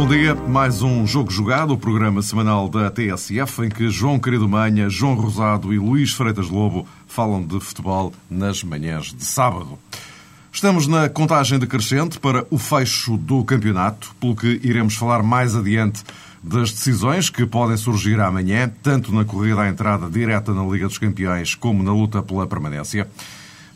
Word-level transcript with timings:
Bom 0.00 0.08
dia, 0.08 0.34
mais 0.34 0.80
um 0.80 1.06
Jogo 1.06 1.30
Jogado, 1.30 1.74
o 1.74 1.76
programa 1.76 2.22
semanal 2.22 2.70
da 2.70 2.90
TSF, 2.90 3.66
em 3.66 3.68
que 3.68 3.90
João 3.90 4.18
Querido 4.18 4.48
Manha, 4.48 4.88
João 4.88 5.12
Rosado 5.12 5.74
e 5.74 5.78
Luís 5.78 6.14
Freitas 6.14 6.48
Lobo 6.48 6.88
falam 7.06 7.42
de 7.42 7.60
futebol 7.60 8.10
nas 8.30 8.64
manhãs 8.64 9.12
de 9.12 9.22
sábado. 9.22 9.78
Estamos 10.50 10.86
na 10.86 11.10
contagem 11.10 11.58
decrescente 11.58 12.18
para 12.18 12.46
o 12.48 12.56
fecho 12.56 13.18
do 13.18 13.44
campeonato, 13.44 14.14
pelo 14.18 14.34
que 14.34 14.58
iremos 14.64 14.94
falar 14.94 15.22
mais 15.22 15.54
adiante 15.54 16.02
das 16.42 16.72
decisões 16.72 17.28
que 17.28 17.44
podem 17.44 17.76
surgir 17.76 18.18
amanhã, 18.20 18.72
tanto 18.82 19.12
na 19.12 19.26
corrida 19.26 19.60
à 19.60 19.68
entrada 19.68 20.08
direta 20.08 20.54
na 20.54 20.64
Liga 20.64 20.88
dos 20.88 20.96
Campeões 20.96 21.54
como 21.54 21.82
na 21.82 21.92
luta 21.92 22.22
pela 22.22 22.46
permanência. 22.46 23.06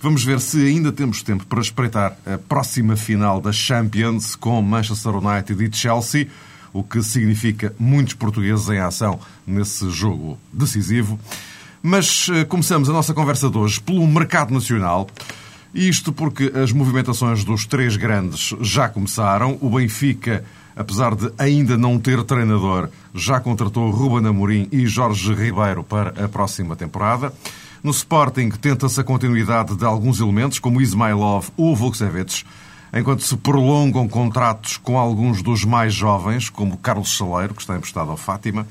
Vamos 0.04 0.22
ver 0.22 0.38
se 0.38 0.58
ainda 0.58 0.92
temos 0.92 1.22
tempo 1.22 1.46
para 1.46 1.62
espreitar 1.62 2.14
a 2.26 2.36
próxima 2.36 2.94
final 2.94 3.40
da 3.40 3.50
Champions 3.52 4.36
com 4.36 4.60
Manchester 4.60 5.16
United 5.16 5.64
e 5.64 5.74
Chelsea, 5.74 6.28
o 6.74 6.84
que 6.84 7.02
significa 7.02 7.74
muitos 7.78 8.12
portugueses 8.12 8.68
em 8.68 8.80
ação 8.80 9.18
nesse 9.46 9.88
jogo 9.88 10.38
decisivo. 10.52 11.18
Mas 11.82 12.28
eh, 12.30 12.44
começamos 12.44 12.90
a 12.90 12.92
nossa 12.92 13.14
conversa 13.14 13.48
de 13.48 13.56
hoje 13.56 13.80
pelo 13.80 14.06
mercado 14.06 14.52
nacional. 14.52 15.08
Isto 15.72 16.12
porque 16.12 16.52
as 16.54 16.70
movimentações 16.70 17.42
dos 17.42 17.64
três 17.64 17.96
grandes 17.96 18.54
já 18.60 18.90
começaram. 18.90 19.56
O 19.58 19.70
Benfica, 19.70 20.44
apesar 20.76 21.14
de 21.14 21.32
ainda 21.38 21.78
não 21.78 21.98
ter 21.98 22.22
treinador, 22.24 22.90
já 23.14 23.40
contratou 23.40 23.90
Ruben 23.90 24.28
Amorim 24.28 24.68
e 24.70 24.86
Jorge 24.86 25.32
Ribeiro 25.32 25.82
para 25.82 26.10
a 26.22 26.28
próxima 26.28 26.76
temporada. 26.76 27.32
No 27.84 27.90
Sporting, 27.90 28.48
tenta-se 28.48 28.98
a 28.98 29.04
continuidade 29.04 29.76
de 29.76 29.84
alguns 29.84 30.18
elementos, 30.18 30.58
como 30.58 30.80
Ismailov 30.80 31.50
ou 31.54 31.76
Vukcevic, 31.76 32.42
enquanto 32.94 33.22
se 33.22 33.36
prolongam 33.36 34.08
contratos 34.08 34.78
com 34.78 34.98
alguns 34.98 35.42
dos 35.42 35.66
mais 35.66 35.92
jovens, 35.92 36.48
como 36.48 36.78
Carlos 36.78 37.14
Saleiro, 37.14 37.52
que 37.52 37.60
está 37.60 37.76
emprestado 37.76 38.10
ao 38.10 38.16
Fátima. 38.16 38.66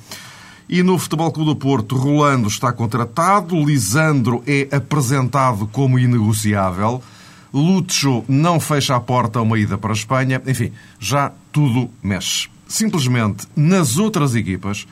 E 0.67 0.81
no 0.81 0.97
Futebol 0.97 1.31
Clube 1.31 1.51
do 1.51 1.55
Porto, 1.55 1.95
Rolando 1.95 2.47
está 2.47 2.73
contratado, 2.73 3.63
Lisandro 3.63 4.43
é 4.47 4.75
apresentado 4.75 5.67
como 5.67 5.99
inegociável, 5.99 6.99
Lúcio 7.53 8.25
não 8.27 8.59
fecha 8.59 8.95
a 8.95 8.99
porta 8.99 9.37
a 9.37 9.43
uma 9.43 9.59
ida 9.59 9.77
para 9.77 9.91
a 9.91 9.93
Espanha. 9.93 10.41
Enfim, 10.47 10.71
já 10.99 11.31
tudo 11.51 11.87
mexe. 12.01 12.49
Simplesmente, 12.67 13.45
nas 13.55 13.99
outras 13.99 14.33
equipas, 14.33 14.87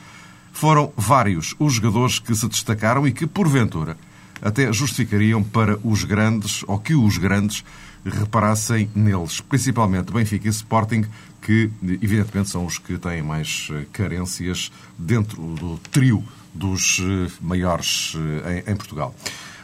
foram 0.52 0.92
vários 0.96 1.56
os 1.58 1.72
jogadores 1.72 2.20
que 2.20 2.32
se 2.36 2.46
destacaram 2.46 3.04
e 3.04 3.10
que, 3.10 3.26
porventura, 3.26 3.96
até 4.42 4.72
justificariam 4.72 5.42
para 5.42 5.78
os 5.84 6.04
grandes, 6.04 6.64
ou 6.66 6.78
que 6.78 6.94
os 6.94 7.16
grandes, 7.16 7.64
reparassem 8.04 8.90
neles. 8.94 9.40
Principalmente 9.40 10.12
Benfica 10.12 10.48
e 10.48 10.50
Sporting, 10.50 11.04
que 11.40 11.70
evidentemente 11.82 12.50
são 12.50 12.66
os 12.66 12.78
que 12.78 12.98
têm 12.98 13.22
mais 13.22 13.68
eh, 13.72 13.84
carências 13.92 14.70
dentro 14.98 15.40
do 15.54 15.78
trio 15.90 16.24
dos 16.54 17.00
eh, 17.00 17.30
maiores 17.40 18.14
eh, 18.44 18.64
em 18.66 18.76
Portugal. 18.76 19.14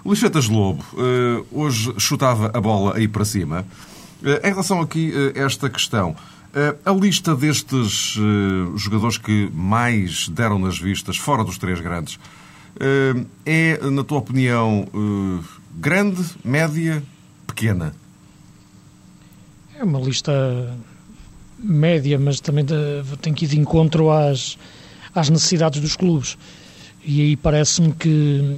Luís 0.05 0.21
Fetas 0.21 0.49
Lobo, 0.49 0.83
hoje 1.53 1.93
chutava 1.99 2.51
a 2.55 2.61
bola 2.61 2.97
aí 2.97 3.07
para 3.07 3.25
cima. 3.25 3.67
Em 4.23 4.49
relação 4.49 4.81
aqui 4.81 5.13
a 5.37 5.41
esta 5.41 5.69
questão, 5.69 6.17
a 6.85 6.91
lista 6.93 7.35
destes 7.35 8.17
jogadores 8.77 9.19
que 9.19 9.51
mais 9.53 10.29
deram 10.29 10.59
nas 10.59 10.79
vistas, 10.79 11.19
fora 11.19 11.45
dos 11.45 11.59
três 11.59 11.81
grandes, 11.81 12.19
é, 13.45 13.79
na 13.91 14.05
tua 14.05 14.19
opinião, 14.19 14.87
grande, 15.75 16.25
média, 16.45 17.03
pequena? 17.47 17.95
É 19.79 19.85
uma 19.85 20.01
lista 20.01 20.77
média, 21.59 22.19
mas 22.19 22.41
também 22.41 22.65
tem 23.21 23.35
que 23.35 23.45
ir 23.45 23.49
de 23.49 23.59
encontro 23.59 24.11
às, 24.11 24.57
às 25.15 25.29
necessidades 25.29 25.81
dos 25.81 25.97
clubes. 25.97 26.37
E 27.05 27.21
aí 27.21 27.37
parece-me 27.37 27.93
que, 27.93 28.57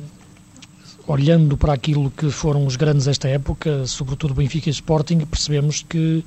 olhando 1.06 1.56
para 1.56 1.72
aquilo 1.72 2.10
que 2.10 2.31
foram 2.31 2.66
os 2.66 2.76
grandes 2.76 3.06
desta 3.06 3.28
época, 3.28 3.87
sobretudo 3.87 4.34
Benfica 4.34 4.69
e 4.69 4.72
Sporting, 4.72 5.20
percebemos 5.20 5.84
que, 5.88 6.25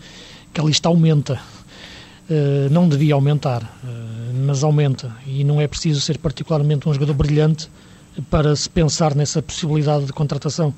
que 0.54 0.62
a 0.62 0.64
lista 0.64 0.90
aumenta. 0.90 1.40
Uh, 2.30 2.72
não 2.72 2.88
devia 2.88 3.16
aumentar, 3.16 3.62
uh, 3.64 4.46
mas 4.46 4.64
aumenta. 4.64 5.16
E 5.28 5.44
não 5.44 5.60
é 5.60 5.68
preciso 5.68 6.00
ser 6.00 6.18
particularmente 6.18 6.88
um 6.88 6.94
jogador 6.94 7.14
brilhante 7.14 7.70
para 8.30 8.56
se 8.56 8.70
pensar 8.70 9.14
nessa 9.16 9.42
possibilidade 9.42 10.06
de 10.06 10.14
contratação. 10.14 10.74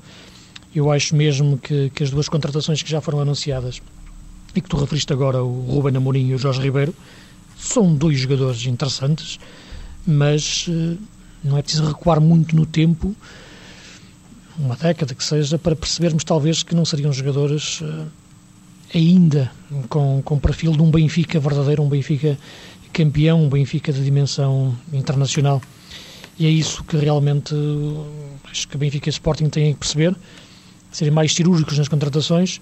Eu 0.74 0.90
acho 0.90 1.14
mesmo 1.14 1.56
que, 1.56 1.90
que 1.90 2.02
as 2.02 2.10
duas 2.10 2.28
contratações 2.28 2.82
que 2.82 2.90
já 2.90 3.00
foram 3.00 3.20
anunciadas 3.20 3.80
e 4.54 4.60
que 4.60 4.68
tu 4.68 4.76
referiste 4.76 5.12
agora, 5.12 5.42
o 5.42 5.60
Ruben 5.70 5.96
Amorim 5.96 6.28
e 6.28 6.34
o 6.34 6.38
Jorge 6.38 6.60
Ribeiro, 6.60 6.94
são 7.58 7.94
dois 7.94 8.18
jogadores 8.18 8.66
interessantes, 8.66 9.38
mas 10.06 10.66
uh, 10.68 10.98
não 11.44 11.56
é 11.56 11.62
preciso 11.62 11.86
recuar 11.86 12.20
muito 12.20 12.56
no 12.56 12.66
tempo, 12.66 13.14
uma 14.58 14.74
década 14.74 15.14
que 15.14 15.22
seja, 15.22 15.58
para 15.58 15.76
percebermos 15.76 16.24
talvez 16.24 16.62
que 16.62 16.74
não 16.74 16.84
seriam 16.84 17.12
jogadores 17.12 17.82
ainda 18.94 19.50
com, 19.88 20.22
com 20.22 20.38
perfil 20.38 20.72
de 20.72 20.82
um 20.82 20.90
Benfica 20.90 21.38
verdadeiro, 21.40 21.82
um 21.82 21.88
Benfica 21.88 22.38
campeão, 22.92 23.44
um 23.44 23.48
Benfica 23.48 23.92
de 23.92 24.02
dimensão 24.02 24.76
internacional. 24.92 25.60
E 26.38 26.46
é 26.46 26.50
isso 26.50 26.84
que 26.84 26.96
realmente 26.96 27.54
acho 28.50 28.68
que 28.68 28.76
Benfica 28.76 29.08
e 29.08 29.10
Sporting 29.10 29.48
têm 29.48 29.72
que 29.72 29.80
perceber, 29.80 30.14
serem 30.92 31.12
mais 31.12 31.34
cirúrgicos 31.34 31.78
nas 31.78 31.88
contratações 31.88 32.60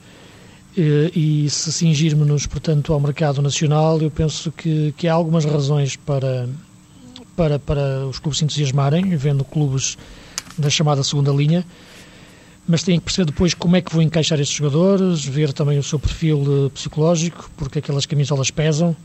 e, 0.76 1.44
e 1.46 1.50
se 1.50 1.72
cingirmos-nos, 1.72 2.46
portanto, 2.46 2.92
ao 2.92 3.00
mercado 3.00 3.40
nacional, 3.40 4.00
eu 4.00 4.10
penso 4.10 4.50
que, 4.50 4.92
que 4.96 5.06
há 5.06 5.12
algumas 5.12 5.44
razões 5.44 5.96
para, 5.96 6.48
para, 7.36 7.58
para 7.58 8.06
os 8.06 8.18
clubes 8.18 8.38
se 8.38 8.44
entusiasmarem, 8.44 9.16
vendo 9.16 9.44
clubes 9.44 9.96
da 10.58 10.70
chamada 10.70 11.02
segunda 11.02 11.32
linha, 11.32 11.64
mas 12.66 12.82
têm 12.82 12.98
que 12.98 13.04
perceber 13.04 13.26
depois 13.26 13.54
como 13.54 13.76
é 13.76 13.80
que 13.80 13.92
vão 13.92 14.02
encaixar 14.02 14.40
estes 14.40 14.56
jogadores, 14.56 15.24
ver 15.24 15.52
também 15.52 15.78
o 15.78 15.82
seu 15.82 15.98
perfil 15.98 16.70
psicológico, 16.72 17.50
porque 17.56 17.78
aquelas 17.78 18.06
camisolas 18.06 18.50
pesam. 18.50 18.96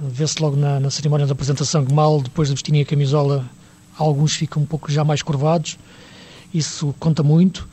Vê-se 0.00 0.42
logo 0.42 0.56
na, 0.56 0.80
na 0.80 0.90
cerimónia 0.90 1.26
da 1.26 1.32
apresentação 1.32 1.84
que 1.84 1.92
mal 1.92 2.20
depois 2.20 2.48
de 2.48 2.54
vestirem 2.54 2.80
a 2.80 2.84
camisola 2.84 3.48
alguns 3.96 4.34
ficam 4.34 4.62
um 4.62 4.66
pouco 4.66 4.90
já 4.90 5.04
mais 5.04 5.22
curvados, 5.22 5.78
isso 6.52 6.94
conta 6.98 7.22
muito. 7.22 7.68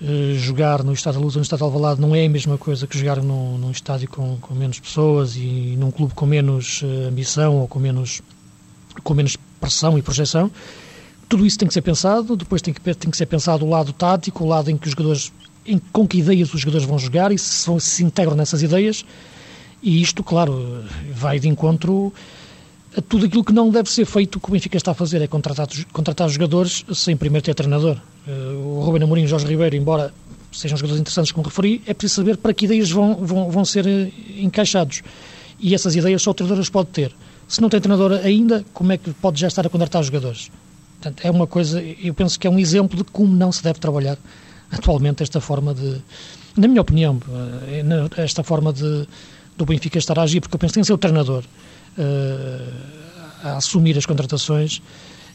Uh, 0.00 0.34
jogar 0.34 0.82
no 0.82 0.92
Estádio 0.92 1.20
da 1.20 1.24
Luz 1.24 1.36
ou 1.36 1.40
no 1.40 1.42
Estádio 1.42 1.66
de 1.66 1.72
Alvalade 1.72 2.00
não 2.00 2.14
é 2.14 2.26
a 2.26 2.28
mesma 2.28 2.58
coisa 2.58 2.86
que 2.86 2.98
jogar 2.98 3.22
num, 3.22 3.56
num 3.56 3.70
estádio 3.70 4.06
com, 4.10 4.36
com, 4.36 4.54
menos 4.54 4.78
pessoas 4.78 5.36
e 5.36 5.74
num 5.78 5.90
clube 5.90 6.12
com 6.12 6.26
menos 6.26 6.82
uh, 6.82 7.08
ambição 7.08 7.56
ou 7.56 7.66
com 7.66 7.78
menos, 7.78 8.20
com 9.02 9.14
menos 9.14 9.38
pressão 9.58 9.96
e 9.96 10.02
projeção. 10.02 10.50
Tudo 11.28 11.44
isso 11.44 11.58
tem 11.58 11.66
que 11.66 11.74
ser 11.74 11.82
pensado, 11.82 12.36
depois 12.36 12.62
tem 12.62 12.72
que, 12.72 12.80
tem 12.80 13.10
que 13.10 13.16
ser 13.16 13.26
pensado 13.26 13.64
o 13.64 13.68
lado 13.68 13.92
tático, 13.92 14.44
o 14.44 14.46
lado 14.46 14.70
em 14.70 14.76
que 14.76 14.86
os 14.86 14.92
jogadores, 14.92 15.32
em, 15.66 15.78
com 15.92 16.06
que 16.06 16.18
ideias 16.18 16.52
os 16.54 16.60
jogadores 16.60 16.86
vão 16.86 16.98
jogar 16.98 17.32
e 17.32 17.38
se, 17.38 17.68
se 17.80 18.04
integram 18.04 18.36
nessas 18.36 18.62
ideias. 18.62 19.04
E 19.82 20.00
isto, 20.00 20.22
claro, 20.22 20.84
vai 21.12 21.38
de 21.38 21.48
encontro 21.48 22.12
a 22.96 23.02
tudo 23.02 23.26
aquilo 23.26 23.44
que 23.44 23.52
não 23.52 23.70
deve 23.70 23.90
ser 23.90 24.06
feito, 24.06 24.40
que 24.40 24.48
o 24.48 24.52
Benfica 24.52 24.76
está 24.76 24.92
a 24.92 24.94
fazer, 24.94 25.20
é 25.20 25.26
contratar, 25.26 25.68
contratar 25.92 26.28
jogadores 26.30 26.84
sem 26.94 27.16
primeiro 27.16 27.44
ter 27.44 27.54
treinador. 27.54 27.98
Uh, 28.26 28.78
o 28.78 28.80
Ruben 28.80 29.02
Amorim 29.02 29.22
e 29.22 29.24
o 29.26 29.28
Jorge 29.28 29.46
Ribeiro, 29.46 29.76
embora 29.76 30.14
sejam 30.50 30.78
jogadores 30.78 31.00
interessantes 31.00 31.30
como 31.30 31.46
referi, 31.46 31.82
é 31.86 31.92
preciso 31.92 32.22
saber 32.22 32.38
para 32.38 32.54
que 32.54 32.64
ideias 32.64 32.90
vão, 32.90 33.16
vão, 33.16 33.50
vão 33.50 33.64
ser 33.64 33.84
uh, 33.86 34.12
encaixados. 34.38 35.02
E 35.60 35.74
essas 35.74 35.94
ideias 35.94 36.22
só 36.22 36.30
o 36.30 36.34
treinador 36.34 36.62
as 36.62 36.70
pode 36.70 36.88
ter. 36.88 37.14
Se 37.46 37.60
não 37.60 37.68
tem 37.68 37.80
treinador 37.80 38.12
ainda, 38.24 38.64
como 38.72 38.92
é 38.92 38.96
que 38.96 39.12
pode 39.12 39.38
já 39.38 39.48
estar 39.48 39.66
a 39.66 39.68
contratar 39.68 40.02
jogadores? 40.02 40.50
Portanto, 41.00 41.24
é 41.24 41.30
uma 41.30 41.46
coisa, 41.46 41.82
eu 41.82 42.14
penso 42.14 42.38
que 42.38 42.46
é 42.46 42.50
um 42.50 42.58
exemplo 42.58 42.96
de 42.96 43.04
como 43.04 43.34
não 43.34 43.52
se 43.52 43.62
deve 43.62 43.78
trabalhar 43.78 44.18
atualmente 44.70 45.22
esta 45.22 45.40
forma 45.40 45.74
de, 45.74 46.02
na 46.56 46.66
minha 46.66 46.80
opinião, 46.80 47.20
uh, 47.28 48.20
esta 48.20 48.42
forma 48.42 48.72
de 48.72 49.06
do 49.56 49.64
Benfica 49.64 49.98
estar 49.98 50.18
a 50.18 50.22
agir, 50.22 50.40
porque 50.40 50.54
eu 50.54 50.58
penso 50.58 50.72
que 50.72 50.74
tem 50.74 50.82
que 50.82 50.86
ser 50.86 50.92
o 50.92 50.98
treinador 50.98 51.42
a 53.42 53.56
assumir 53.56 53.96
as 53.96 54.04
contratações, 54.04 54.82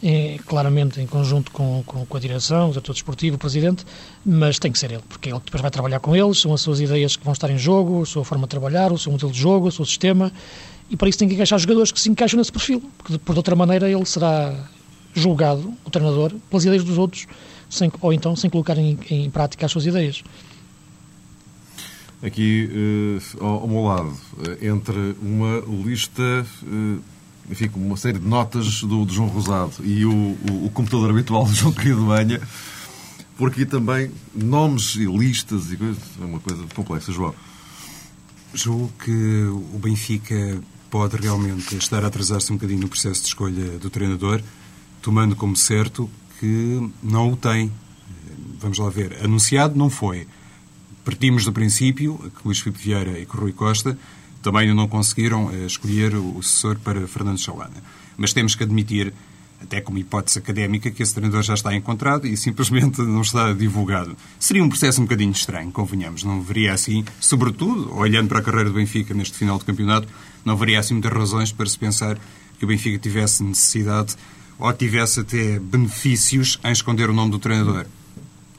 em, 0.04 0.38
claramente 0.40 1.00
em 1.00 1.08
conjunto 1.08 1.52
com, 1.52 1.84
com, 1.86 2.06
com, 2.06 2.18
a 2.18 2.20
direção, 2.20 2.68
o 2.68 2.72
diretor 2.72 2.94
desportivo, 2.94 3.36
o 3.36 3.40
presidente, 3.40 3.86
mas 4.26 4.60
tem 4.60 4.72
que 4.72 4.80
ser 4.80 4.92
ele, 4.92 5.04
porque 5.08 5.30
ele 5.30 5.40
depois 5.44 5.62
vai 5.62 5.72
trabalhar 5.72 6.00
com 6.00 6.16
eles, 6.16 6.40
são 6.40 6.54
as 6.54 6.62
suas 6.62 6.80
ideias 6.80 7.16
que 7.16 7.24
vão 7.24 7.34
estar 7.34 7.50
em 7.50 7.58
jogo, 7.58 8.02
a 8.02 8.06
sua 8.06 8.26
forma 8.26 8.46
de 8.46 8.50
trabalhar, 8.50 8.92
o 8.92 8.98
seu 8.98 9.12
modelo 9.12 9.32
de 9.32 9.40
jogo, 9.40 9.68
o 9.68 9.72
seu 9.72 9.86
sistema, 9.86 10.32
e 10.90 10.98
para 10.98 11.08
isso 11.08 11.20
tem 11.20 11.28
que 11.28 11.36
encaixar 11.36 11.58
jogadores 11.60 11.92
que 11.92 12.00
se 12.00 12.10
encaixam 12.10 12.38
nesse 12.38 12.52
perfil, 12.52 12.82
porque 12.98 13.18
por 13.20 13.36
outra 13.38 13.56
maneira 13.56 13.90
ele 13.90 14.06
será 14.06 14.54
julgado, 15.14 15.74
o 15.86 15.90
treinador, 15.90 16.34
pelas 16.50 16.66
ideias 16.66 16.84
dos 16.84 16.98
outros, 16.98 17.28
sem, 17.70 17.92
ou 18.02 18.14
então 18.14 18.36
sem 18.36 18.50
colocar 18.50 18.78
em, 18.78 18.98
em 19.10 19.30
prática 19.30 19.66
as 19.66 19.72
suas 19.72 19.86
ideias. 19.86 20.24
Aqui, 22.24 22.70
uh, 22.72 23.44
ao, 23.44 23.62
ao, 23.62 23.68
meu 23.68 23.82
lado, 23.82 24.10
uh, 24.10 24.66
entre 24.66 25.16
uma 25.22 25.64
lista, 25.84 26.46
uh, 26.64 27.02
enfim, 27.50 27.68
com 27.68 27.80
uma 27.80 27.98
série 27.98 28.20
de 28.20 28.28
notas 28.28 28.82
do, 28.82 29.06
do 29.06 29.12
João 29.12 29.28
Rosado 29.28 29.74
e 29.84 30.06
o, 30.06 30.12
o, 30.12 30.66
o, 30.66 30.70
computador 30.70 31.10
habitual 31.10 31.46
do 31.46 31.54
João 31.54 31.74
Querido 31.74 32.02
Manha, 32.02 32.40
por 33.38 33.50
aqui 33.50 33.66
também 33.66 34.12
nomes 34.36 34.96
e 34.98 35.06
listas 35.06 35.72
e 35.72 35.78
coisas, 35.78 36.04
é 36.22 36.26
uma 36.26 36.40
coisa 36.40 36.64
complexa, 36.76 37.12
João. 37.12 37.34
Julgo 38.54 38.92
que 39.04 39.46
o 39.74 39.80
Benfica 39.80 40.62
pode 40.92 41.16
realmente 41.16 41.76
estar 41.76 42.04
a 42.04 42.08
atrasar-se 42.08 42.52
um 42.52 42.56
bocadinho 42.56 42.82
no 42.82 42.88
processo 42.90 43.22
de 43.22 43.28
escolha 43.30 43.80
do 43.80 43.90
treinador, 43.90 44.42
tomando 45.02 45.36
como 45.36 45.56
certo 45.56 46.10
que 46.40 46.92
não 47.02 47.34
o 47.34 47.36
tem. 47.36 47.72
Vamos 48.60 48.78
lá 48.78 48.90
ver. 48.90 49.18
Anunciado 49.24 49.78
não 49.78 49.90
foi. 49.90 50.28
Partimos 51.04 51.46
do 51.46 51.52
princípio 51.52 52.18
que 52.18 52.46
Luís 52.46 52.60
Filipe 52.60 52.82
Vieira 52.84 53.20
e 53.20 53.26
que 53.26 53.36
Rui 53.36 53.52
Costa 53.52 53.98
também 54.42 54.74
não 54.74 54.88
conseguiram 54.88 55.52
eh, 55.52 55.66
escolher 55.66 56.16
o 56.16 56.42
sucessor 56.42 56.78
para 56.80 57.08
Fernando 57.08 57.40
Chalana. 57.40 57.84
Mas 58.18 58.34
temos 58.34 58.56
que 58.56 58.64
admitir, 58.64 59.14
até 59.62 59.82
como 59.82 59.98
hipótese 59.98 60.40
académica, 60.40 60.90
que 60.90 61.02
esse 61.02 61.14
treinador 61.14 61.44
já 61.44 61.54
está 61.54 61.76
encontrado 61.76 62.28
e 62.28 62.36
simplesmente 62.36 63.02
não 63.02 63.22
está 63.22 63.54
divulgado. 63.54 64.16
Seria 64.40 64.64
um 64.64 64.70
processo 64.70 65.00
um 65.02 65.06
bocadinho 65.06 65.32
estranho, 65.32 65.72
convenhamos. 65.72 66.24
Não 66.24 66.42
veria 66.42 66.74
assim, 66.74 67.06
sobretudo, 67.20 67.96
olhando 67.96 68.28
para 68.28 68.40
a 68.40 68.42
carreira 68.42 68.70
do 68.70 68.76
Benfica 68.76 69.14
neste 69.14 69.38
final 69.38 69.58
de 69.58 69.66
campeonato, 69.66 70.08
não 70.44 70.54
haveria 70.54 70.80
assim 70.80 70.96
muitas 70.96 71.14
razões 71.14 71.52
para 71.52 71.68
se 71.68 71.78
pensar 71.78 72.18
que 72.58 72.66
o 72.66 72.68
Benfica 72.68 72.98
tivesse 72.98 73.44
necessidade 73.44 74.16
ou 74.62 74.72
tivesse 74.72 75.22
até 75.22 75.60
benefícios 75.60 76.60
em 76.64 76.72
esconder 76.72 77.10
o 77.10 77.14
nome 77.14 77.32
do 77.32 77.40
treinador. 77.40 77.86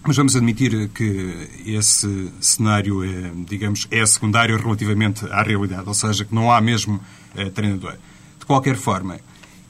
Mas 0.04 0.16
vamos 0.16 0.34
admitir 0.34 0.88
que 0.88 1.48
esse 1.64 2.32
cenário, 2.40 3.04
é, 3.04 3.30
digamos, 3.48 3.86
é 3.88 4.04
secundário 4.04 4.56
relativamente 4.58 5.24
à 5.26 5.42
realidade, 5.44 5.86
ou 5.86 5.94
seja, 5.94 6.24
que 6.24 6.34
não 6.34 6.50
há 6.50 6.60
mesmo 6.60 7.00
é, 7.36 7.48
treinador. 7.50 7.96
De 8.36 8.44
qualquer 8.44 8.74
forma, 8.74 9.20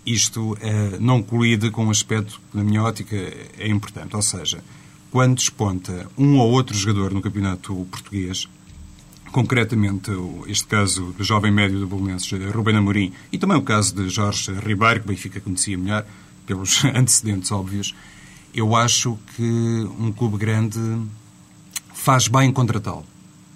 isto 0.07 0.57
é, 0.63 0.99
não 0.99 1.23
colide 1.23 1.71
com 1.71 1.85
um 1.85 1.91
aspecto 1.91 2.41
que, 2.51 2.57
na 2.57 2.65
minha 2.65 2.83
ótica, 2.83 3.15
é 3.59 3.69
importante. 3.69 4.17
Ou 4.17 4.23
seja, 4.23 4.65
quando 5.11 5.37
desponta 5.37 6.09
um 6.17 6.39
ou 6.39 6.51
outro 6.51 6.75
jogador 6.75 7.13
no 7.13 7.21
campeonato 7.21 7.87
português, 7.91 8.49
concretamente 9.33 10.11
este 10.47 10.67
caso 10.67 11.13
do 11.17 11.25
jovem 11.25 11.51
médio 11.51 11.81
do 11.81 11.87
Bolonenses, 11.87 12.31
Rubén 12.55 12.77
Amorim, 12.77 13.13
e 13.33 13.39
também 13.39 13.57
o 13.57 13.63
caso 13.63 13.95
de 13.95 14.09
Jorge 14.09 14.53
Ribeiro, 14.53 15.01
que 15.01 15.09
Benfica 15.09 15.41
conhecia 15.41 15.77
melhor, 15.77 16.07
pelos 16.47 16.85
antecedentes 16.95 17.51
óbvios, 17.51 17.95
eu 18.55 18.77
acho 18.77 19.19
que 19.35 19.43
um 19.99 20.13
clube 20.13 20.37
grande 20.37 20.79
faz 21.95 22.29
bem 22.29 22.53
contratá-lo, 22.53 23.07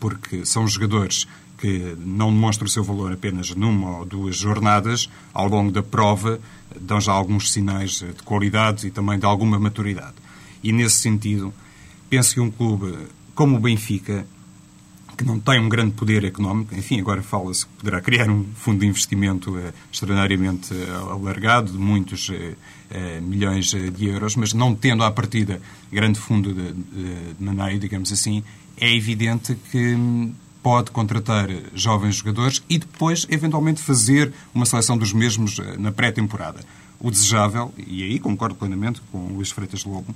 porque 0.00 0.46
são 0.46 0.67
jogadores 0.67 1.28
que 1.58 1.96
não 1.99 2.32
demonstram 2.32 2.67
o 2.67 2.70
seu 2.70 2.82
valor 2.82 3.12
apenas 3.12 3.50
numa 3.55 3.99
ou 3.99 4.05
duas 4.05 4.37
jornadas, 4.37 5.11
ao 5.32 5.49
longo 5.49 5.70
da 5.70 5.82
prova 5.82 6.40
dão 6.81 7.00
já 7.00 7.12
alguns 7.12 7.52
sinais 7.52 8.00
de 8.00 8.23
qualidade 8.25 8.87
e 8.87 8.90
também 8.90 9.19
de 9.19 9.26
alguma 9.26 9.58
maturidade. 9.58 10.14
E 10.62 10.73
nesse 10.73 10.96
sentido, 10.96 11.52
penso 12.08 12.34
que 12.34 12.40
um 12.40 12.50
clube 12.50 12.96
como 13.34 13.56
o 13.56 13.61
Benfica 13.61 14.26
que 15.16 15.24
não 15.24 15.40
tem 15.40 15.58
um 15.58 15.68
grande 15.68 15.92
poder 15.92 16.24
económico. 16.24 16.74
Enfim, 16.74 17.00
agora 17.00 17.22
fala-se 17.22 17.64
que 17.64 17.72
poderá 17.74 18.00
criar 18.00 18.28
um 18.28 18.44
fundo 18.54 18.80
de 18.80 18.86
investimento 18.86 19.56
eh, 19.58 19.72
extraordinariamente 19.90 20.74
eh, 20.74 20.90
alargado, 20.92 21.72
de 21.72 21.78
muitos 21.78 22.30
eh, 22.30 23.20
milhões 23.20 23.70
de 23.70 24.06
euros, 24.06 24.36
mas 24.36 24.52
não 24.52 24.74
tendo 24.74 25.02
à 25.02 25.10
partida 25.10 25.60
grande 25.90 26.18
fundo 26.18 26.52
de, 26.52 26.72
de, 26.72 27.34
de 27.38 27.44
maneio, 27.44 27.78
digamos 27.78 28.12
assim, 28.12 28.44
é 28.76 28.94
evidente 28.94 29.56
que 29.70 29.94
hum, 29.94 30.34
pode 30.62 30.90
contratar 30.90 31.48
jovens 31.74 32.16
jogadores 32.16 32.62
e 32.68 32.78
depois, 32.78 33.26
eventualmente, 33.30 33.80
fazer 33.80 34.32
uma 34.54 34.66
seleção 34.66 34.98
dos 34.98 35.12
mesmos 35.12 35.58
na 35.78 35.90
pré-temporada. 35.90 36.60
O 36.98 37.10
desejável, 37.10 37.72
e 37.86 38.02
aí 38.02 38.18
concordo 38.18 38.54
plenamente 38.54 39.00
com 39.12 39.18
o 39.18 39.34
Luís 39.34 39.50
Freitas 39.50 39.84
Lobo, 39.84 40.14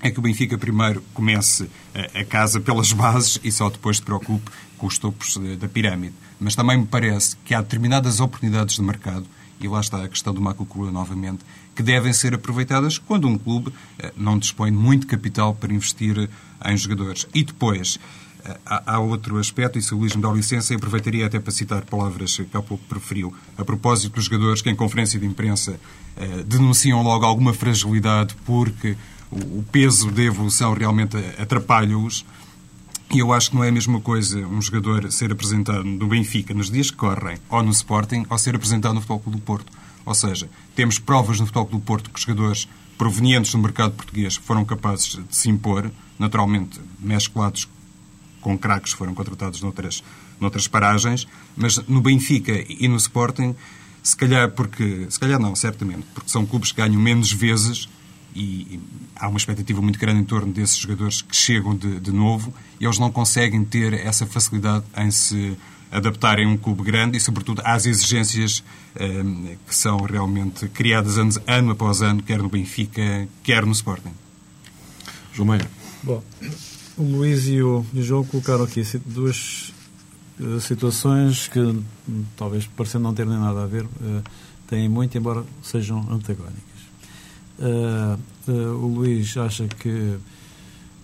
é 0.00 0.10
que 0.10 0.18
o 0.18 0.22
Benfica 0.22 0.56
primeiro 0.56 1.02
comece 1.12 1.68
a, 2.14 2.24
casa 2.24 2.60
pelas 2.60 2.92
bases 2.94 3.40
e 3.42 3.50
só 3.50 3.68
depois 3.68 3.96
se 3.96 4.02
preocupe 4.02 4.50
com 4.76 4.86
os 4.86 4.98
topos 4.98 5.38
da 5.58 5.68
pirâmide. 5.68 6.14
Mas 6.38 6.54
também 6.54 6.78
me 6.78 6.86
parece 6.86 7.36
que 7.44 7.52
há 7.52 7.60
determinadas 7.60 8.20
oportunidades 8.20 8.76
de 8.76 8.82
mercado, 8.82 9.26
e 9.60 9.66
lá 9.66 9.80
está 9.80 10.04
a 10.04 10.08
questão 10.08 10.32
do 10.32 10.40
Macucura 10.40 10.90
novamente, 10.90 11.44
que 11.74 11.82
devem 11.82 12.12
ser 12.12 12.34
aproveitadas 12.34 12.98
quando 12.98 13.26
um 13.26 13.36
clube 13.36 13.72
eh, 13.98 14.12
não 14.16 14.38
dispõe 14.38 14.70
de 14.70 14.76
muito 14.76 15.06
capital 15.06 15.54
para 15.54 15.72
investir 15.72 16.16
eh, 16.18 16.72
em 16.72 16.76
jogadores. 16.76 17.26
E 17.34 17.42
depois, 17.42 17.98
eh, 18.44 18.56
há 18.64 19.00
outro 19.00 19.38
aspecto, 19.38 19.78
e 19.78 19.82
se 19.82 19.92
o 19.94 19.98
Luís 19.98 20.14
me 20.14 20.22
dá 20.22 20.30
licença, 20.30 20.72
eu 20.72 20.76
aproveitaria 20.76 21.26
até 21.26 21.40
para 21.40 21.52
citar 21.52 21.84
palavras 21.84 22.36
que 22.36 22.56
há 22.56 22.62
pouco 22.62 22.84
preferiu, 22.88 23.34
a 23.56 23.64
propósito 23.64 24.14
dos 24.14 24.24
jogadores 24.26 24.62
que 24.62 24.70
em 24.70 24.76
conferência 24.76 25.18
de 25.18 25.26
imprensa 25.26 25.78
denunciam 26.46 27.00
logo 27.00 27.24
alguma 27.24 27.54
fragilidade 27.54 28.34
porque 28.44 28.96
o 29.30 29.62
peso 29.70 30.10
da 30.10 30.22
evolução 30.22 30.74
realmente 30.74 31.16
atrapalha-os. 31.38 32.24
E 33.10 33.20
eu 33.20 33.32
acho 33.32 33.50
que 33.50 33.56
não 33.56 33.64
é 33.64 33.68
a 33.68 33.72
mesma 33.72 34.00
coisa 34.00 34.38
um 34.40 34.60
jogador 34.60 35.10
ser 35.10 35.32
apresentado 35.32 35.84
no 35.84 36.06
Benfica 36.06 36.52
nos 36.52 36.70
dias 36.70 36.90
que 36.90 36.96
correm 36.96 37.38
ou 37.48 37.62
no 37.62 37.70
Sporting 37.70 38.26
ou 38.28 38.38
ser 38.38 38.54
apresentado 38.54 38.94
no 38.94 39.00
Futebol 39.00 39.20
Clube 39.20 39.38
do 39.38 39.42
Porto. 39.44 39.72
Ou 40.04 40.14
seja, 40.14 40.48
temos 40.74 40.98
provas 40.98 41.40
no 41.40 41.46
Futebol 41.46 41.66
Clube 41.66 41.82
do 41.82 41.86
Porto 41.86 42.10
que 42.10 42.20
jogadores 42.20 42.68
provenientes 42.98 43.52
do 43.52 43.58
mercado 43.58 43.92
português 43.92 44.36
foram 44.36 44.64
capazes 44.64 45.16
de 45.16 45.36
se 45.36 45.48
impor, 45.48 45.90
naturalmente 46.18 46.80
mesclados 46.98 47.68
com 48.40 48.56
craques 48.58 48.92
foram 48.92 49.14
contratados 49.14 49.60
noutras, 49.62 50.02
noutras 50.40 50.68
paragens, 50.68 51.26
mas 51.56 51.78
no 51.88 52.00
Benfica 52.00 52.52
e 52.68 52.88
no 52.88 52.96
Sporting, 52.96 53.54
se 54.02 54.16
calhar 54.16 54.50
porque, 54.50 55.06
se 55.10 55.18
calhar 55.18 55.38
não, 55.38 55.54
certamente, 55.54 56.06
porque 56.14 56.30
são 56.30 56.46
clubes 56.46 56.72
que 56.72 56.80
ganham 56.80 57.00
menos 57.00 57.32
vezes 57.32 57.88
e 58.38 58.80
há 59.16 59.28
uma 59.28 59.36
expectativa 59.36 59.82
muito 59.82 59.98
grande 59.98 60.20
em 60.20 60.24
torno 60.24 60.52
desses 60.52 60.76
jogadores 60.76 61.22
que 61.22 61.34
chegam 61.34 61.76
de, 61.76 61.98
de 61.98 62.12
novo 62.12 62.54
e 62.80 62.84
eles 62.84 62.98
não 62.98 63.10
conseguem 63.10 63.64
ter 63.64 63.92
essa 63.94 64.26
facilidade 64.26 64.84
em 64.96 65.10
se 65.10 65.56
adaptarem 65.90 66.46
a 66.46 66.48
um 66.48 66.56
clube 66.56 66.82
grande 66.82 67.16
e, 67.16 67.20
sobretudo, 67.20 67.62
às 67.64 67.86
exigências 67.86 68.62
um, 69.00 69.56
que 69.66 69.74
são 69.74 69.98
realmente 69.98 70.68
criadas 70.68 71.18
ano, 71.18 71.32
ano 71.46 71.70
após 71.72 72.02
ano, 72.02 72.22
quer 72.22 72.38
no 72.38 72.48
Benfica, 72.48 73.28
quer 73.42 73.64
no 73.64 73.72
Sporting. 73.72 74.12
João 75.32 75.48
Meia. 75.48 75.68
Bom, 76.02 76.22
o 76.96 77.02
Luís 77.02 77.46
e 77.48 77.62
o 77.62 77.84
João 77.94 78.24
colocaram 78.24 78.64
aqui 78.64 78.82
duas 79.06 79.72
uh, 80.38 80.60
situações 80.60 81.48
que, 81.48 81.82
talvez 82.36 82.66
parecendo 82.66 83.04
não 83.04 83.14
terem 83.14 83.32
nada 83.32 83.64
a 83.64 83.66
ver, 83.66 83.84
uh, 83.84 84.22
têm 84.66 84.88
muito, 84.88 85.16
embora 85.16 85.44
sejam 85.62 86.00
antagónicas. 86.10 86.67
Uh, 87.58 88.16
uh, 88.46 88.84
o 88.84 88.86
Luís 88.86 89.36
acha 89.36 89.66
que, 89.66 90.16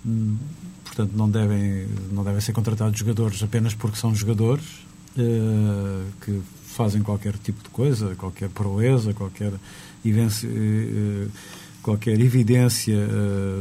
hum, 0.06 0.36
portanto, 0.84 1.12
não 1.14 1.28
devem, 1.28 1.86
não 2.12 2.22
devem 2.22 2.40
ser 2.40 2.52
contratados 2.52 2.98
jogadores 2.98 3.42
apenas 3.42 3.74
porque 3.74 3.98
são 3.98 4.14
jogadores, 4.14 4.64
uh, 5.18 6.04
que 6.24 6.40
fazem 6.66 7.02
qualquer 7.02 7.36
tipo 7.38 7.62
de 7.62 7.68
coisa, 7.70 8.14
qualquer 8.14 8.48
proeza, 8.48 9.12
qualquer 9.12 9.52
evidência, 10.04 10.48
qualquer 11.82 12.18
evidência 12.20 12.98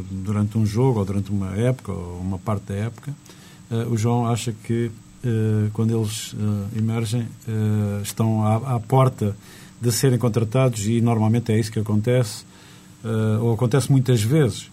durante 0.10 0.58
um 0.58 0.66
jogo 0.66 0.98
ou 0.98 1.06
durante 1.06 1.30
uma 1.30 1.56
época 1.56 1.92
ou 1.92 2.20
uma 2.20 2.40
parte 2.40 2.70
da 2.70 2.74
época. 2.74 3.14
o 3.88 3.96
João 3.96 4.26
acha 4.26 4.52
que 4.64 4.90
quando 5.74 5.96
eles 5.96 6.36
emergem 6.76 7.28
estão 8.02 8.44
à 8.44 8.80
porta 8.80 9.36
de 9.80 9.92
serem 9.92 10.18
contratados 10.18 10.88
e 10.88 11.00
normalmente 11.00 11.52
é 11.52 11.60
isso 11.60 11.72
que 11.72 11.80
acontece 11.80 12.44
uh, 13.04 13.44
ou 13.44 13.54
acontece 13.54 13.92
muitas 13.92 14.22
vezes, 14.22 14.70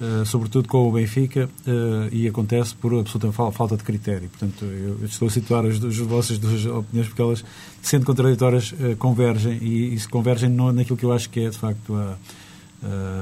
uh, 0.00 0.24
sobretudo 0.26 0.68
com 0.68 0.88
o 0.88 0.92
Benfica, 0.92 1.48
uh, 1.66 2.14
e 2.14 2.26
acontece 2.26 2.74
por 2.74 2.94
absoluta 2.94 3.32
falta 3.52 3.76
de 3.76 3.84
critério. 3.84 4.28
Portanto, 4.28 4.64
eu 4.64 5.04
estou 5.04 5.28
a 5.28 5.30
situar 5.30 5.64
as, 5.64 5.82
as 5.82 5.96
vossas 5.98 6.38
duas 6.38 6.66
opiniões 6.66 7.08
porque 7.08 7.22
elas, 7.22 7.44
sendo 7.80 8.04
contraditórias, 8.04 8.74
convergem 8.98 9.58
e, 9.62 9.94
e, 9.94 9.98
se 9.98 10.08
convergem 10.08 10.48
no, 10.48 10.72
naquilo 10.72 10.96
que 10.96 11.04
eu 11.04 11.12
acho 11.12 11.30
que 11.30 11.40
é, 11.40 11.48
de 11.48 11.58
facto, 11.58 11.94
a, 11.94 12.16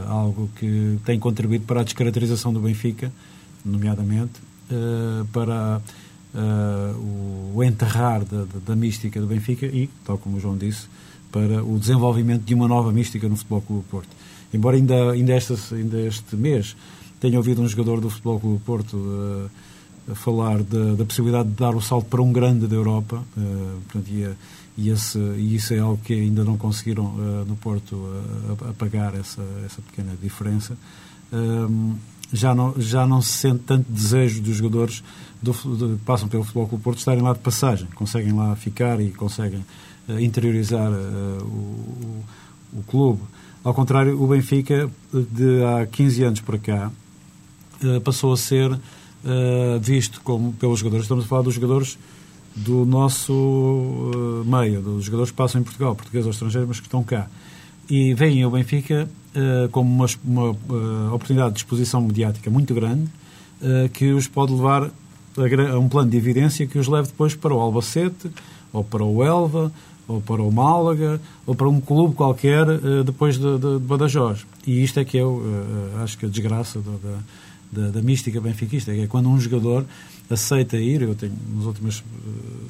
algo 0.08 0.50
que 0.56 0.98
tem 1.04 1.18
contribuído 1.18 1.64
para 1.64 1.80
a 1.80 1.84
descaracterização 1.84 2.52
do 2.52 2.60
Benfica, 2.60 3.10
nomeadamente, 3.64 4.34
para 5.32 5.80
o, 6.98 7.56
o 7.56 7.64
enterrar 7.64 8.22
da, 8.22 8.44
da, 8.44 8.58
da 8.66 8.76
mística 8.76 9.18
do 9.18 9.26
Benfica 9.26 9.64
e, 9.64 9.88
tal 10.04 10.18
como 10.18 10.36
o 10.36 10.40
João 10.40 10.58
disse, 10.58 10.86
para 11.32 11.64
o 11.64 11.78
desenvolvimento 11.78 12.44
de 12.44 12.54
uma 12.54 12.68
nova 12.68 12.92
mística 12.92 13.28
no 13.28 13.36
Futebol 13.36 13.62
Clube 13.62 13.84
Porto. 13.90 14.08
Embora 14.56 14.76
ainda, 14.76 15.12
ainda, 15.12 15.32
esta, 15.32 15.54
ainda 15.75 16.00
este 16.00 16.34
mês 16.36 16.76
tenha 17.20 17.38
ouvido 17.38 17.62
um 17.62 17.68
jogador 17.68 18.00
do 18.00 18.10
Futebol 18.10 18.40
Clube 18.40 18.60
Porto 18.64 18.96
uh, 18.96 20.14
falar 20.14 20.62
de, 20.62 20.96
da 20.96 21.04
possibilidade 21.04 21.48
de 21.48 21.54
dar 21.54 21.75
o 21.75 21.80
salto 21.80 22.06
para 22.06 22.22
um 22.22 22.32
grande 22.32 22.66
da 22.66 22.76
Europa, 22.76 23.22
uh, 23.36 23.80
portanto, 23.86 24.08
ia, 24.10 24.36
e, 24.76 24.90
esse, 24.90 25.18
e 25.18 25.54
isso 25.54 25.72
é 25.72 25.78
algo 25.78 26.00
que 26.04 26.12
ainda 26.12 26.44
não 26.44 26.56
conseguiram 26.56 27.06
uh, 27.06 27.44
no 27.46 27.56
Porto 27.56 27.96
uh, 27.96 28.70
apagar 28.70 29.14
essa, 29.14 29.42
essa 29.64 29.80
pequena 29.80 30.12
diferença. 30.22 30.76
Um, 31.32 31.96
já, 32.32 32.54
não, 32.54 32.75
já 32.78 33.06
não 33.06 33.22
se 33.22 33.32
sente 33.32 33.60
tanto 33.60 33.90
desejo 33.90 34.42
dos 34.42 34.56
jogadores 34.56 35.02
do, 35.40 35.54
que 35.54 36.04
passam 36.04 36.28
pelo 36.28 36.44
Futebol 36.44 36.68
Clube 36.68 36.84
Porto 36.84 36.98
estarem 36.98 37.22
lá 37.22 37.32
de 37.32 37.38
passagem, 37.38 37.88
conseguem 37.94 38.32
lá 38.32 38.54
ficar 38.54 39.00
e 39.00 39.10
conseguem 39.12 39.64
uh, 40.08 40.20
interiorizar 40.20 40.92
o, 40.92 41.46
o, 41.46 42.25
o, 42.75 42.82
clube. 42.86 43.22
Ao 43.66 43.75
contrário, 43.75 44.23
o 44.23 44.28
Benfica, 44.28 44.88
de 45.12 45.64
há 45.64 45.85
15 45.87 46.23
anos 46.23 46.40
para 46.40 46.56
cá, 46.56 46.92
passou 48.04 48.32
a 48.32 48.37
ser 48.37 48.70
visto 49.80 50.20
como 50.20 50.52
pelos 50.52 50.78
jogadores. 50.78 51.06
Estamos 51.06 51.25
a 51.25 51.26
falar 51.26 51.42
dos 51.42 51.54
jogadores 51.54 51.99
do 52.54 52.87
nosso 52.87 53.32
uh, 53.32 54.44
meio, 54.46 54.80
dos 54.80 55.06
jogadores 55.06 55.32
que 55.32 55.37
passam 55.37 55.61
em 55.61 55.64
Portugal, 55.64 55.96
portugueses 55.96 56.26
ou 56.26 56.30
estrangeiros, 56.30 56.68
mas 56.68 56.78
que 56.78 56.87
estão 56.87 57.02
cá. 57.02 57.26
E 57.90 58.14
veem 58.14 58.46
o 58.46 58.50
Benfica 58.50 59.08
como 59.73 59.92
uma, 59.92 60.06
uma 60.25 61.12
oportunidade 61.12 61.54
de 61.54 61.58
exposição 61.58 62.02
mediática 62.02 62.49
muito 62.49 62.73
grande 62.73 63.11
que 63.92 64.12
os 64.12 64.28
pode 64.28 64.52
levar 64.52 64.85
a, 64.85 65.78
um 65.78 65.88
plano 65.88 66.08
de 66.08 66.16
evidência 66.16 66.68
que 66.68 66.78
os 66.78 66.87
leve 66.87 67.08
depois 67.08 67.35
para 67.35 67.52
o 67.52 67.58
Albacete, 67.58 68.30
ou 68.73 68.85
para 68.85 69.02
o 69.02 69.25
Elva, 69.25 69.73
ou 70.08 70.20
para 70.20 70.42
o 70.42 70.50
Málaga, 70.52 71.20
ou 71.46 71.54
para 71.54 71.68
um 71.68 71.80
clube 71.80 72.14
qualquer 72.14 72.64
depois 73.04 73.38
de, 73.38 73.58
de, 73.58 73.78
de, 73.78 73.86
Badajoz. 73.86 74.46
E 74.66 74.82
isto 74.82 75.00
é 75.00 75.04
que 75.04 75.16
eu 75.16 75.42
acho 76.02 76.16
que 76.16 76.26
a 76.26 76.28
desgraça 76.28 76.80
da, 76.80 77.18
da, 77.72 77.90
da 77.90 78.02
mística 78.02 78.40
benfiquista, 78.40 78.92
é 78.92 79.06
quando 79.06 79.28
um 79.28 79.38
jogador 79.40 79.84
aceita 80.30 80.76
ir. 80.76 81.02
Eu 81.02 81.14
tenho, 81.14 81.32
nas 81.54 81.64
últimas 81.64 81.98
uh, 81.98 82.02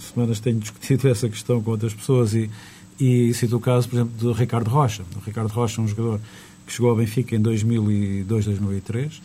semanas 0.00 0.40
tenho 0.40 0.58
discutido 0.60 1.08
essa 1.08 1.28
questão 1.28 1.62
com 1.62 1.70
outras 1.70 1.94
pessoas 1.94 2.34
e, 2.34 2.50
e 2.98 3.32
cito 3.34 3.56
o 3.56 3.60
caso, 3.60 3.88
por 3.88 3.96
exemplo, 3.96 4.12
do 4.18 4.32
Ricardo 4.32 4.68
Rocha. 4.68 5.02
O 5.16 5.24
Ricardo 5.24 5.48
Rocha 5.48 5.80
é 5.80 5.84
um 5.84 5.88
jogador 5.88 6.20
que 6.66 6.72
chegou 6.72 6.90
ao 6.90 6.96
Benfica 6.96 7.36
em 7.36 7.40
2002, 7.40 8.46
2003, 8.46 9.22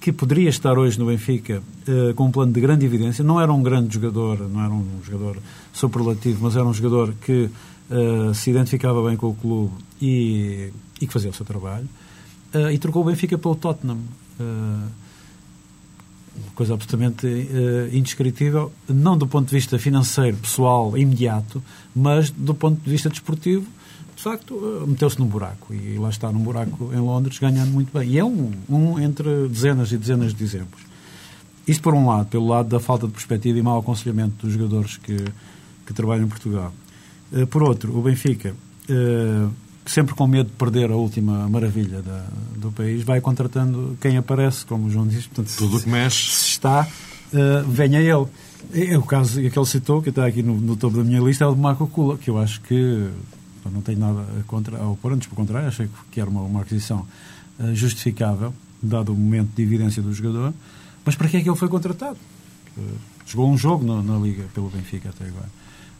que 0.00 0.12
poderia 0.12 0.48
estar 0.48 0.78
hoje 0.78 0.98
no 0.98 1.06
Benfica 1.06 1.62
uh, 1.88 2.14
com 2.14 2.26
um 2.26 2.30
plano 2.30 2.52
de 2.52 2.60
grande 2.60 2.86
evidência. 2.86 3.24
Não 3.24 3.40
era 3.40 3.52
um 3.52 3.62
grande 3.62 3.94
jogador, 3.94 4.48
não 4.48 4.62
era 4.62 4.72
um 4.72 4.86
jogador 5.02 5.38
superlativo, 5.72 6.44
mas 6.44 6.56
era 6.56 6.64
um 6.64 6.74
jogador 6.74 7.14
que 7.20 7.48
uh, 7.90 8.34
se 8.34 8.50
identificava 8.50 9.02
bem 9.06 9.16
com 9.16 9.28
o 9.28 9.34
clube 9.34 9.74
e, 10.00 10.70
e 11.00 11.06
que 11.06 11.12
fazia 11.12 11.30
o 11.30 11.34
seu 11.34 11.44
trabalho. 11.44 11.88
Uh, 12.54 12.70
e 12.70 12.78
trocou 12.78 13.02
o 13.02 13.06
Benfica 13.06 13.36
pelo 13.36 13.54
Tottenham 13.54 13.98
coisa 16.54 16.74
absolutamente 16.74 17.26
uh, 17.26 17.94
indescritível, 17.96 18.72
não 18.88 19.16
do 19.16 19.26
ponto 19.26 19.48
de 19.48 19.54
vista 19.54 19.78
financeiro, 19.78 20.36
pessoal, 20.36 20.96
imediato, 20.96 21.62
mas 21.94 22.30
do 22.30 22.54
ponto 22.54 22.82
de 22.82 22.90
vista 22.90 23.08
desportivo, 23.08 23.66
de 24.14 24.22
facto, 24.22 24.54
uh, 24.54 24.86
meteu-se 24.86 25.18
num 25.18 25.26
buraco. 25.26 25.74
E 25.74 25.98
lá 25.98 26.08
está, 26.08 26.32
num 26.32 26.40
buraco 26.40 26.90
em 26.92 26.98
Londres, 26.98 27.38
ganhando 27.38 27.70
muito 27.70 27.96
bem. 27.96 28.08
E 28.10 28.18
é 28.18 28.24
um, 28.24 28.52
um 28.68 28.98
entre 28.98 29.48
dezenas 29.48 29.92
e 29.92 29.98
dezenas 29.98 30.32
de 30.32 30.42
exemplos. 30.42 30.82
Isto 31.66 31.82
por 31.82 31.94
um 31.94 32.06
lado, 32.06 32.26
pelo 32.28 32.46
lado 32.46 32.68
da 32.68 32.80
falta 32.80 33.06
de 33.06 33.12
perspectiva 33.12 33.58
e 33.58 33.62
mau 33.62 33.78
aconselhamento 33.78 34.46
dos 34.46 34.54
jogadores 34.54 34.96
que, 34.96 35.16
que 35.86 35.92
trabalham 35.92 36.24
em 36.24 36.28
Portugal. 36.28 36.72
Uh, 37.32 37.46
por 37.46 37.62
outro, 37.62 37.96
o 37.96 38.02
Benfica 38.02 38.54
sempre 39.86 40.14
com 40.14 40.26
medo 40.26 40.50
de 40.50 40.56
perder 40.56 40.90
a 40.90 40.96
última 40.96 41.48
maravilha 41.48 42.02
da, 42.02 42.24
do 42.56 42.72
país, 42.72 43.02
vai 43.02 43.20
contratando 43.20 43.96
quem 44.00 44.16
aparece, 44.16 44.66
como 44.66 44.86
o 44.86 44.90
João 44.90 45.06
disse. 45.06 45.28
Portanto, 45.28 45.56
Tudo 45.56 45.76
o 45.76 45.80
que 45.80 45.88
mexe. 45.88 46.30
Se 46.30 46.48
está, 46.50 46.86
uh, 47.32 47.70
venha 47.70 48.00
ele. 48.00 48.26
É 48.72 48.98
o 48.98 49.02
caso 49.02 49.40
que 49.40 49.58
ele 49.58 49.66
citou, 49.66 50.02
que 50.02 50.08
está 50.08 50.26
aqui 50.26 50.42
no, 50.42 50.60
no 50.60 50.76
topo 50.76 50.96
da 50.96 51.04
minha 51.04 51.20
lista, 51.20 51.44
é 51.44 51.46
o 51.46 51.54
de 51.54 51.60
Marco 51.60 51.86
Cula, 51.86 52.18
que 52.18 52.28
eu 52.28 52.38
acho 52.38 52.60
que 52.62 53.08
não 53.70 53.80
tenho 53.80 53.98
nada 53.98 54.24
contra, 54.46 54.78
ou 54.82 54.96
por 54.96 55.12
antes, 55.12 55.28
pelo 55.28 55.36
contrário, 55.36 55.68
achei 55.68 55.88
que 56.10 56.20
era 56.20 56.28
uma, 56.28 56.42
uma 56.42 56.62
aquisição 56.62 57.06
uh, 57.60 57.74
justificável, 57.74 58.52
dado 58.82 59.12
o 59.12 59.16
momento 59.16 59.50
de 59.54 59.62
evidência 59.62 60.02
do 60.02 60.12
jogador. 60.12 60.52
Mas 61.04 61.14
para 61.14 61.28
que 61.28 61.36
é 61.36 61.40
que 61.40 61.48
ele 61.48 61.56
foi 61.56 61.68
contratado? 61.68 62.18
Uh, 62.76 62.82
jogou 63.24 63.48
um 63.48 63.56
jogo 63.56 63.84
na, 63.84 64.02
na 64.02 64.18
Liga 64.18 64.44
pelo 64.52 64.68
Benfica 64.68 65.10
até 65.10 65.26
agora. 65.26 65.48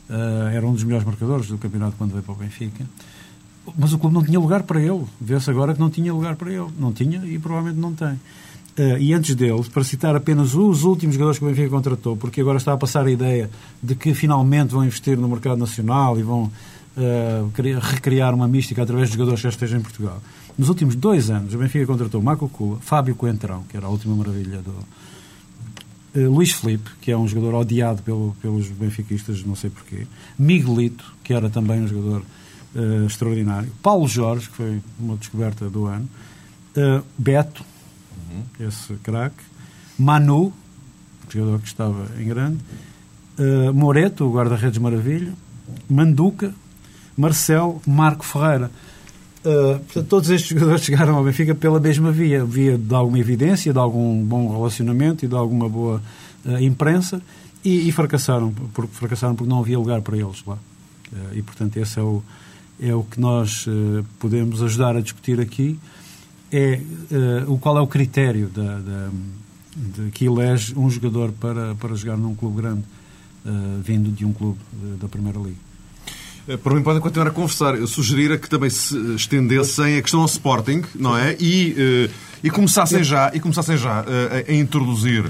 Uh, 0.08 0.48
era 0.54 0.66
um 0.66 0.72
dos 0.72 0.82
melhores 0.82 1.06
marcadores 1.06 1.46
do 1.46 1.58
campeonato 1.58 1.96
quando 1.96 2.12
veio 2.12 2.22
para 2.22 2.32
o 2.32 2.36
Benfica 2.36 2.84
mas 3.76 3.92
o 3.92 3.98
clube 3.98 4.14
não 4.14 4.24
tinha 4.24 4.38
lugar 4.38 4.62
para 4.62 4.80
ele. 4.80 5.04
Vê-se 5.20 5.50
agora 5.50 5.74
que 5.74 5.80
não 5.80 5.90
tinha 5.90 6.12
lugar 6.12 6.36
para 6.36 6.50
ele. 6.50 6.68
Não 6.78 6.92
tinha 6.92 7.24
e 7.24 7.38
provavelmente 7.38 7.80
não 7.80 7.92
tem. 7.92 8.18
Uh, 8.78 8.98
e 8.98 9.14
antes 9.14 9.34
dele, 9.34 9.64
para 9.72 9.82
citar 9.82 10.14
apenas 10.14 10.54
os 10.54 10.84
últimos 10.84 11.14
jogadores 11.14 11.38
que 11.38 11.44
o 11.46 11.48
Benfica 11.48 11.70
contratou, 11.70 12.14
porque 12.14 12.42
agora 12.42 12.58
está 12.58 12.74
a 12.74 12.76
passar 12.76 13.06
a 13.06 13.10
ideia 13.10 13.48
de 13.82 13.94
que 13.94 14.12
finalmente 14.12 14.72
vão 14.72 14.84
investir 14.84 15.16
no 15.16 15.26
mercado 15.28 15.56
nacional 15.56 16.18
e 16.18 16.22
vão 16.22 16.42
uh, 16.44 17.50
criar, 17.54 17.78
recriar 17.78 18.34
uma 18.34 18.46
mística 18.46 18.82
através 18.82 19.08
de 19.08 19.14
jogadores 19.14 19.40
que 19.40 19.44
já 19.44 19.48
estejam 19.48 19.78
em 19.78 19.82
Portugal. 19.82 20.20
Nos 20.58 20.68
últimos 20.68 20.94
dois 20.94 21.30
anos, 21.30 21.54
o 21.54 21.58
Benfica 21.58 21.86
contratou 21.86 22.20
Marco 22.20 22.50
Cula, 22.50 22.78
Fábio 22.82 23.14
Coentrão, 23.14 23.62
que 23.66 23.78
era 23.78 23.86
a 23.86 23.88
última 23.88 24.14
maravilha 24.14 24.60
do. 24.60 24.74
Uh, 26.14 26.30
Luís 26.30 26.52
Felipe, 26.52 26.90
que 27.00 27.10
é 27.10 27.16
um 27.16 27.26
jogador 27.26 27.54
odiado 27.54 28.02
pelo, 28.02 28.36
pelos 28.42 28.68
benfiquistas, 28.68 29.42
não 29.42 29.56
sei 29.56 29.70
porquê. 29.70 30.06
Miguelito, 30.38 31.14
que 31.24 31.32
era 31.32 31.48
também 31.48 31.80
um 31.80 31.88
jogador 31.88 32.22
uh, 32.76 33.06
extraordinário. 33.06 33.70
Paulo 33.82 34.06
Jorge, 34.06 34.48
que 34.48 34.56
foi 34.56 34.82
uma 35.00 35.16
descoberta 35.16 35.68
do 35.68 35.86
ano. 35.86 36.08
Uh, 36.76 37.02
Beto, 37.16 37.64
uhum. 38.30 38.68
esse 38.68 38.94
craque. 39.02 39.42
Manu, 39.98 40.52
jogador 41.28 41.60
que 41.60 41.68
estava 41.68 42.06
em 42.20 42.28
grande. 42.28 42.58
Uh, 43.38 43.72
Moreto, 43.72 44.24
o 44.24 44.32
guarda-redes 44.32 44.78
maravilha. 44.78 45.32
Manduca, 45.88 46.54
Marcel, 47.16 47.80
Marco 47.86 48.24
Ferreira. 48.24 48.70
Uh, 49.40 49.78
portanto, 49.78 50.08
todos 50.08 50.30
estes 50.30 50.50
jogadores 50.50 50.82
chegaram 50.84 51.16
ao 51.16 51.24
Benfica 51.24 51.54
pela 51.54 51.78
mesma 51.78 52.10
via, 52.10 52.44
via 52.44 52.76
de 52.76 52.94
alguma 52.94 53.18
evidência, 53.18 53.72
de 53.72 53.78
algum 53.78 54.22
bom 54.24 54.50
relacionamento 54.50 55.24
e 55.24 55.28
de 55.28 55.34
alguma 55.34 55.68
boa 55.68 56.02
uh, 56.44 56.58
imprensa 56.58 57.22
e, 57.64 57.88
e, 57.88 57.92
fracassaram, 57.92 58.52
porque 58.74 58.92
fracassaram 58.94 59.34
porque 59.34 59.48
não 59.48 59.60
havia 59.60 59.78
lugar 59.78 60.02
para 60.02 60.16
eles 60.16 60.42
lá. 60.46 60.54
Uh, 61.12 61.36
e, 61.36 61.42
portanto, 61.42 61.76
esse 61.76 61.98
é 61.98 62.02
o, 62.02 62.22
é 62.80 62.94
o 62.94 63.02
que 63.02 63.20
nós 63.20 63.66
uh, 63.66 64.04
podemos 64.18 64.62
ajudar 64.62 64.96
a 64.96 65.00
discutir 65.00 65.40
aqui, 65.40 65.78
é 66.52 66.80
uh, 67.46 67.52
o 67.52 67.58
qual 67.58 67.78
é 67.78 67.80
o 67.80 67.86
critério 67.86 68.48
da, 68.48 68.78
da, 68.78 69.10
de, 69.76 70.10
que 70.10 70.26
elege 70.26 70.74
um 70.76 70.88
jogador 70.88 71.32
para, 71.32 71.74
para 71.74 71.94
jogar 71.94 72.16
num 72.16 72.34
clube 72.34 72.62
grande, 72.62 72.82
uh, 73.44 73.82
vindo 73.82 74.10
de 74.10 74.24
um 74.24 74.32
clube 74.32 74.58
da 75.00 75.08
Primeira 75.08 75.38
Liga. 75.38 75.66
Por 76.62 76.72
mim 76.74 76.82
podem 76.82 77.02
continuar 77.02 77.26
a 77.26 77.32
conversar. 77.32 77.74
Eu 77.74 77.88
sugerira 77.88 78.38
que 78.38 78.48
também 78.48 78.70
se 78.70 78.96
estendessem 79.16 79.98
a 79.98 80.02
questão 80.02 80.20
ao 80.20 80.26
Sporting, 80.26 80.80
não 80.94 81.16
é? 81.18 81.36
E, 81.40 82.08
e 82.40 82.50
começassem 82.50 83.02
já, 83.02 83.32
e 83.34 83.40
começassem 83.40 83.76
já 83.76 84.04
a, 84.04 84.48
a 84.48 84.54
introduzir 84.54 85.24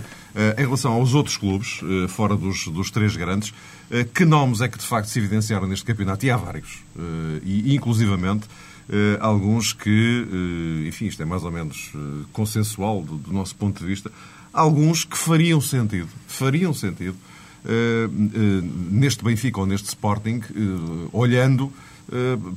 em 0.59 0.61
relação 0.61 0.93
aos 0.93 1.14
outros 1.14 1.37
clubes, 1.37 1.81
fora 2.09 2.37
dos, 2.37 2.69
dos 2.69 2.90
três 2.90 3.16
grandes, 3.16 3.55
eh, 3.90 4.05
que 4.05 4.25
nomes 4.25 4.61
é 4.61 4.69
que 4.69 4.78
de 4.78 4.85
facto 4.85 5.09
se 5.09 5.19
evidenciaram 5.19 5.66
neste 5.66 5.85
campeonato? 5.85 6.26
E 6.26 6.31
há 6.31 6.37
vários. 6.37 6.83
Eh, 6.99 7.40
e 7.45 7.75
inclusivamente 7.75 8.47
eh, 8.88 9.19
alguns 9.21 9.73
que, 9.73 10.26
enfim, 10.87 11.07
isto 11.07 11.23
é 11.23 11.26
mais 11.26 11.45
ou 11.45 11.50
menos 11.50 11.93
consensual 12.33 13.02
do, 13.02 13.16
do 13.16 13.33
nosso 13.33 13.55
ponto 13.55 13.81
de 13.81 13.87
vista, 13.87 14.11
alguns 14.52 15.05
que 15.05 15.16
fariam 15.16 15.61
sentido, 15.61 16.09
fariam 16.26 16.73
sentido 16.73 17.16
neste 18.93 19.25
Benfica 19.25 19.59
ou 19.59 19.66
neste 19.66 19.88
Sporting, 19.88 20.40
olhando 21.12 21.73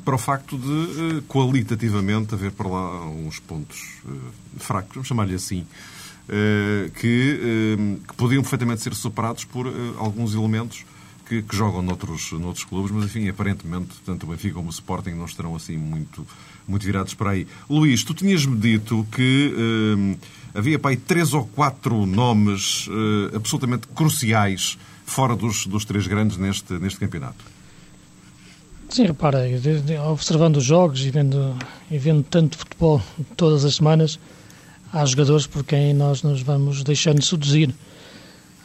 para 0.06 0.14
o 0.14 0.18
facto 0.20 0.56
de 0.56 1.22
qualitativamente 1.22 2.36
haver 2.36 2.52
para 2.52 2.68
lá 2.68 3.08
uns 3.08 3.40
pontos 3.40 3.98
fracos, 4.58 4.94
vamos 4.94 5.08
chamar-lhe 5.08 5.34
assim, 5.34 5.66
que, 6.96 7.40
que 8.08 8.16
podiam 8.16 8.42
perfeitamente 8.42 8.82
ser 8.82 8.94
superados 8.94 9.46
por 9.46 9.66
alguns 9.98 10.34
elementos 10.34 10.86
que, 11.30 11.44
que, 11.44 11.56
jogam 11.56 11.84
noutros, 11.84 12.32
noutros 12.32 12.66
clubes, 12.66 12.92
mas 12.92 13.06
enfim, 13.06 13.30
aparentemente, 13.30 13.90
tanto 14.04 14.26
o 14.26 14.30
Benfica 14.30 14.56
como 14.56 14.68
o 14.68 14.72
Sporting 14.72 15.12
não 15.12 15.26
estarão 15.26 15.56
assim 15.56 15.78
muito, 15.78 16.26
muito 16.68 16.84
virados 16.84 17.14
para 17.14 17.32
aí. 17.32 17.48
Luís, 17.70 18.04
tu 18.04 18.16
tinhas-me 18.16 18.58
dito 18.58 19.06
que 19.12 19.54
uh, 19.54 20.18
havia 20.58 20.80
para 20.80 20.90
aí 20.90 20.98
três 20.98 21.32
ou 21.34 21.46
quatro 21.46 22.08
nomes 22.08 22.88
uh, 22.88 23.36
absolutamente 23.36 23.88
cruciais 23.90 24.80
fora 25.06 25.36
dos, 25.36 25.68
dos 25.68 25.86
três 25.86 26.08
grandes 26.08 26.36
neste, 26.38 26.74
neste 26.74 27.00
campeonato. 27.00 27.46
Sim, 28.90 29.06
repara, 29.06 29.46
observando 30.10 30.58
os 30.58 30.64
jogos 30.64 31.06
e 31.06 31.12
vendo, 31.12 31.56
e 31.92 31.98
vendo 32.00 32.24
tanto 32.24 32.58
futebol 32.58 33.00
todas 33.38 33.64
as 33.64 33.76
semanas, 33.76 34.20
há 34.92 35.06
jogadores 35.06 35.46
por 35.46 35.64
quem 35.64 35.94
nós 35.94 36.24
nos 36.24 36.42
vamos 36.42 36.84
deixando 36.84 37.24
seduzir 37.24 37.74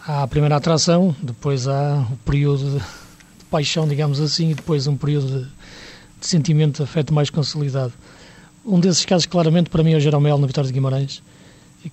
há 0.06 0.22
a 0.22 0.28
primeira 0.28 0.56
atração, 0.56 1.14
depois 1.22 1.68
há 1.68 2.06
o 2.10 2.16
período 2.18 2.72
de, 2.72 2.78
de 2.78 3.44
paixão, 3.50 3.86
digamos 3.86 4.20
assim, 4.20 4.50
e 4.50 4.54
depois 4.54 4.86
um 4.86 4.96
período 4.96 5.26
de, 5.26 5.44
de, 6.20 6.26
sentimento 6.26 6.78
de 6.78 6.82
afeto 6.82 7.12
mais 7.12 7.30
consolidado. 7.30 7.92
Um 8.64 8.80
desses 8.80 9.04
casos, 9.04 9.26
claramente, 9.26 9.68
para 9.68 9.82
mim 9.82 9.92
é 9.92 9.96
o 9.96 10.00
Jeromel 10.00 10.38
na 10.38 10.46
Vitória 10.46 10.68
de 10.68 10.74
Guimarães, 10.74 11.22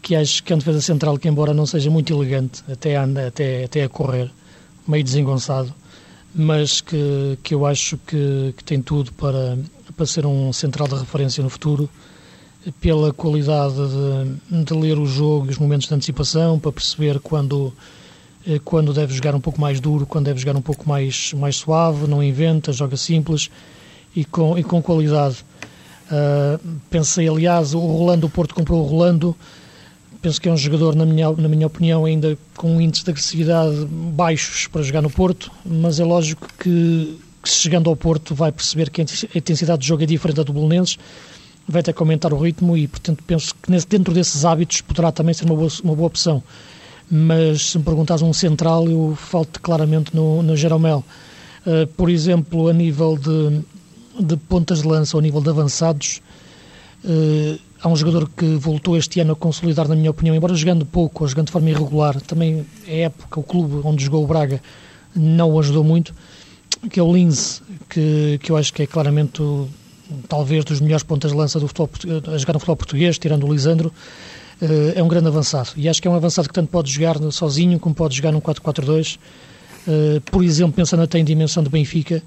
que 0.01 0.15
acho 0.15 0.43
que 0.43 0.53
é 0.53 0.55
uma 0.55 0.59
defesa 0.59 0.81
central 0.81 1.17
que, 1.17 1.27
embora 1.27 1.53
não 1.53 1.65
seja 1.65 1.89
muito 1.89 2.13
elegante, 2.13 2.63
até 2.71 2.95
anda, 2.95 3.27
até, 3.27 3.65
até 3.65 3.83
a 3.83 3.89
correr, 3.89 4.31
meio 4.87 5.03
desengonçado, 5.03 5.73
mas 6.33 6.79
que, 6.79 7.37
que 7.43 7.53
eu 7.53 7.65
acho 7.65 7.97
que, 8.07 8.53
que 8.55 8.63
tem 8.63 8.81
tudo 8.81 9.11
para, 9.13 9.57
para 9.95 10.05
ser 10.05 10.25
um 10.25 10.53
central 10.53 10.87
de 10.87 10.95
referência 10.95 11.43
no 11.43 11.49
futuro, 11.49 11.89
pela 12.79 13.11
qualidade 13.11 13.75
de, 13.75 14.63
de 14.63 14.73
ler 14.73 14.97
o 14.97 15.05
jogo 15.05 15.47
e 15.47 15.49
os 15.49 15.57
momentos 15.57 15.87
de 15.87 15.93
antecipação, 15.93 16.59
para 16.59 16.71
perceber 16.71 17.19
quando 17.19 17.73
eh, 18.45 18.59
quando 18.63 18.93
deve 18.93 19.13
jogar 19.13 19.35
um 19.35 19.39
pouco 19.39 19.59
mais 19.59 19.79
duro, 19.79 20.05
quando 20.05 20.25
deve 20.25 20.39
jogar 20.39 20.55
um 20.55 20.61
pouco 20.61 20.87
mais, 20.87 21.33
mais 21.33 21.55
suave, 21.55 22.07
não 22.07 22.23
inventa, 22.23 22.71
joga 22.73 22.97
simples 22.97 23.49
e 24.15 24.25
com, 24.25 24.57
e 24.57 24.63
com 24.63 24.81
qualidade. 24.81 25.45
Uh, 26.11 26.59
pensei, 26.89 27.29
aliás, 27.29 27.73
o 27.73 27.79
Rolando, 27.79 28.27
o 28.27 28.29
Porto 28.29 28.53
comprou 28.53 28.83
o 28.83 28.85
Rolando, 28.85 29.33
penso 30.21 30.41
que 30.41 30.49
é 30.49 30.51
um 30.51 30.57
jogador, 30.57 30.93
na 30.93 31.05
minha, 31.05 31.31
na 31.31 31.47
minha 31.47 31.65
opinião, 31.65 32.03
ainda 32.03 32.37
com 32.57 32.75
um 32.75 32.81
índice 32.81 33.05
de 33.05 33.11
agressividade 33.11 33.85
baixos 33.85 34.67
para 34.67 34.81
jogar 34.81 35.01
no 35.01 35.09
Porto, 35.09 35.49
mas 35.65 36.01
é 36.01 36.03
lógico 36.03 36.45
que, 36.59 37.17
que 37.41 37.49
chegando 37.49 37.89
ao 37.89 37.95
Porto 37.95 38.35
vai 38.35 38.51
perceber 38.51 38.89
que 38.89 38.99
a 38.99 39.05
intensidade 39.33 39.83
de 39.83 39.87
jogo 39.87 40.03
é 40.03 40.05
diferente 40.05 40.35
da 40.35 40.43
do 40.43 40.51
Bolonenses, 40.51 40.97
vai 41.71 41.83
ter 41.83 41.93
que 41.93 42.01
aumentar 42.01 42.33
o 42.33 42.37
ritmo 42.37 42.75
e, 42.75 42.87
portanto, 42.87 43.23
penso 43.25 43.55
que 43.55 43.71
dentro 43.87 44.13
desses 44.13 44.45
hábitos 44.45 44.81
poderá 44.81 45.11
também 45.11 45.33
ser 45.33 45.45
uma 45.45 45.55
boa, 45.55 45.69
uma 45.83 45.95
boa 45.95 46.07
opção 46.07 46.43
mas 47.11 47.71
se 47.71 47.77
me 47.77 47.83
perguntas 47.83 48.21
um 48.21 48.31
central, 48.31 48.89
eu 48.89 49.13
falto 49.17 49.59
claramente 49.61 50.15
no, 50.15 50.41
no 50.41 50.55
Jeromel. 50.55 51.03
Uh, 51.65 51.85
por 51.87 52.09
exemplo, 52.09 52.69
a 52.69 52.73
nível 52.73 53.17
de, 53.17 53.61
de 54.17 54.37
pontas 54.37 54.81
de 54.81 54.87
lança, 54.87 55.17
ao 55.17 55.21
nível 55.21 55.41
de 55.41 55.49
avançados, 55.49 56.21
uh, 57.03 57.59
há 57.83 57.89
um 57.89 57.97
jogador 57.97 58.29
que 58.29 58.45
voltou 58.55 58.95
este 58.95 59.19
ano 59.19 59.33
a 59.33 59.35
consolidar, 59.35 59.89
na 59.89 59.95
minha 59.95 60.09
opinião, 60.09 60.33
embora 60.33 60.55
jogando 60.55 60.85
pouco 60.85 61.25
ou 61.25 61.27
jogando 61.27 61.47
de 61.47 61.51
forma 61.51 61.69
irregular, 61.69 62.19
também 62.21 62.65
é 62.87 63.01
época, 63.01 63.41
o 63.41 63.43
clube 63.43 63.81
onde 63.83 64.05
jogou 64.05 64.23
o 64.23 64.27
Braga 64.27 64.61
não 65.13 65.51
o 65.51 65.59
ajudou 65.59 65.83
muito, 65.83 66.15
que 66.89 66.97
é 66.97 67.03
o 67.03 67.13
Linz, 67.13 67.61
que, 67.89 68.39
que 68.41 68.53
eu 68.53 68.55
acho 68.55 68.73
que 68.73 68.83
é 68.83 68.87
claramente, 68.87 69.41
o, 69.41 69.67
talvez, 70.27 70.63
dos 70.65 70.79
melhores 70.81 71.03
pontas 71.03 71.31
de 71.31 71.37
lança 71.37 71.59
do 71.59 71.67
futebol, 71.67 71.89
a 72.33 72.37
jogar 72.37 72.53
no 72.53 72.59
futebol 72.59 72.75
português, 72.75 73.17
tirando 73.17 73.45
o 73.45 73.51
Lisandro. 73.51 73.91
Eh, 74.61 74.93
é 74.95 75.03
um 75.03 75.07
grande 75.07 75.27
avançado. 75.27 75.71
E 75.75 75.89
acho 75.89 76.01
que 76.01 76.07
é 76.07 76.11
um 76.11 76.15
avançado 76.15 76.47
que 76.47 76.53
tanto 76.53 76.69
pode 76.69 76.91
jogar 76.91 77.17
sozinho 77.31 77.79
como 77.79 77.95
pode 77.95 78.15
jogar 78.15 78.31
num 78.31 78.41
4-4-2. 78.41 79.17
Eh, 79.87 80.21
por 80.25 80.43
exemplo, 80.43 80.73
pensando 80.73 81.01
até 81.03 81.17
em 81.17 81.23
dimensão 81.23 81.63
de 81.63 81.69
Benfica, 81.69 82.21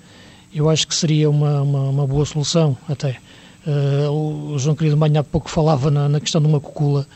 eu 0.54 0.68
acho 0.68 0.86
que 0.86 0.94
seria 0.94 1.30
uma, 1.30 1.62
uma, 1.62 1.80
uma 1.90 2.06
boa 2.06 2.24
solução 2.24 2.76
até. 2.88 3.18
Eh, 3.66 4.08
o 4.08 4.56
João 4.58 4.74
Querido 4.74 4.96
Manha 4.96 5.20
há 5.20 5.24
pouco 5.24 5.48
falava 5.48 5.90
na, 5.90 6.08
na 6.08 6.20
questão 6.20 6.40
de 6.40 6.46
uma 6.46 6.60
cucula 6.60 7.06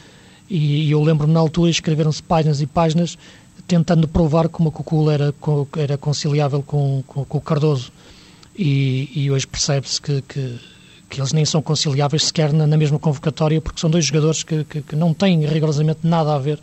e, 0.49 0.91
eu 0.91 1.03
lembro-me 1.03 1.33
na 1.33 1.41
altura 1.41 1.71
escreveram-se 1.71 2.23
páginas 2.23 2.61
e 2.61 2.67
páginas 2.67 3.19
tentando 3.67 4.09
provar 4.09 4.49
que 4.49 4.59
uma 4.61 4.71
cucula 4.71 5.13
era, 5.13 5.35
era 5.77 5.99
conciliável 5.99 6.63
com, 6.63 7.03
com, 7.07 7.25
com 7.25 7.39
o 7.39 7.41
Cardoso. 7.41 7.93
E, 8.59 9.09
e 9.15 9.31
hoje 9.31 9.47
percebe-se 9.47 10.03
que, 10.03 10.21
que 10.23 10.59
que 11.09 11.21
eles 11.21 11.33
nem 11.33 11.45
são 11.45 11.63
conciliáveis 11.63 12.27
sequer 12.27 12.53
na, 12.53 12.67
na 12.67 12.77
mesma 12.77 12.99
convocatória, 12.99 13.61
porque 13.61 13.81
são 13.81 13.89
dois 13.89 14.05
jogadores 14.05 14.43
que, 14.43 14.65
que, 14.65 14.83
que, 14.83 14.97
não 14.97 15.15
têm 15.15 15.45
rigorosamente 15.47 16.01
nada 16.03 16.35
a 16.35 16.39
ver 16.39 16.61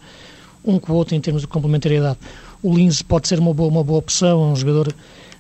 um 0.64 0.80
com 0.80 0.94
o 0.94 0.96
outro 0.96 1.16
em 1.16 1.22
termos 1.22 1.42
de 1.42 1.48
complementariedade. 1.48 2.18
O 2.62 2.76
Linz 2.76 3.02
pode 3.02 3.28
ser 3.28 3.40
uma 3.40 3.54
boa, 3.54 3.70
uma 3.70 3.84
boa 3.84 4.00
opção, 4.00 4.44
é 4.44 4.48
um 4.48 4.56
jogador 4.56 4.94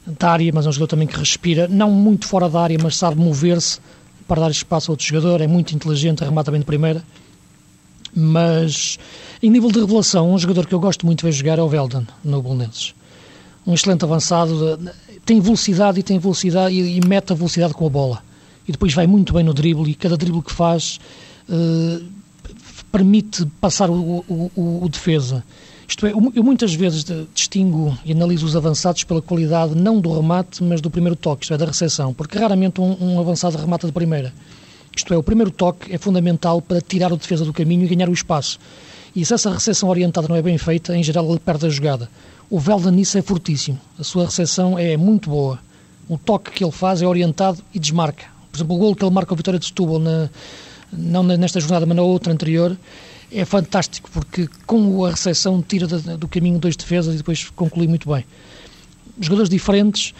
da 0.05 0.31
área, 0.31 0.51
mas 0.53 0.65
é 0.65 0.69
um 0.69 0.71
jogador 0.71 0.89
também 0.89 1.07
que 1.07 1.17
respira, 1.17 1.67
não 1.67 1.91
muito 1.91 2.27
fora 2.27 2.49
da 2.49 2.61
área, 2.61 2.77
mas 2.81 2.95
sabe 2.97 3.19
mover-se 3.19 3.79
para 4.27 4.41
dar 4.41 4.51
espaço 4.51 4.91
a 4.91 4.93
outro 4.93 5.05
jogador, 5.05 5.41
é 5.41 5.47
muito 5.47 5.75
inteligente, 5.75 6.23
arremata 6.23 6.51
bem 6.51 6.59
de 6.59 6.65
primeira. 6.65 7.03
Mas, 8.13 8.97
em 9.41 9.49
nível 9.49 9.71
de 9.71 9.79
revelação, 9.79 10.33
um 10.33 10.37
jogador 10.37 10.65
que 10.65 10.73
eu 10.73 10.79
gosto 10.79 11.05
muito 11.05 11.19
de 11.19 11.25
ver 11.25 11.31
jogar 11.31 11.59
é 11.59 11.61
o 11.61 11.67
Velden, 11.67 12.07
no 12.23 12.41
Bolonenses. 12.41 12.93
Um 13.67 13.73
excelente 13.73 14.05
avançado, 14.05 14.79
tem 15.25 15.39
velocidade 15.41 15.99
e 15.99 16.03
tem 16.03 16.19
velocidade 16.19 16.75
e, 16.75 16.97
e 16.97 17.05
mete 17.05 17.33
a 17.33 17.35
velocidade 17.35 17.73
com 17.73 17.85
a 17.85 17.89
bola 17.89 18.23
e 18.67 18.71
depois 18.71 18.93
vai 18.93 19.07
muito 19.07 19.33
bem 19.33 19.43
no 19.43 19.53
drible 19.53 19.89
e 19.89 19.95
cada 19.95 20.17
drible 20.17 20.41
que 20.41 20.51
faz 20.51 20.99
uh, 21.49 22.03
permite 22.91 23.45
passar 23.59 23.89
o, 23.89 24.23
o, 24.27 24.79
o, 24.83 24.89
defesa. 24.89 25.43
Isto 25.87 26.07
é, 26.07 26.11
eu 26.11 26.43
muitas 26.43 26.73
vezes 26.73 27.05
distingo 27.33 27.95
e 28.03 28.11
analiso 28.11 28.45
os 28.45 28.55
avançados 28.55 29.03
pela 29.03 29.21
qualidade 29.21 29.75
não 29.75 29.99
do 29.99 30.11
remate, 30.11 30.63
mas 30.63 30.81
do 30.81 30.89
primeiro 30.89 31.15
toque, 31.15 31.43
isto 31.43 31.53
é, 31.53 31.57
da 31.57 31.65
recepção, 31.65 32.13
porque 32.13 32.39
raramente 32.39 32.81
um, 32.81 32.97
um 32.99 33.19
avançado 33.19 33.57
remata 33.57 33.85
de 33.85 33.93
primeira. 33.93 34.33
Isto 34.95 35.13
é, 35.13 35.17
o 35.17 35.21
primeiro 35.21 35.51
toque 35.51 35.93
é 35.93 35.97
fundamental 35.97 36.61
para 36.61 36.81
tirar 36.81 37.11
o 37.11 37.17
defesa 37.17 37.45
do 37.45 37.53
caminho 37.53 37.83
e 37.83 37.87
ganhar 37.87 38.09
o 38.09 38.13
espaço. 38.13 38.57
E 39.15 39.23
se 39.23 39.33
essa 39.33 39.51
recepção 39.51 39.89
orientada 39.89 40.27
não 40.27 40.35
é 40.35 40.41
bem 40.41 40.57
feita, 40.57 40.95
em 40.95 41.03
geral 41.03 41.29
ele 41.29 41.39
perde 41.39 41.65
a 41.67 41.69
jogada. 41.69 42.09
O 42.49 42.59
Velda 42.59 42.91
nisso 42.91 43.17
é 43.17 43.21
fortíssimo. 43.21 43.79
A 43.99 44.03
sua 44.03 44.25
recepção 44.25 44.77
é 44.77 44.95
muito 44.97 45.29
boa. 45.29 45.59
O 46.07 46.17
toque 46.17 46.51
que 46.51 46.63
ele 46.63 46.71
faz 46.71 47.01
é 47.01 47.07
orientado 47.07 47.59
e 47.73 47.79
desmarca. 47.79 48.25
Por 48.51 48.57
exemplo, 48.57 48.75
o 48.75 48.79
gol 48.79 48.95
que 48.95 49.03
ele 49.03 49.13
marca 49.13 49.33
a 49.33 49.37
vitória 49.37 49.59
de 49.59 49.65
Setúbal, 49.65 49.99
na, 49.99 50.29
não 50.91 51.23
nesta 51.23 51.59
jornada, 51.59 51.85
mas 51.85 51.95
na 51.97 52.03
outra 52.03 52.31
anterior, 52.31 52.77
é 53.31 53.43
fantástico, 53.43 54.09
porque 54.13 54.47
com 54.65 55.03
a 55.05 55.11
recepção 55.11 55.61
tira 55.61 55.87
do 55.87 56.27
caminho 56.27 56.59
dois 56.59 56.75
defesas 56.75 57.15
e 57.15 57.17
depois 57.17 57.49
conclui 57.49 57.87
muito 57.87 58.09
bem. 58.09 58.23
Jogadores 59.19 59.49
diferentes, 59.49 60.13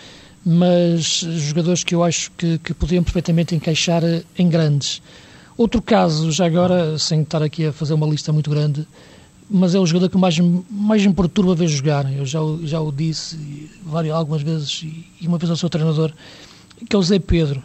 mas 0.43 1.03
jogadores 1.03 1.83
que 1.83 1.93
eu 1.93 2.03
acho 2.03 2.31
que, 2.31 2.57
que 2.59 2.73
podiam 2.73 3.03
perfeitamente 3.03 3.55
encaixar 3.55 4.03
em 4.37 4.49
grandes. 4.49 5.01
Outro 5.57 5.81
caso, 5.81 6.31
já 6.31 6.45
agora, 6.45 6.97
sem 6.99 7.21
estar 7.21 7.41
aqui 7.41 7.67
a 7.67 7.71
fazer 7.71 7.93
uma 7.93 8.07
lista 8.07 8.33
muito 8.33 8.49
grande, 8.49 8.85
mas 9.49 9.75
é 9.75 9.79
o 9.79 9.85
jogador 9.85 10.09
que 10.09 10.17
mais, 10.17 10.37
mais 10.69 11.05
me 11.05 11.13
perturba 11.13 11.55
ver 11.55 11.67
jogar. 11.67 12.11
Eu 12.11 12.25
já, 12.25 12.39
já 12.63 12.79
o 12.81 12.91
disse 12.91 13.69
várias, 13.83 14.15
algumas 14.15 14.41
vezes, 14.41 14.83
e 15.21 15.27
uma 15.27 15.37
vez 15.37 15.49
ao 15.49 15.57
seu 15.57 15.69
treinador, 15.69 16.11
que 16.89 16.95
é 16.95 16.99
o 16.99 17.03
Zé 17.03 17.19
Pedro 17.19 17.61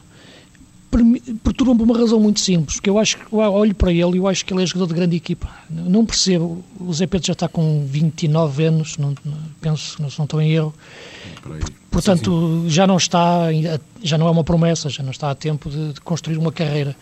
perturbam 1.45 1.77
por 1.77 1.85
uma 1.85 1.97
razão 1.97 2.19
muito 2.19 2.41
simples, 2.41 2.77
porque 2.77 2.91
eu 2.91 2.99
acho 2.99 3.17
que 3.17 3.35
olho 3.35 3.75
para 3.75 3.93
ele 3.93 4.15
e 4.15 4.17
eu 4.17 4.27
acho 4.27 4.45
que 4.45 4.53
ele 4.53 4.63
é 4.63 4.67
jogador 4.67 4.89
de 4.89 4.95
grande 4.95 5.17
equipa. 5.17 5.49
Não 5.71 6.05
percebo, 6.05 6.65
o 6.81 6.93
Zé 6.93 7.07
Pedro 7.07 7.29
já 7.29 7.33
está 7.33 7.49
com 7.49 7.87
29 7.87 8.65
anos, 8.65 8.99
não, 8.99 9.15
penso, 9.61 10.03
não, 10.03 10.09
não 10.19 10.25
estou 10.25 10.43
em 10.43 10.51
erro. 10.51 10.75
Portanto, 11.91 12.65
já 12.69 12.87
não 12.87 12.97
está, 12.97 13.47
já 14.03 14.19
não 14.19 14.27
é 14.27 14.31
uma 14.31 14.43
promessa, 14.43 14.89
já 14.89 15.03
não 15.03 15.13
está 15.13 15.31
a 15.31 15.35
tempo 15.35 15.71
de, 15.71 15.93
de 15.93 16.01
construir 16.01 16.39
uma 16.39 16.51
carreira. 16.51 16.97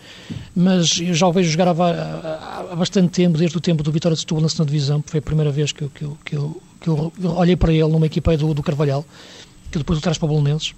Mas 0.55 0.99
eu 0.99 1.13
já 1.13 1.27
o 1.27 1.33
vejo 1.33 1.49
jogar 1.49 1.67
há, 1.67 1.71
há, 1.71 2.65
há, 2.71 2.75
bastante 2.75 3.09
tempo, 3.09 3.37
desde 3.37 3.57
o 3.57 3.61
tempo 3.61 3.81
do 3.81 3.91
Vitória 3.91 4.15
de 4.15 4.21
Setúbal 4.21 4.43
na 4.43 4.49
segunda 4.49 4.71
divisão, 4.71 5.03
foi 5.05 5.19
a 5.19 5.23
primeira 5.23 5.51
vez 5.51 5.71
que 5.71 5.83
eu, 5.83 5.89
que 5.89 6.03
eu, 6.03 6.17
que 6.23 6.35
eu, 6.35 6.61
que 6.79 6.87
eu 6.87 7.11
olhei 7.35 7.55
para 7.55 7.73
ele 7.73 7.87
numa 7.87 8.05
equipa 8.05 8.37
do, 8.37 8.53
do 8.53 8.61
Carvalhal, 8.61 9.03
que 9.71 9.79
depois 9.79 9.97
o 9.97 10.01
traz 10.01 10.17
para 10.17 10.25
o 10.25 10.29
Bolonenses. 10.29 10.73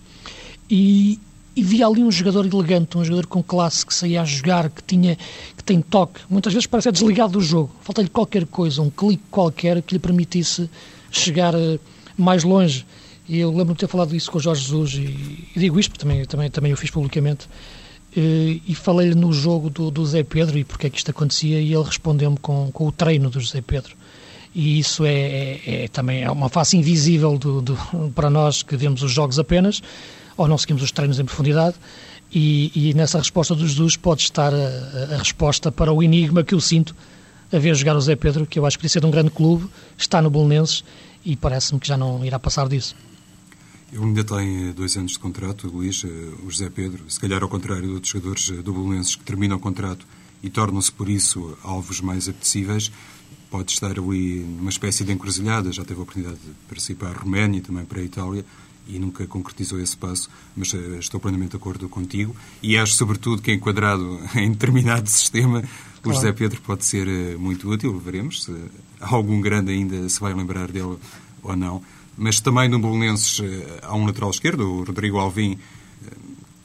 E, 0.69 1.19
e 1.55 1.63
via 1.63 1.85
ali 1.85 2.03
um 2.03 2.11
jogador 2.11 2.45
elegante, 2.45 2.97
um 2.97 3.03
jogador 3.03 3.27
com 3.27 3.43
classe, 3.43 3.85
que 3.85 3.93
saía 3.93 4.21
a 4.21 4.25
jogar, 4.25 4.69
que 4.69 4.83
tinha 4.83 5.17
que 5.57 5.63
tem 5.63 5.81
toque. 5.81 6.21
Muitas 6.29 6.53
vezes 6.53 6.65
parece 6.65 6.91
desligado 6.91 7.33
do 7.33 7.41
jogo. 7.41 7.71
Falta-lhe 7.81 8.09
qualquer 8.09 8.45
coisa, 8.45 8.81
um 8.81 8.89
clique 8.89 9.23
qualquer 9.29 9.81
que 9.81 9.93
lhe 9.93 9.99
permitisse 9.99 10.69
chegar 11.11 11.53
eh, 11.53 11.77
mais 12.17 12.43
longe. 12.43 12.85
E 13.27 13.39
eu 13.39 13.49
lembro-me 13.49 13.73
de 13.73 13.79
ter 13.79 13.87
falado 13.87 14.15
isso 14.15 14.31
com 14.31 14.37
o 14.37 14.41
Jorge 14.41 14.63
Jesus, 14.63 14.93
e, 14.93 15.47
e 15.55 15.59
digo 15.59 15.79
isto 15.79 15.91
porque 15.91 16.01
também, 16.03 16.25
também, 16.25 16.49
também 16.49 16.73
o 16.73 16.77
fiz 16.77 16.89
publicamente. 16.89 17.47
E, 18.15 18.61
e 18.67 18.75
falei-lhe 18.75 19.15
no 19.15 19.31
jogo 19.31 19.69
do, 19.69 19.91
do 19.91 20.05
Zé 20.05 20.23
Pedro 20.23 20.57
e 20.57 20.63
porque 20.63 20.87
é 20.87 20.89
que 20.89 20.97
isto 20.97 21.11
acontecia, 21.11 21.59
e 21.59 21.73
ele 21.73 21.83
respondeu-me 21.83 22.37
com, 22.37 22.71
com 22.71 22.87
o 22.87 22.91
treino 22.91 23.29
do 23.29 23.39
José 23.39 23.61
Pedro 23.61 23.95
e 24.53 24.79
isso 24.79 25.05
é, 25.05 25.13
é, 25.13 25.61
é, 25.65 25.87
também 25.87 26.23
é 26.23 26.29
uma 26.29 26.49
face 26.49 26.75
invisível 26.77 27.37
do, 27.37 27.61
do, 27.61 27.77
para 28.13 28.29
nós 28.29 28.61
que 28.61 28.75
vemos 28.75 29.01
os 29.01 29.11
jogos 29.11 29.39
apenas, 29.39 29.81
ou 30.37 30.47
não 30.47 30.57
seguimos 30.57 30.83
os 30.83 30.91
treinos 30.91 31.19
em 31.19 31.25
profundidade, 31.25 31.75
e, 32.33 32.71
e 32.73 32.93
nessa 32.93 33.17
resposta 33.17 33.53
dos 33.53 33.71
Jesus 33.71 33.97
pode 33.97 34.21
estar 34.21 34.53
a, 34.53 35.15
a, 35.15 35.17
resposta 35.17 35.71
para 35.71 35.91
o 35.91 36.01
enigma 36.01 36.43
que 36.43 36.55
eu 36.55 36.61
sinto 36.61 36.95
a 37.51 37.59
ver 37.59 37.75
jogar 37.75 37.95
o 37.95 38.01
Zé 38.01 38.15
Pedro, 38.15 38.45
que 38.45 38.57
eu 38.57 38.65
acho 38.65 38.79
que 38.79 38.87
ser 38.87 39.01
de 39.01 39.05
um 39.05 39.11
grande 39.11 39.29
clube, 39.29 39.67
está 39.97 40.21
no 40.21 40.29
Bolonenses 40.29 40.83
e 41.25 41.35
parece-me 41.35 41.79
que 41.79 41.87
já 41.87 41.97
não 41.97 42.23
irá 42.25 42.39
passar 42.39 42.69
disso. 42.69 42.95
Ele 43.91 44.05
ainda 44.05 44.23
tem 44.23 44.71
dois 44.71 44.95
anos 44.95 45.11
de 45.11 45.19
contrato, 45.19 45.67
Luís, 45.67 46.03
eh, 46.05 46.07
o 46.45 46.49
José 46.49 46.69
Pedro, 46.69 47.03
se 47.09 47.19
calhar 47.19 47.43
ao 47.43 47.49
contrário 47.49 47.83
de 47.83 47.93
outros 47.93 48.13
jogadores 48.13 48.49
eh, 48.49 48.61
do 48.61 48.71
Bolonenses 48.71 49.17
que 49.17 49.23
terminam 49.25 49.57
o 49.57 49.59
contrato 49.59 50.07
e 50.41 50.49
tornam-se 50.49 50.89
por 50.89 51.09
isso 51.09 51.57
alvos 51.61 51.99
mais 51.99 52.29
apetecíveis, 52.29 52.89
pode 53.49 53.73
estar 53.73 53.99
ali 53.99 54.39
numa 54.39 54.69
espécie 54.69 55.03
de 55.03 55.11
encruzilhada, 55.11 55.73
já 55.73 55.83
teve 55.83 55.99
a 55.99 56.03
oportunidade 56.03 56.37
de 56.37 56.53
participar 56.69 57.09
a 57.09 57.19
Roménia 57.19 57.57
e 57.57 57.61
também 57.61 57.83
para 57.83 57.99
a 57.99 58.03
Itália, 58.03 58.45
e 58.87 58.99
nunca 58.99 59.25
concretizou 59.27 59.79
esse 59.79 59.95
passo, 59.95 60.29
mas 60.55 60.73
uh, 60.73 60.95
estou 60.99 61.19
plenamente 61.19 61.51
de 61.51 61.57
acordo 61.57 61.87
contigo 61.87 62.35
e 62.61 62.77
acho, 62.77 62.93
sobretudo, 62.93 63.41
que 63.41 63.51
enquadrado 63.53 64.19
em 64.35 64.51
determinado 64.51 65.09
sistema, 65.09 65.61
claro. 65.61 65.71
o 66.05 66.13
José 66.13 66.31
Pedro 66.33 66.61
pode 66.61 66.85
ser 66.85 67.07
uh, 67.07 67.39
muito 67.39 67.69
útil, 67.69 67.97
veremos 67.99 68.43
se 68.43 68.55
algum 68.99 69.39
grande 69.41 69.71
ainda 69.71 70.07
se 70.09 70.19
vai 70.19 70.33
lembrar 70.33 70.71
dele 70.71 70.97
ou 71.43 71.55
não. 71.55 71.81
Mas 72.17 72.39
também 72.39 72.67
no 72.67 72.77
Bolonenses 72.77 73.41
há 73.81 73.95
um 73.95 74.05
lateral 74.05 74.29
esquerdo, 74.29 74.69
o 74.69 74.83
Rodrigo 74.83 75.17
Alvim, 75.17 75.57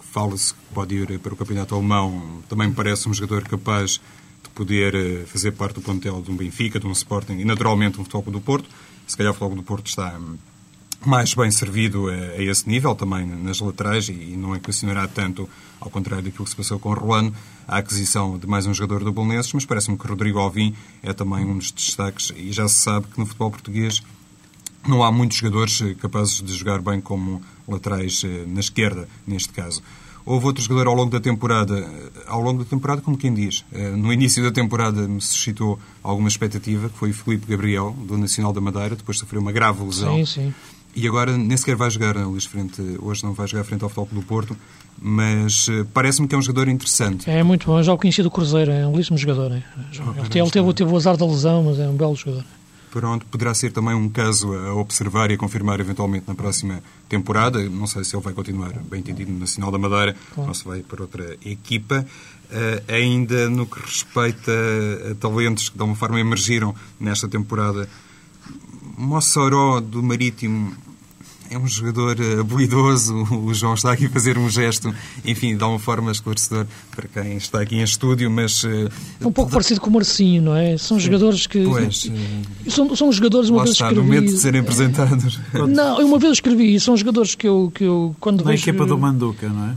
fala-se 0.01 0.53
que 0.53 0.61
pode 0.75 0.95
ir 0.95 1.19
para 1.21 1.33
o 1.33 1.37
campeonato 1.37 1.75
alemão, 1.75 2.43
também 2.49 2.69
me 2.69 2.75
parece 2.75 3.09
um 3.09 3.15
jogador 3.15 3.45
capaz 3.45 4.01
de 4.43 4.51
poder 4.55 5.25
fazer 5.27 5.53
parte 5.53 5.77
do 5.77 5.83
plantel 5.83 6.21
de 6.21 6.31
um 6.31 6.37
Benfica, 6.37 6.81
de 6.81 6.87
um 6.87 6.93
Sporting 6.93 7.35
e, 7.35 7.45
naturalmente, 7.45 8.01
um 8.01 8.05
Futebol 8.05 8.33
do 8.33 8.41
Porto. 8.41 8.69
Se 9.07 9.17
calhar 9.17 9.31
o 9.33 9.35
Futebol 9.35 9.57
do 9.57 9.63
Porto 9.63 9.87
está 9.87 10.19
hum, 10.19 10.37
mais 11.09 11.35
bem 11.35 11.51
servido 11.51 12.09
a, 12.09 12.13
a, 12.13 12.43
esse 12.43 12.69
nível, 12.69 12.95
também 12.95 13.27
nas 13.27 13.61
laterais, 13.61 14.09
e, 14.09 14.37
não 14.37 14.55
equacionará 14.55 15.07
tanto, 15.07 15.49
ao 15.81 15.91
contrário 15.91 16.25
daquilo 16.25 16.45
que 16.45 16.51
se 16.51 16.57
passou 16.57 16.79
com 16.79 16.91
o 16.91 16.95
Rolano, 16.95 17.35
a 17.67 17.79
aquisição 17.79 18.39
de 18.39 18.47
mais 18.47 18.67
um 18.67 18.75
jogador 18.75 19.05
do 19.05 19.13
Bolonenses, 19.13 19.53
mas 19.53 19.65
parece-me 19.65 19.97
que 19.97 20.07
Rodrigo 20.07 20.39
Alvim 20.39 20.75
é 21.03 21.13
também 21.13 21.45
um 21.45 21.59
dos 21.59 21.71
destaques, 21.71 22.33
e 22.37 22.53
já 22.53 22.69
se 22.69 22.77
sabe 22.77 23.07
que 23.07 23.19
no 23.19 23.27
futebol 23.27 23.51
português 23.51 24.03
não 24.87 25.03
há 25.03 25.11
muitos 25.11 25.39
jogadores 25.39 25.83
capazes 26.01 26.41
de 26.43 26.53
jogar 26.55 26.81
bem 26.81 27.01
como 27.01 27.43
laterais 27.67 28.23
eh, 28.25 28.45
na 28.47 28.61
esquerda, 28.61 29.09
neste 29.27 29.49
caso. 29.53 29.83
Houve 30.25 30.47
outro 30.47 30.63
jogador 30.63 30.89
ao 30.89 30.95
longo 30.95 31.11
da 31.11 31.21
temporada, 31.21 31.79
eh, 31.79 32.11
ao 32.27 32.41
longo 32.41 32.63
da 32.63 32.69
temporada, 32.69 33.01
como 33.01 33.17
quem 33.17 33.33
diz. 33.35 33.65
Eh, 33.73 33.91
no 33.91 34.13
início 34.13 34.43
da 34.43 34.51
temporada 34.51 35.07
me 35.07 35.21
suscitou 35.21 35.79
alguma 36.03 36.29
expectativa, 36.29 36.89
que 36.89 36.97
foi 36.97 37.11
o 37.11 37.15
Filipe 37.15 37.47
Gabriel, 37.47 37.93
do 38.07 38.17
Nacional 38.17 38.53
da 38.53 38.61
Madeira, 38.61 38.97
depois 38.97 39.19
sofreu 39.19 39.41
uma 39.41 39.53
grave 39.53 39.83
lesão. 39.85 40.17
Sim, 40.17 40.27
sim. 40.27 40.55
E 40.97 41.07
agora 41.07 41.37
nem 41.37 41.55
sequer 41.59 41.77
vai 41.77 41.91
jogar 41.91 42.17
Luís 42.17 42.47
frente, 42.47 42.81
hoje 43.01 43.23
não 43.23 43.35
vai 43.35 43.47
jogar 43.47 43.65
frente 43.65 43.85
ao 43.85 43.91
Futebol 43.91 44.23
do 44.23 44.27
Porto, 44.27 44.57
mas 44.99 45.69
eh, 45.69 45.85
parece-me 45.93 46.27
que 46.27 46.35
é 46.35 46.39
um 46.39 46.43
jogador 46.43 46.69
interessante. 46.69 47.29
É 47.31 47.43
muito 47.43 47.67
bom, 47.67 47.83
já 47.83 47.93
o 47.93 47.99
conheci 47.99 48.23
do 48.23 48.31
Cruzeiro, 48.31 48.73
é 48.73 48.87
um 48.87 48.93
belíssimo 48.93 49.19
jogador. 49.19 49.53
É. 49.53 49.63
Ele, 49.93 50.41
ele 50.41 50.51
teve, 50.51 50.73
teve 50.73 50.91
o 50.91 50.97
azar 50.97 51.19
da 51.19 51.27
lesão, 51.27 51.65
mas 51.65 51.79
é 51.79 51.87
um 51.87 51.95
belo 51.95 52.17
jogador. 52.17 52.45
Pronto, 52.91 53.27
poderá 53.27 53.53
ser 53.53 53.73
também 53.73 53.95
um 53.95 54.09
caso 54.09 54.55
a 54.55 54.75
observar 54.75 55.31
e 55.31 55.35
a 55.35 55.37
confirmar 55.37 55.79
eventualmente 55.81 56.25
na 56.27 56.35
próxima 56.35 56.83
temporada. 57.11 57.63
Não 57.69 57.87
sei 57.87 58.03
se 58.03 58.17
ele 58.17 58.23
vai 58.23 58.33
continuar, 58.33 58.73
bem 58.91 59.01
entendido, 59.01 59.31
no 59.31 59.39
Nacional 59.39 59.71
da 59.71 59.77
Madeira 59.77 60.17
claro. 60.35 60.49
ou 60.49 60.55
se 60.55 60.65
vai 60.65 60.81
para 60.81 61.03
outra 61.03 61.37
equipa. 61.45 62.07
Uh, 62.47 62.91
ainda 62.91 63.51
no 63.51 63.67
que 63.67 63.79
respeita 63.81 64.53
a 65.11 65.15
talentos 65.17 65.69
que 65.69 65.77
de 65.77 65.83
alguma 65.83 65.99
forma 65.99 66.19
emergiram 66.19 66.75
nesta 66.99 67.29
temporada, 67.29 67.87
Mossoró 68.97 69.81
do 69.81 70.03
Marítimo 70.03 70.75
é 71.51 71.59
um 71.59 71.67
jogador 71.67 72.19
eh, 72.21 72.41
habilidoso. 72.41 73.15
O 73.31 73.55
João 73.55 73.75
está 73.75 73.93
aqui 73.93 74.07
a 74.07 74.11
fazer 74.11 74.37
um 74.37 74.49
gesto, 74.51 74.93
enfim, 75.25 75.57
de 75.57 75.63
alguma 75.63 75.79
forma 75.79 76.11
esclarecedor 76.11 76.67
para 76.95 77.07
quem 77.07 77.37
está 77.37 77.61
aqui 77.61 77.77
em 77.77 77.83
estúdio, 77.83 78.31
mas... 78.31 78.65
Eh, 78.65 78.89
é 79.21 79.27
um 79.27 79.33
pouco 79.33 79.53
parecido 79.53 79.81
com 79.81 79.91
o 79.91 79.93
Marcinho, 79.93 80.43
não 80.43 80.57
é? 80.57 80.77
São 80.77 80.99
jogadores 80.99 81.47
que... 81.47 81.65
Pois... 81.65 82.11
São, 82.69 82.97
são 82.97 83.13
jogadores, 83.13 83.49
uma 83.49 83.63
vez 83.63 83.75
está, 83.75 83.87
escrevi... 83.87 84.09
no 84.09 84.15
momento 84.15 84.33
de 84.33 84.39
serem 84.39 84.61
apresentados. 84.61 85.39
Não, 85.69 86.05
uma 86.05 86.19
vez 86.19 86.33
escrevi, 86.33 86.79
são 86.81 86.97
jogadores 86.97 87.35
que 87.35 87.47
eu, 87.47 87.71
que 87.75 87.85
eu 87.85 88.17
quando 88.19 88.45
Na 88.45 88.51
vejo... 88.51 88.69
equipa 88.69 88.85
do 88.85 88.99
Manduca, 88.99 89.49
não 89.49 89.71
é? 89.71 89.75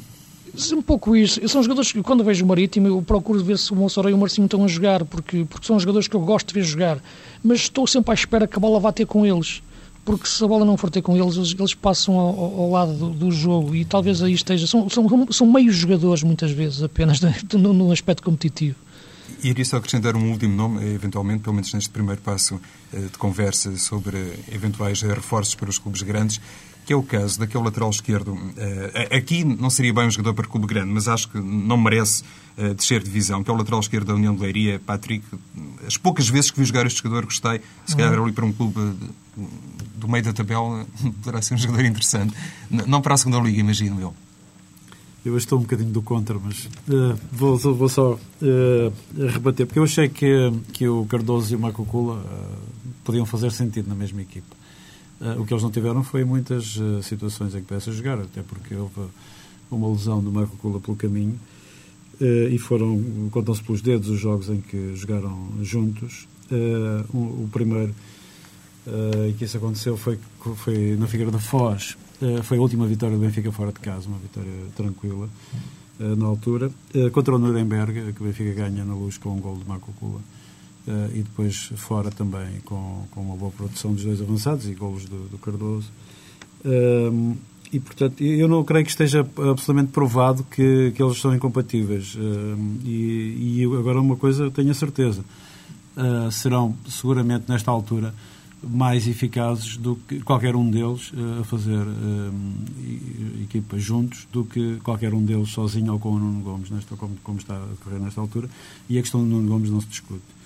Um 0.73 0.81
pouco 0.81 1.15
isso. 1.15 1.47
São 1.47 1.63
jogadores 1.63 1.91
que, 1.91 2.01
quando 2.01 2.23
vejo 2.23 2.43
o 2.43 2.47
Marítimo, 2.47 2.87
eu 2.87 3.01
procuro 3.01 3.43
ver 3.43 3.57
se 3.57 3.71
o 3.71 3.75
Monsoró 3.75 4.09
e 4.09 4.13
o 4.13 4.17
Marcinho 4.17 4.45
estão 4.45 4.63
a 4.63 4.67
jogar, 4.67 5.05
porque, 5.05 5.45
porque 5.49 5.65
são 5.65 5.79
jogadores 5.79 6.07
que 6.07 6.15
eu 6.15 6.21
gosto 6.21 6.47
de 6.47 6.53
ver 6.53 6.63
jogar. 6.63 6.99
Mas 7.43 7.61
estou 7.61 7.87
sempre 7.87 8.11
à 8.11 8.13
espera 8.13 8.47
que 8.47 8.57
a 8.57 8.59
bola 8.59 8.79
vá 8.79 8.91
ter 8.91 9.05
com 9.05 9.25
eles 9.25 9.61
porque 10.09 10.27
se 10.27 10.43
a 10.43 10.47
bola 10.47 10.65
não 10.65 10.75
for 10.75 10.89
ter 10.89 11.03
com 11.03 11.15
eles, 11.15 11.35
eles, 11.35 11.55
eles 11.57 11.73
passam 11.75 12.17
ao, 12.17 12.61
ao 12.61 12.71
lado 12.71 12.93
do, 12.93 13.09
do, 13.11 13.31
jogo 13.31 13.75
e 13.75 13.85
talvez 13.85 14.23
aí 14.23 14.33
esteja. 14.33 14.65
São, 14.65 14.89
são, 14.89 15.27
são 15.31 15.45
meios 15.45 15.75
jogadores, 15.75 16.23
muitas 16.23 16.49
vezes, 16.49 16.81
apenas 16.81 17.19
no, 17.53 17.73
no 17.73 17.91
aspecto 17.91 18.23
competitivo. 18.23 18.75
Iria 19.43 19.63
só 19.63 19.77
acrescentar 19.77 20.15
um 20.15 20.31
último 20.31 20.55
nome, 20.55 20.83
eventualmente, 20.93 21.43
pelo 21.43 21.53
menos 21.53 21.71
neste 21.73 21.89
primeiro 21.91 22.19
passo 22.21 22.59
eh, 22.91 23.01
de 23.01 23.17
conversa 23.17 23.77
sobre 23.77 24.17
eventuais 24.51 25.01
reforços 25.01 25.53
para 25.53 25.69
os 25.69 25.77
clubes 25.77 26.01
grandes, 26.01 26.41
que 26.89 26.93
é 26.93 26.95
o 26.95 27.03
caso 27.03 27.37
daquele 27.37 27.63
lateral 27.63 27.91
esquerdo. 27.91 28.35
Eh, 28.57 29.15
aqui 29.15 29.43
não 29.43 29.69
seria 29.69 29.93
bem 29.93 30.07
um 30.07 30.09
jogador 30.09 30.33
para 30.33 30.47
clube 30.47 30.65
grande, 30.65 30.91
mas 30.91 31.07
acho 31.07 31.29
que 31.29 31.37
não 31.37 31.77
merece 31.77 32.23
eh, 32.57 32.73
descer 32.73 32.97
de 33.03 33.05
divisão, 33.05 33.43
que 33.43 33.51
é 33.51 33.53
o 33.53 33.55
lateral 33.55 33.79
esquerdo 33.79 34.07
da 34.07 34.15
União 34.15 34.33
de 34.33 34.41
Leiria, 34.41 34.81
Patrick. 34.83 35.23
As 35.85 35.97
poucas 35.97 36.27
vezes 36.27 36.49
que 36.49 36.59
vi 36.59 36.65
jogar 36.65 36.87
este 36.87 37.03
jogador 37.03 37.25
gostei, 37.25 37.61
se 37.85 37.95
calhar 37.95 38.17
uhum. 38.17 38.23
ali 38.23 38.33
para 38.33 38.43
um 38.43 38.51
clube 38.51 38.73
do 39.97 40.07
meio 40.07 40.23
da 40.23 40.33
tabela 40.33 40.83
poderá 41.21 41.43
ser 41.43 41.53
um 41.53 41.57
jogador 41.59 41.85
interessante. 41.85 42.33
Não 42.71 43.03
para 43.03 43.13
a 43.13 43.17
segunda 43.17 43.39
liga, 43.39 43.59
imagino 43.59 44.01
eu. 44.01 44.15
Eu 45.23 45.37
estou 45.37 45.59
um 45.59 45.61
bocadinho 45.61 45.91
do 45.91 46.01
contra, 46.01 46.39
mas 46.39 46.65
uh, 46.65 47.19
vou, 47.31 47.55
vou, 47.55 47.87
só 47.87 48.13
uh, 48.13 49.27
rebater, 49.31 49.67
porque 49.67 49.77
eu 49.77 49.83
achei 49.83 50.09
que, 50.09 50.51
que 50.73 50.87
o 50.87 51.05
Cardoso 51.05 51.53
e 51.53 51.55
o 51.55 51.59
Macocula 51.59 52.15
uh, 52.15 52.57
podiam 53.03 53.27
fazer 53.27 53.51
sentido 53.51 53.87
na 53.87 53.95
mesma 53.95 54.23
equipa. 54.23 54.57
Uh, 55.19 55.41
o 55.41 55.45
que 55.45 55.53
eles 55.53 55.63
não 55.63 55.71
tiveram 55.71 56.03
foi 56.03 56.23
muitas 56.23 56.77
situações 57.03 57.53
em 57.53 57.59
que 57.59 57.65
pudessem 57.65 57.93
jogar, 57.93 58.19
até 58.19 58.41
porque 58.41 58.75
houve 58.75 59.09
uma 59.69 59.87
lesão 59.89 60.23
do 60.23 60.31
Macocula 60.31 60.79
pelo 60.79 60.97
caminho 60.97 61.39
e 62.51 62.57
foram, 62.57 63.29
contam-se 63.31 63.63
pelos 63.63 63.81
dedos, 63.81 64.09
os 64.09 64.19
jogos 64.19 64.49
em 64.49 64.59
que 64.59 64.93
jogaram 64.95 65.49
juntos. 65.61 66.27
O, 67.13 67.43
o 67.43 67.49
primeiro 67.51 67.93
uh, 68.89 69.29
e 69.29 69.33
que 69.33 69.45
isso 69.45 69.57
aconteceu 69.57 69.97
foi, 69.97 70.19
foi 70.55 70.95
na 70.97 71.07
Figueira 71.07 71.31
da 71.31 71.39
Foz. 71.39 71.97
Uh, 72.21 72.43
foi 72.43 72.57
a 72.57 72.61
última 72.61 72.85
vitória 72.85 73.15
do 73.15 73.21
Benfica 73.21 73.51
fora 73.51 73.71
de 73.71 73.79
casa, 73.79 74.07
uma 74.07 74.17
vitória 74.17 74.51
tranquila 74.75 75.29
uh, 75.99 76.15
na 76.15 76.25
altura. 76.25 76.71
contra 77.13 77.35
o 77.35 77.39
Nuremberg, 77.39 78.13
que 78.13 78.21
o 78.21 78.25
Benfica 78.25 78.53
ganha 78.53 78.83
na 78.83 78.93
luz 78.93 79.17
com 79.17 79.29
um 79.29 79.39
gol 79.39 79.57
de 79.57 79.67
Marco 79.67 79.93
Cula. 79.93 80.21
E 81.13 81.21
depois 81.21 81.71
fora 81.75 82.09
também 82.09 82.59
com, 82.65 83.05
com 83.11 83.21
uma 83.21 83.35
boa 83.35 83.51
produção 83.51 83.93
dos 83.93 84.03
dois 84.03 84.21
avançados 84.21 84.67
e 84.67 84.73
golos 84.73 85.05
do, 85.05 85.27
do 85.29 85.37
Cardoso. 85.37 85.91
e, 87.71 87.79
portanto, 87.79 88.21
eu 88.23 88.47
não 88.47 88.63
creio 88.63 88.83
que 88.83 88.91
esteja 88.91 89.19
absolutamente 89.19 89.91
provado 89.91 90.43
que, 90.43 90.91
que 90.95 91.03
eles 91.03 91.19
são 91.19 91.35
incompatíveis. 91.35 92.17
e, 92.83 93.59
e 93.59 93.63
agora 93.77 94.01
uma 94.01 94.15
coisa 94.15 94.49
tenho 94.49 94.71
a 94.71 94.73
certeza. 94.73 95.23
serão 96.31 96.75
seguramente 96.87 97.45
nesta 97.47 97.69
altura 97.69 98.13
mais 98.63 99.07
eficazes 99.07 99.77
do 99.77 99.95
que 99.95 100.19
qualquer 100.21 100.55
um 100.55 100.69
deles 100.69 101.11
uh, 101.13 101.41
a 101.41 101.43
fazer 101.43 101.79
uh, 101.79 102.33
equipas 103.43 103.81
juntos 103.81 104.27
do 104.31 104.43
que 104.43 104.77
qualquer 104.83 105.13
um 105.13 105.23
deles 105.23 105.49
sozinho 105.49 105.93
ou 105.93 105.99
com 105.99 106.11
o 106.11 106.19
Nuno 106.19 106.41
Gomes, 106.41 106.69
nesta, 106.69 106.95
como, 106.95 107.15
como 107.23 107.39
está 107.39 107.55
a 107.55 107.65
decorrer 107.65 107.99
nesta 107.99 108.19
altura, 108.19 108.49
e 108.89 108.97
a 108.97 109.01
questão 109.01 109.21
do 109.21 109.27
Nuno 109.27 109.47
Gomes 109.47 109.69
não 109.69 109.79
se 109.79 109.87
discute. 109.87 110.38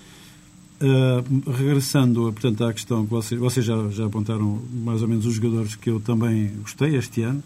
Uh, 0.80 1.50
regressando, 1.52 2.32
portanto, 2.32 2.64
à 2.64 2.72
questão 2.72 3.04
que 3.04 3.10
vocês, 3.10 3.40
vocês 3.40 3.64
já, 3.64 3.88
já 3.90 4.06
apontaram 4.06 4.60
mais 4.72 5.02
ou 5.02 5.08
menos 5.08 5.24
os 5.24 5.34
jogadores 5.34 5.76
que 5.76 5.88
eu 5.88 6.00
também 6.00 6.48
gostei 6.62 6.96
este 6.96 7.22
ano. 7.22 7.42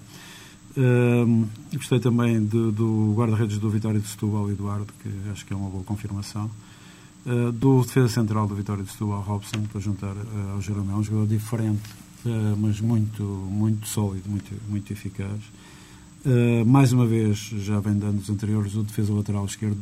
Uh, 0.74 1.46
gostei 1.74 2.00
também 2.00 2.42
de, 2.42 2.72
do 2.72 3.12
guarda-redes 3.14 3.58
do 3.58 3.68
Vitória 3.68 4.00
de 4.00 4.08
Setúbal, 4.08 4.50
Eduardo, 4.50 4.86
que 5.02 5.30
acho 5.30 5.44
que 5.44 5.52
é 5.52 5.56
uma 5.56 5.68
boa 5.68 5.84
confirmação. 5.84 6.50
Uh, 7.26 7.52
do 7.52 7.82
defesa 7.82 8.08
central 8.08 8.48
do 8.48 8.54
Vitória 8.54 8.82
de 8.82 8.90
Setúbal, 8.90 9.20
Robson, 9.20 9.62
para 9.70 9.80
juntar 9.80 10.14
ao 10.54 10.62
Jeromel, 10.62 10.96
um 10.96 11.02
jogador 11.02 11.26
diferente, 11.26 11.82
mas 12.56 12.80
muito, 12.80 13.22
muito 13.22 13.86
sólido, 13.86 14.28
muito, 14.28 14.52
muito 14.68 14.90
eficaz. 14.92 15.38
mais 16.66 16.92
uma 16.92 17.06
vez, 17.06 17.38
já 17.58 17.78
vem 17.78 17.94
dando 17.94 18.20
os 18.20 18.30
anteriores, 18.30 18.74
o 18.74 18.82
defesa 18.82 19.12
lateral 19.12 19.44
esquerdo 19.44 19.76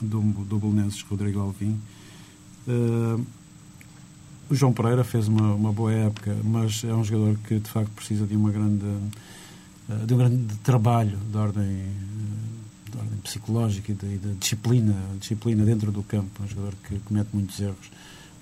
do, 0.00 0.20
do, 0.20 0.44
do 0.44 0.58
Bolonenses, 0.58 1.02
Rodrigo 1.02 1.40
Alvim. 1.40 1.78
O 4.50 4.54
João 4.54 4.72
Pereira 4.72 5.04
fez 5.04 5.28
uma, 5.28 5.54
uma 5.54 5.72
boa 5.72 5.92
época, 5.92 6.36
mas 6.44 6.84
é 6.84 6.94
um 6.94 7.04
jogador 7.04 7.36
que 7.46 7.58
de 7.58 7.68
facto 7.70 7.90
precisa 7.92 8.26
de 8.26 8.36
uma 8.36 8.50
grande 8.50 8.86
de 10.06 10.14
um 10.14 10.16
grande 10.16 10.56
trabalho 10.58 11.18
de 11.30 11.36
ordem 11.36 11.84
de 12.90 12.96
ordem 12.96 13.18
psicológica 13.18 13.92
e 13.92 14.18
da 14.18 14.32
disciplina, 14.38 14.94
disciplina 15.18 15.64
dentro 15.64 15.90
do 15.90 16.02
campo. 16.02 16.30
É 16.40 16.44
um 16.44 16.48
jogador 16.48 16.74
que 16.88 16.98
comete 17.00 17.30
muitos 17.32 17.60
erros 17.60 17.90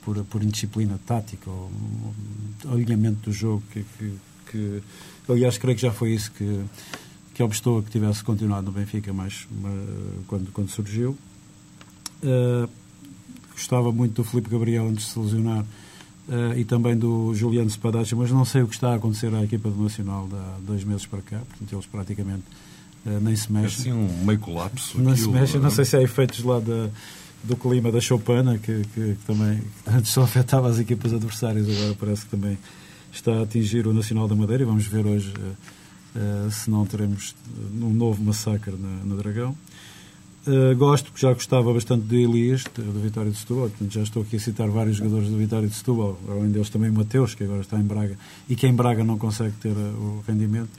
por, 0.05 0.23
por 0.25 0.43
indisciplina 0.43 0.99
tática 1.07 1.49
ou, 1.51 1.71
ou 2.65 2.73
alinhamento 2.73 3.31
do 3.31 3.33
jogo, 3.33 3.63
que, 3.73 3.85
que, 3.99 4.13
que, 4.51 4.83
aliás, 5.29 5.57
creio 5.59 5.77
que 5.77 5.83
já 5.83 5.93
foi 5.93 6.13
isso 6.13 6.31
que, 6.33 6.65
que 7.35 7.43
obstou 7.43 7.83
que 7.83 7.91
tivesse 7.91 8.23
continuado 8.23 8.67
no 8.67 8.73
Benfica 8.73 9.13
mais, 9.13 9.47
quando, 10.27 10.53
quando 10.53 10.69
surgiu. 10.69 11.17
Uh, 12.23 12.69
gostava 13.53 13.93
muito 13.93 14.15
do 14.15 14.25
Felipe 14.25 14.51
Gabriel 14.51 14.87
antes 14.87 15.07
de 15.07 15.13
se 15.13 15.19
lesionar 15.19 15.65
uh, 16.29 16.57
e 16.57 16.65
também 16.65 16.97
do 16.97 17.35
Juliano 17.35 17.71
Spadacci, 17.71 18.15
mas 18.15 18.31
não 18.31 18.45
sei 18.45 18.63
o 18.63 18.69
que 18.69 18.75
está 18.75 18.93
a 18.93 18.95
acontecer 18.97 19.35
à 19.35 19.43
equipa 19.43 19.71
do 19.71 19.83
Nacional 19.83 20.29
de 20.29 20.35
há 20.35 20.57
dois 20.67 20.85
meses 20.85 21.07
para 21.07 21.21
cá, 21.23 21.39
portanto 21.39 21.73
eles 21.73 21.87
praticamente 21.87 22.45
Uh, 23.05 23.21
nem 23.21 23.35
se 23.35 23.53
mexe. 23.53 23.77
É 23.77 23.81
assim 23.81 23.93
um 23.93 24.25
meio 24.25 24.39
colapso. 24.39 25.01
Não 25.01 25.17
se 25.17 25.29
mexe, 25.29 25.59
não 25.59 25.71
sei 25.71 25.85
se 25.85 25.97
há 25.97 26.03
efeitos 26.03 26.45
lá 26.45 26.61
da, 26.61 26.89
do 27.43 27.57
clima 27.57 27.91
da 27.91 28.01
Chopana, 28.01 28.59
que, 28.59 28.83
que, 28.95 29.15
que, 29.15 29.19
também 29.27 29.61
antes 29.87 30.13
só 30.13 30.23
afetava 30.23 30.69
as 30.69 30.79
equipas 30.79 31.13
adversárias, 31.13 31.69
agora 31.69 31.97
parece 31.99 32.25
que 32.25 32.31
também 32.31 32.57
está 33.13 33.33
a 33.33 33.43
atingir 33.43 33.87
o 33.87 33.93
Nacional 33.93 34.29
da 34.29 34.37
Madeira 34.37 34.63
e 34.63 34.67
vamos 34.67 34.87
ver 34.87 35.05
hoje 35.05 35.33
uh, 36.15 36.51
se 36.51 36.71
não 36.71 36.87
teremos 36.87 37.35
um 37.75 37.91
novo 37.91 38.23
massacre 38.23 38.77
na, 38.77 39.05
no 39.05 39.17
Dragão. 39.17 39.57
Uh, 40.45 40.75
gosto, 40.77 41.13
já 41.15 41.33
gostava 41.33 41.73
bastante 41.73 42.05
de 42.05 42.17
Elias, 42.17 42.65
do 42.75 43.01
Vitória 43.01 43.31
de 43.31 43.39
Setúbal, 43.39 43.69
portanto 43.69 43.93
já 43.93 44.03
estou 44.03 44.23
aqui 44.23 44.35
a 44.35 44.41
citar 44.41 44.69
vários 44.69 44.97
jogadores 44.97 45.29
do 45.29 45.37
Vitória 45.37 45.69
de 45.69 45.75
Setúbal, 45.75 46.19
além 46.29 46.51
deles 46.51 46.69
também 46.69 46.91
o 46.91 46.93
Mateus, 46.93 47.37
que 47.37 47.45
agora 47.45 47.61
está 47.61 47.79
em 47.79 47.85
Braga, 47.85 48.19
e 48.49 48.57
que 48.57 48.67
em 48.67 48.75
Braga 48.75 49.05
não 49.05 49.17
consegue 49.17 49.55
ter 49.59 49.71
o 49.71 50.25
rendimento. 50.27 50.71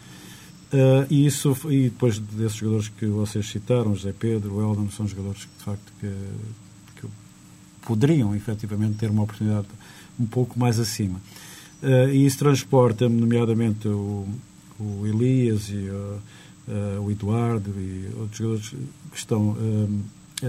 Uh, 0.74 1.08
e, 1.10 1.26
isso, 1.26 1.56
e 1.70 1.84
depois 1.84 2.20
desses 2.20 2.58
jogadores 2.58 2.90
que 2.90 3.06
vocês 3.06 3.48
citaram, 3.48 3.96
José 3.96 4.12
Pedro, 4.12 4.56
o 4.56 4.62
Eldon, 4.62 4.90
são 4.90 5.08
jogadores 5.08 5.46
que 5.46 5.58
de 5.58 5.64
facto 5.64 5.94
que, 5.98 6.12
que 7.00 7.08
poderiam 7.86 8.36
efetivamente 8.36 8.98
ter 8.98 9.10
uma 9.10 9.24
oportunidade 9.24 9.68
um 10.20 10.26
pouco 10.26 10.60
mais 10.60 10.78
acima. 10.78 11.22
e 12.12 12.26
isso 12.26 12.38
transporta, 12.38 13.08
nomeadamente, 13.08 13.88
o, 13.88 14.28
o 14.78 15.08
Elias 15.08 15.70
e 15.70 15.90
o 15.90 16.20
Eduardo 17.10 17.70
e 17.78 18.10
outros 18.18 18.38
jogadores 18.38 18.70
que 19.12 19.18
estão 19.18 19.58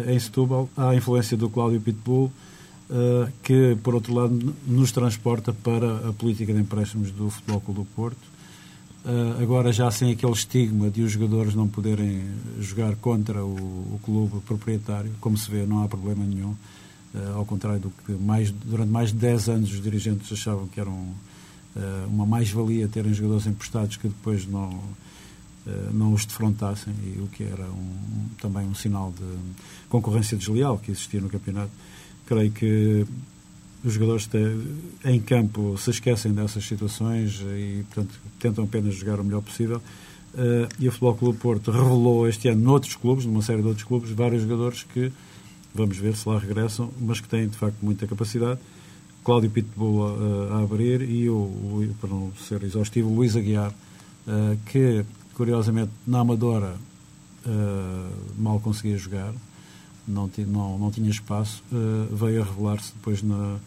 em 0.07 0.19
Setúbal, 0.19 0.69
à 0.77 0.95
influência 0.95 1.37
do 1.37 1.51
Cláudio 1.51 1.81
Pitbull, 1.81 2.31
que, 3.43 3.77
por 3.83 3.95
outro 3.95 4.15
lado, 4.15 4.55
nos 4.67 4.93
transporta 4.93 5.53
para 5.53 6.09
a 6.09 6.13
política 6.13 6.53
de 6.53 6.61
empréstimos 6.61 7.11
do 7.11 7.31
Futebol 7.31 7.61
Clube 7.61 7.81
do 7.81 7.87
Porto. 7.87 8.35
Uh, 9.05 9.43
agora 9.43 9.71
já 9.71 9.91
sem 9.91 10.11
aquele 10.11 10.33
estigma 10.33 10.89
de 10.89 11.03
os 11.03 11.13
jogadores 11.13 11.55
não 11.55 11.69
poderem 11.69 12.23
jogar 12.59 12.97
contra 12.97 13.45
o, 13.45 13.55
o 13.55 14.01
clube 14.03 14.41
proprietário, 14.47 15.13
como 15.21 15.37
se 15.37 15.51
vê, 15.51 15.67
não 15.67 15.85
há 15.85 15.89
problema 15.89 16.25
nenhum. 16.25 16.53
Uh, 17.15 17.37
ao 17.37 17.45
contrário 17.45 17.81
do 17.81 17.91
que 17.91 18.13
mais, 18.13 18.51
durante 18.51 18.89
mais 18.91 19.11
de 19.11 19.19
10 19.19 19.49
anos 19.51 19.73
os 19.75 19.83
dirigentes 19.83 20.33
achavam 20.33 20.67
que 20.69 20.81
era 20.81 20.89
uh, 20.89 21.13
uma 22.09 22.25
mais-valia 22.25 22.89
terem 22.89 23.13
jogadores 23.13 23.47
emprestados 23.47 23.99
que 23.99 24.09
depois 24.09 24.47
não, 24.47 24.81
não 25.93 26.13
os 26.13 26.25
defrontassem, 26.27 26.93
e 27.05 27.21
o 27.21 27.27
que 27.29 27.43
era 27.43 27.65
um, 27.65 28.29
também 28.41 28.67
um 28.67 28.75
sinal 28.75 29.13
de 29.13 29.25
concorrência 29.89 30.37
desleal 30.37 30.79
que 30.79 30.91
existia 30.91 31.21
no 31.21 31.29
campeonato. 31.29 31.71
Creio 32.27 32.51
que 32.53 33.07
os 33.85 33.93
jogadores 33.93 34.29
em 35.05 35.21
campo 35.21 35.77
se 35.77 35.91
esquecem 35.91 36.33
dessas 36.33 36.65
situações 36.65 37.43
e, 37.43 37.85
portanto, 37.93 38.19
tentam 38.39 38.65
apenas 38.65 38.95
jogar 38.95 39.21
o 39.21 39.25
melhor 39.25 39.43
possível. 39.43 39.81
Uh, 40.35 40.67
e 40.81 40.89
o 40.89 40.91
Futebol 40.91 41.15
Clube 41.15 41.39
Porto 41.39 41.71
revelou 41.71 42.27
este 42.27 42.49
ano 42.49 42.61
noutros 42.61 42.97
clubes, 42.97 43.25
numa 43.25 43.43
série 43.43 43.63
de 43.63 43.69
outros 43.69 43.87
clubes, 43.87 44.11
vários 44.11 44.43
jogadores 44.43 44.83
que, 44.83 45.13
vamos 45.73 45.97
ver 45.97 46.17
se 46.17 46.29
lá 46.29 46.39
regressam, 46.39 46.91
mas 47.01 47.21
que 47.21 47.29
têm, 47.29 47.47
de 47.47 47.57
facto, 47.57 47.77
muita 47.83 48.07
capacidade. 48.07 48.59
Cláudio 49.23 49.51
Pitbull 49.51 50.07
a, 50.07 50.57
a 50.57 50.63
abrir 50.63 51.03
e, 51.03 51.29
o, 51.29 51.35
o, 51.35 51.95
para 52.01 52.11
não 52.11 52.33
ser 52.49 52.63
exaustivo, 52.65 53.15
Luís 53.15 53.37
Aguiar, 53.37 53.73
que, 54.67 55.05
curiosamente, 55.35 55.91
na 56.07 56.21
Amadora 56.21 56.77
uh, 57.47 58.41
mal 58.43 58.61
conseguia 58.61 58.97
jogar, 58.97 59.33
não, 60.07 60.31
não, 60.47 60.79
não 60.79 60.91
tinha 60.91 61.11
espaço, 61.11 61.63
veio 62.13 62.43
a 62.43 62.45
revelar-se 62.45 62.93
depois 62.93 63.23
na 63.23 63.59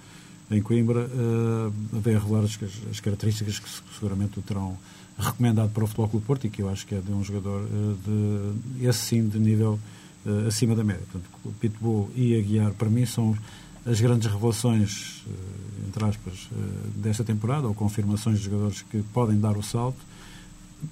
em 0.50 0.62
Coimbra, 0.62 1.06
uh, 1.06 1.74
veio 1.92 2.18
a 2.18 2.22
revelar 2.22 2.44
as, 2.44 2.58
as, 2.90 3.00
características 3.00 3.60
que 3.60 3.70
seguramente 3.96 4.40
o 4.40 4.42
terão 4.42 4.78
recomendado 5.18 5.72
para 5.72 5.84
o 5.84 5.88
Futebol 5.88 6.08
Clube 6.08 6.26
Porto 6.26 6.48
e 6.48 6.50
que 6.50 6.62
eu 6.62 6.70
acho 6.70 6.86
que 6.86 6.96
é 6.96 7.02
de 7.02 7.12
um 7.12 7.24
jogador 7.24 7.64
uh, 7.64 7.98
de, 8.06 8.86
esse 8.86 9.00
sim 9.00 9.28
de 9.28 9.40
nível 9.40 9.80
uh, 10.26 10.48
acima 10.48 10.76
da 10.76 10.84
média. 10.84 11.04
Portanto, 11.12 11.30
o 11.44 11.52
Pitbull 11.52 12.10
e 12.16 12.38
Aguiar, 12.38 12.72
para 12.74 12.90
mim, 12.90 13.06
são 13.06 13.38
as 13.86 14.00
grandes 14.00 14.32
revelações, 14.32 15.24
uh, 15.28 15.88
entre 15.88 16.06
aspas, 16.06 16.50
desta 16.96 17.24
temporada, 17.24 17.68
ou 17.68 17.74
confirmações 17.74 18.38
de 18.38 18.46
jogadores 18.46 18.84
que 18.84 19.04
podem 19.14 19.38
dar 19.38 19.58
o 19.58 19.64
salto. 19.64 20.00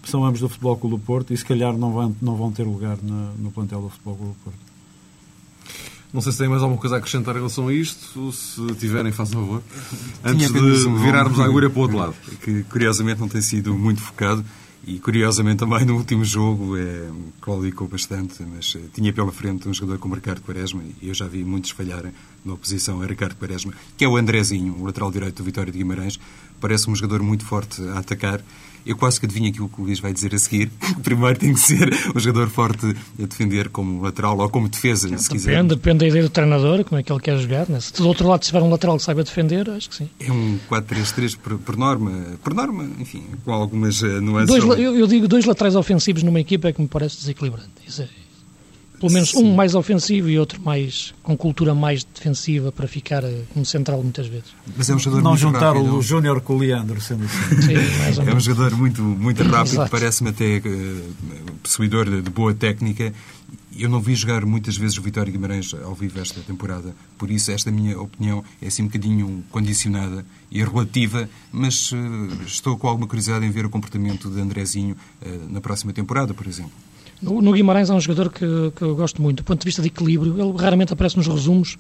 São 0.04 0.26
ambos 0.26 0.40
do 0.40 0.50
Futebol 0.50 0.78
Clube 0.78 1.04
Porto 1.04 1.34
e 1.34 1.38
se 1.38 1.46
calhar 1.46 1.78
não 1.78 1.94
vão, 1.94 2.16
não 2.22 2.36
vão 2.36 2.52
ter 2.52 2.64
lugar 2.64 2.98
na, 3.02 3.32
no 3.38 3.52
plantel 3.52 3.82
do 3.82 3.90
Futebol 3.90 4.16
Clube 4.16 4.36
Porto. 4.44 4.60
Não 6.14 6.22
sei 6.22 6.32
se 6.32 6.38
tem 6.38 6.48
mais 6.48 6.62
alguma 6.62 6.80
coisa 6.80 6.96
a 6.96 7.00
acrescentar 7.00 7.36
em 7.36 7.40
relação 7.40 7.68
a 7.68 7.74
isto, 7.74 8.32
se 8.32 8.66
tiverem, 8.76 9.12
façam 9.12 9.42
favor. 9.42 9.62
Antes 10.24 10.52
de 10.52 10.90
virarmos 11.04 11.40
a 11.40 11.44
agulha 11.44 11.70
para 11.70 11.80
o 11.80 11.82
outro 11.82 11.98
lado. 11.98 12.16
Que 12.42 12.64
curiosamente 12.64 13.20
não 13.20 13.28
tem 13.28 13.42
sido 13.42 13.74
muito 13.78 14.00
focado 14.02 14.44
e 14.88 15.00
curiosamente 15.00 15.58
também 15.58 15.84
no 15.84 15.98
último 15.98 16.24
jogo 16.24 16.78
é, 16.78 17.10
claudicou 17.42 17.88
bastante, 17.88 18.44
mas 18.44 18.78
eh, 18.78 18.82
tinha 18.94 19.12
pela 19.12 19.32
frente 19.32 19.68
um 19.68 19.74
jogador 19.74 19.98
como 19.98 20.14
Ricardo 20.14 20.42
Quaresma 20.42 20.84
e 21.02 21.08
eu 21.08 21.14
já 21.14 21.28
vi 21.28 21.44
muitos 21.44 21.72
falharem 21.72 22.14
na 22.46 22.54
oposição 22.54 23.02
a 23.02 23.06
Ricardo 23.06 23.36
Quaresma, 23.36 23.74
que 23.98 24.06
é 24.06 24.08
o 24.08 24.16
Andrezinho, 24.16 24.76
o 24.80 24.86
lateral 24.86 25.12
direito 25.12 25.38
do 25.38 25.44
Vitória 25.44 25.72
de 25.72 25.78
Guimarães. 25.80 26.20
Parece 26.62 26.88
um 26.88 26.96
jogador 26.96 27.24
muito 27.24 27.44
forte 27.44 27.82
a 27.90 27.98
atacar 27.98 28.42
eu 28.86 28.96
quase 28.96 29.20
que 29.20 29.26
adivinho 29.26 29.50
aquilo 29.50 29.68
que 29.70 29.82
o 29.82 29.84
Luís 29.84 30.00
vai 30.00 30.14
dizer 30.14 30.34
a 30.36 30.40
seguir. 30.40 30.70
Primeiro 31.04 31.40
tem 31.40 31.54
que 31.54 31.60
ser 31.60 31.94
um 32.16 32.20
jogador 32.20 32.50
forte 32.50 32.96
a 33.22 33.26
defender 33.26 33.70
como 33.70 34.02
lateral 34.02 34.38
ou 34.38 34.50
como 34.50 34.70
defesa, 34.70 35.08
se 35.08 35.14
depende, 35.14 35.30
quiser. 35.30 35.64
Depende 35.64 36.00
da 36.00 36.08
ideia 36.08 36.24
do 36.24 36.30
treinador, 36.30 36.84
como 36.84 37.00
é 37.00 37.04
que 37.04 37.12
ele 37.12 37.20
quer 37.20 37.38
jogar. 37.38 37.68
Né? 37.70 37.80
Se 37.80 37.94
do 37.94 38.08
outro 38.08 38.28
lado 38.28 38.42
tiver 38.42 38.62
um 38.62 38.70
lateral 38.70 38.98
que 38.98 39.04
saiba 39.04 39.24
defender, 39.24 39.70
acho 39.70 39.90
que 39.90 39.96
sim. 39.96 40.10
É 40.20 40.32
um 40.32 40.60
4-3-3 40.70 41.38
por, 41.38 41.58
por, 41.58 41.78
norma, 41.78 42.12
por 42.44 42.54
norma, 42.54 42.88
enfim, 43.00 43.24
com 43.44 43.52
algumas 43.52 44.02
uh, 44.02 44.22
nuances. 44.22 44.64
Dois, 44.64 44.80
eu, 44.80 44.96
eu, 44.96 45.08
digo 45.08 45.28
dois 45.28 45.46
laterais 45.46 45.76
ofensivos 45.76 46.24
numa 46.24 46.40
equipa 46.40 46.68
é 46.68 46.74
que 46.74 46.82
me 46.82 46.88
parece 46.88 47.18
desequilibrante. 47.18 47.70
Isso 47.88 48.02
é, 48.02 48.10
pelo 49.00 49.12
menos 49.12 49.32
Sim. 49.32 49.44
um 49.44 49.56
mais 49.56 49.76
ofensivo 49.76 50.30
e 50.30 50.38
outro 50.40 50.62
mais 50.62 51.14
com 51.24 51.36
cultura 51.36 51.74
mais 51.74 52.04
defensiva 52.04 52.72
para 52.72 52.88
ficar 52.88 53.24
eh, 53.24 53.42
como 53.54 53.66
central 53.66 54.02
muitas 54.02 54.28
vezes. 54.28 54.54
Mas 54.76 54.90
é 54.90 54.96
um 54.96 55.00
jogador 55.00 55.24
não 55.24 55.38
juntar 55.38 55.74
rápido. 55.74 55.98
o 55.98 56.02
Júnior 56.02 56.42
com 56.42 56.56
o 56.56 56.58
Leandro, 56.60 57.00
sendo 57.02 57.26
assim. 57.26 57.62
Sim, 57.62 58.30
é 58.30 58.34
um 58.34 58.40
jogador 58.40 58.78
muito, 58.78 59.02
muito 59.02 59.44
rápido, 59.44 59.88
parece-me 59.90 60.30
até 60.30 60.58
uh, 60.58 61.14
possuidor 61.62 62.10
de, 62.10 62.22
de 62.22 62.30
boa 62.30 62.54
técnica 62.54 63.14
eu 63.78 63.90
não 63.90 64.00
vi 64.00 64.16
jogar 64.16 64.46
muitas 64.46 64.78
vezes 64.78 64.98
o 64.98 65.02
Vitória 65.02 65.32
Guimarães 65.32 65.74
ao 65.74 65.94
vivo 65.94 66.20
esta 66.20 66.40
temporada, 66.42 66.96
por 67.18 67.30
isso 67.30 67.52
esta 67.52 67.70
minha 67.70 68.00
opinião 68.00 68.44
é 68.62 68.68
assim 68.68 68.84
um 68.84 68.86
bocadinho 68.86 69.44
condicionada 69.52 70.26
e 70.50 70.64
relativa, 70.64 71.30
mas 71.52 71.92
uh, 71.92 71.98
estou 72.46 72.78
com 72.78 72.88
alguma 72.88 73.08
curiosidade 73.08 73.46
em 73.46 73.52
ver 73.52 73.66
o 73.66 73.70
comportamento 73.70 74.30
de 74.30 74.40
Andrezinho 74.40 74.96
uh, 75.22 75.52
na 75.52 75.60
próxima 75.60 75.92
temporada, 75.92 76.34
por 76.34 76.48
exemplo. 76.48 76.72
No, 77.22 77.54
Guimarães 77.54 77.90
é 77.90 77.94
um 77.94 78.00
jogador 78.00 78.32
que, 78.32 78.46
que 78.76 78.82
eu 78.82 78.96
gosto 78.96 79.22
muito, 79.22 79.38
do 79.38 79.44
ponto 79.44 79.60
de 79.60 79.66
vista 79.66 79.82
de 79.82 79.88
equilíbrio. 79.88 80.40
Ele 80.40 80.58
raramente 80.58 80.94
aparece 80.94 81.18
nos 81.18 81.28
resumos, 81.28 81.78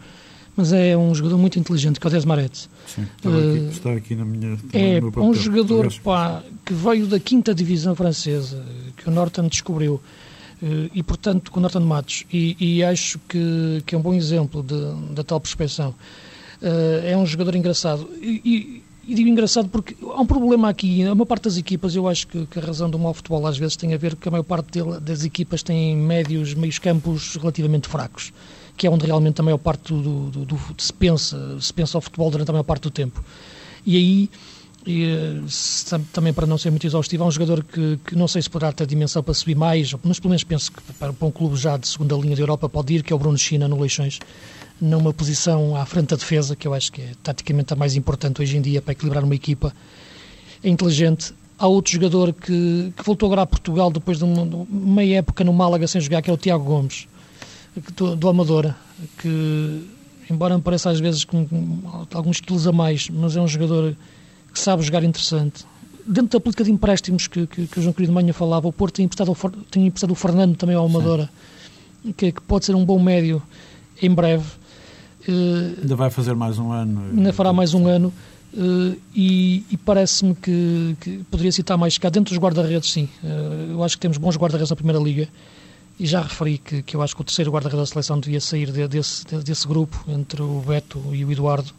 mas 0.56 0.71
é 0.71 0.95
um 0.95 1.13
jogador 1.13 1.38
muito 1.38 1.60
inteligente, 1.60 2.00
que 2.00 2.08
é 2.08 2.10
o 2.10 2.12
Desmarete. 2.12 2.69
Sim, 2.88 3.02
uh, 3.02 3.06
aqui, 3.06 3.67
está 3.71 3.91
aqui 3.93 4.15
na 4.15 4.26
minha. 4.26 4.58
É 4.74 5.00
um 5.19 5.34
jogador 5.34 5.91
pá, 6.04 6.41
que 6.65 6.74
veio 6.74 7.06
da 7.08 7.19
quinta 7.19 7.54
divisão 7.54 7.95
francesa, 7.95 8.63
que 8.98 9.08
o 9.08 9.12
Norton 9.12 9.48
descobriu. 9.48 10.02
Uh, 10.62 10.89
e, 10.93 11.04
portanto, 11.04 11.52
com 11.52 11.60
o 11.60 11.62
Norton 11.62 11.82
Matos. 11.82 12.24
E, 12.32 12.56
e, 12.60 12.84
acho 12.84 13.19
que, 13.28 13.84
que 13.86 13.93
é 13.93 13.98
um 13.98 14.02
bom 14.02 14.13
exemplo 14.13 14.63
de, 14.63 15.13
da 15.13 15.24
tal 15.24 15.39
prospeção. 15.39 15.93
Uh, 16.62 17.06
é 17.06 17.17
um 17.17 17.26
jogador 17.26 17.56
engraçado. 17.56 18.10
E, 18.21 18.82
e 19.08 19.13
digo 19.13 19.30
engraçado 19.30 19.70
porque 19.70 19.96
há 20.02 20.22
um 20.22 20.26
problema 20.26 20.70
aqui. 20.70 21.04
A 21.04 21.13
maior 21.13 21.26
parte 21.26 21.44
das 21.44 21.58
equipas, 21.58 21.96
eu 21.96 22.08
acho 22.08 22.28
que, 22.28 22.46
que 22.48 22.60
a 22.60 22.62
razão 22.62 22.89
do 22.89 22.98
mau 22.98 23.13
futebol 23.13 23.46
às 23.46 23.58
vezes 23.58 23.76
tem 23.76 23.94
a 23.94 23.98
ver 23.98 24.15
que 24.15 24.28
a 24.28 24.32
maior 24.32 24.44
parte 24.44 24.72
dele, 24.72 25.00
das 25.00 25.24
equipas 25.24 25.62
têm 25.62 25.96
médios, 25.96 26.54
meios 26.54 26.80
campos 26.80 27.36
relativamente 27.36 27.88
fracos, 27.88 28.34
que 28.76 28.88
é 28.88 28.89
onde 28.89 29.06
realmente 29.06 29.39
a 29.39 29.44
maior 29.44 29.60
parte 29.60 29.94
do, 29.94 30.30
do, 30.32 30.46
do, 30.46 30.60
se, 30.78 30.91
pensa, 30.91 31.60
se 31.60 31.72
pensa 31.72 31.98
ao 31.98 32.02
futebol 32.02 32.32
durante 32.32 32.50
a 32.50 32.54
maior 32.54 32.63
parte 32.63 32.84
do 32.84 32.91
tempo. 32.91 33.24
E 33.86 33.96
aí, 33.96 34.30
e, 34.88 35.44
se, 35.48 35.98
também 36.12 36.34
para 36.34 36.48
não 36.48 36.58
ser 36.58 36.72
muito 36.72 36.88
exaustivo, 36.88 37.24
há 37.24 37.28
um 37.28 37.32
jogador 37.32 37.63
que, 37.63 38.00
que 38.06 38.15
não 38.15 38.28
sei 38.28 38.41
se 38.41 38.50
poderá 38.50 38.72
ter 38.72 38.88
dimensão 38.88 39.22
para 39.22 39.34
subir 39.36 39.56
mais, 39.56 39.94
mas 40.04 40.20
pelo 40.20 40.30
menos 40.30 40.44
penso 40.44 40.72
que 40.72 40.82
para, 40.94 41.13
para 41.13 41.28
um 41.28 41.32
clube 41.32 41.56
já 41.56 41.78
de 41.78 41.88
segunda 41.88 42.15
linha 42.15 42.36
da 42.36 42.41
Europa 42.41 42.68
pode 42.68 42.94
ir, 42.96 43.04
que 43.04 43.13
é 43.13 43.15
o 43.15 43.20
Bruno 43.20 43.38
China 43.38 43.68
no 43.68 43.80
Leixões 43.80 44.20
numa 44.80 45.14
posição 45.14 45.76
à 45.76 45.86
frente 45.86 46.10
da 46.10 46.18
defesa, 46.18 46.56
que 46.56 46.68
eu 46.68 46.74
acho 46.74 46.92
que 46.92 47.02
é 47.02 47.12
taticamente 47.24 47.74
a 47.74 47.76
mais 47.76 47.96
importante 47.96 48.42
hoje 48.42 48.58
em 48.58 48.62
dia 48.62 48.82
para 48.82 48.92
equilibrar 48.92 49.24
uma 49.24 49.36
equipa. 49.36 49.74
É 50.64 50.70
inteligente. 50.70 51.34
Há 51.58 51.68
outro 51.68 51.94
jogador 51.94 52.34
que, 52.34 52.92
que 52.96 53.04
voltou 53.04 53.28
agora 53.28 53.44
a 53.44 53.46
Portugal 53.46 53.90
depois 53.90 54.18
de 54.18 54.26
uma, 54.26 54.46
de 54.46 54.56
uma 54.56 54.68
meia 54.70 55.20
época 55.20 55.44
no 55.44 55.54
Málaga 55.54 55.88
sem 55.88 56.02
jogar, 56.02 56.22
que 56.22 56.30
é 56.30 56.34
o 56.34 56.38
Tiago 56.38 56.66
Gomes, 56.66 57.08
do, 57.96 58.16
do 58.16 58.28
Amadora, 58.28 58.76
que, 59.20 59.88
embora 60.30 60.56
me 60.58 60.62
pareça 60.62 60.90
às 60.90 61.00
vezes 61.00 61.24
com 61.24 61.48
alguns 62.14 62.42
quilos 62.42 62.68
a 62.68 62.74
mais, 62.74 63.10
mas 63.10 63.38
é 63.38 63.42
um 63.42 63.48
jogador 63.48 63.96
que 64.54 64.60
sabe 64.60 64.84
jogar 64.84 65.04
interessante. 65.04 65.66
Dentro 66.06 66.38
da 66.38 66.40
política 66.42 66.66
de 66.66 66.72
empréstimos 66.72 67.28
que, 67.28 67.48
que, 67.48 67.68
que 67.68 67.80
o 67.80 67.82
João 67.82 67.94
Querido 67.94 68.12
Manha 68.12 68.34
falava, 68.34 68.68
o 68.68 68.74
Porto 68.74 68.96
tem 68.96 69.06
emprestado, 69.06 69.36
tem 69.72 69.88
emprestado 69.88 70.12
o 70.12 70.16
Fernando 70.16 70.58
também 70.58 70.76
ao 70.76 70.86
Amadora, 70.86 71.30
que, 72.18 72.34
que 72.34 72.42
pode 72.42 72.66
ser 72.66 72.76
um 72.76 72.84
bom 72.84 73.00
médio 73.00 73.42
em 74.02 74.14
breve 74.14 74.46
ainda 75.32 75.96
vai 75.96 76.10
fazer 76.10 76.36
mais 76.36 76.60
um 76.60 76.72
ano. 76.72 77.02
Ainda 77.16 77.34
fará 77.34 77.52
mais 77.54 77.74
um 77.74 77.88
ano. 77.88 78.14
Uh, 78.56 78.98
e, 79.14 79.66
e 79.70 79.76
parece-me 79.76 80.34
que, 80.34 80.96
que, 81.02 81.18
poderia 81.30 81.52
citar 81.52 81.78
mais 81.78 81.98
cá 81.98 82.10
dentro 82.10 82.34
dos 82.34 82.42
guarda-redes, 82.42 82.90
sim. 82.90 83.10
Uh, 83.22 83.74
eu 83.74 83.84
acho 83.84 83.98
que 83.98 84.02
temos 84.02 84.18
bons 84.18 84.38
guarda-redes 84.38 84.70
na 84.70 84.78
Primeira 84.78 84.98
Liga 84.98 85.28
e 86.00 86.06
já 86.06 86.22
referi 86.22 86.58
que, 86.58 86.82
que 86.82 86.96
eu 86.96 87.02
acho 87.02 87.14
que 87.14 87.22
o 87.22 87.24
terceiro 87.26 87.52
guarda-redes 87.52 87.82
da 87.82 87.86
seleção 87.86 88.18
devia 88.18 88.40
sair 88.40 88.72
de, 88.72 88.88
desse, 88.88 89.26
de, 89.26 89.44
desse 89.44 89.68
grupo 89.68 90.06
entre 90.08 90.42
o 90.42 90.62
Beto 90.66 91.02
e 91.12 91.26
o 91.26 91.32
Eduardo, 91.34 91.70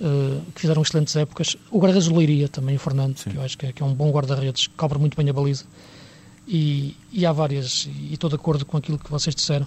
uh, 0.00 0.40
que 0.54 0.62
fizeram 0.62 0.80
excelentes 0.80 1.14
épocas. 1.14 1.58
O 1.70 1.78
guarda-redes 1.78 2.08
do 2.08 2.16
Leiria 2.16 2.48
também, 2.48 2.76
o 2.76 2.78
Fernando, 2.78 3.18
sim. 3.18 3.28
que 3.28 3.36
eu 3.36 3.42
acho 3.42 3.58
que 3.58 3.66
é, 3.66 3.72
que 3.72 3.82
é 3.82 3.86
um 3.86 3.92
bom 3.92 4.10
guarda-redes, 4.10 4.66
que 4.66 4.74
cobre 4.76 4.98
muito 4.98 5.14
bem 5.14 5.28
a 5.28 5.32
baliza. 5.32 5.64
E, 6.46 6.96
e 7.12 7.26
há 7.26 7.32
várias, 7.32 7.86
e 7.86 8.14
estou 8.14 8.30
de 8.30 8.36
acordo 8.36 8.64
com 8.64 8.78
aquilo 8.78 8.98
que 8.98 9.10
vocês 9.10 9.34
disseram. 9.34 9.66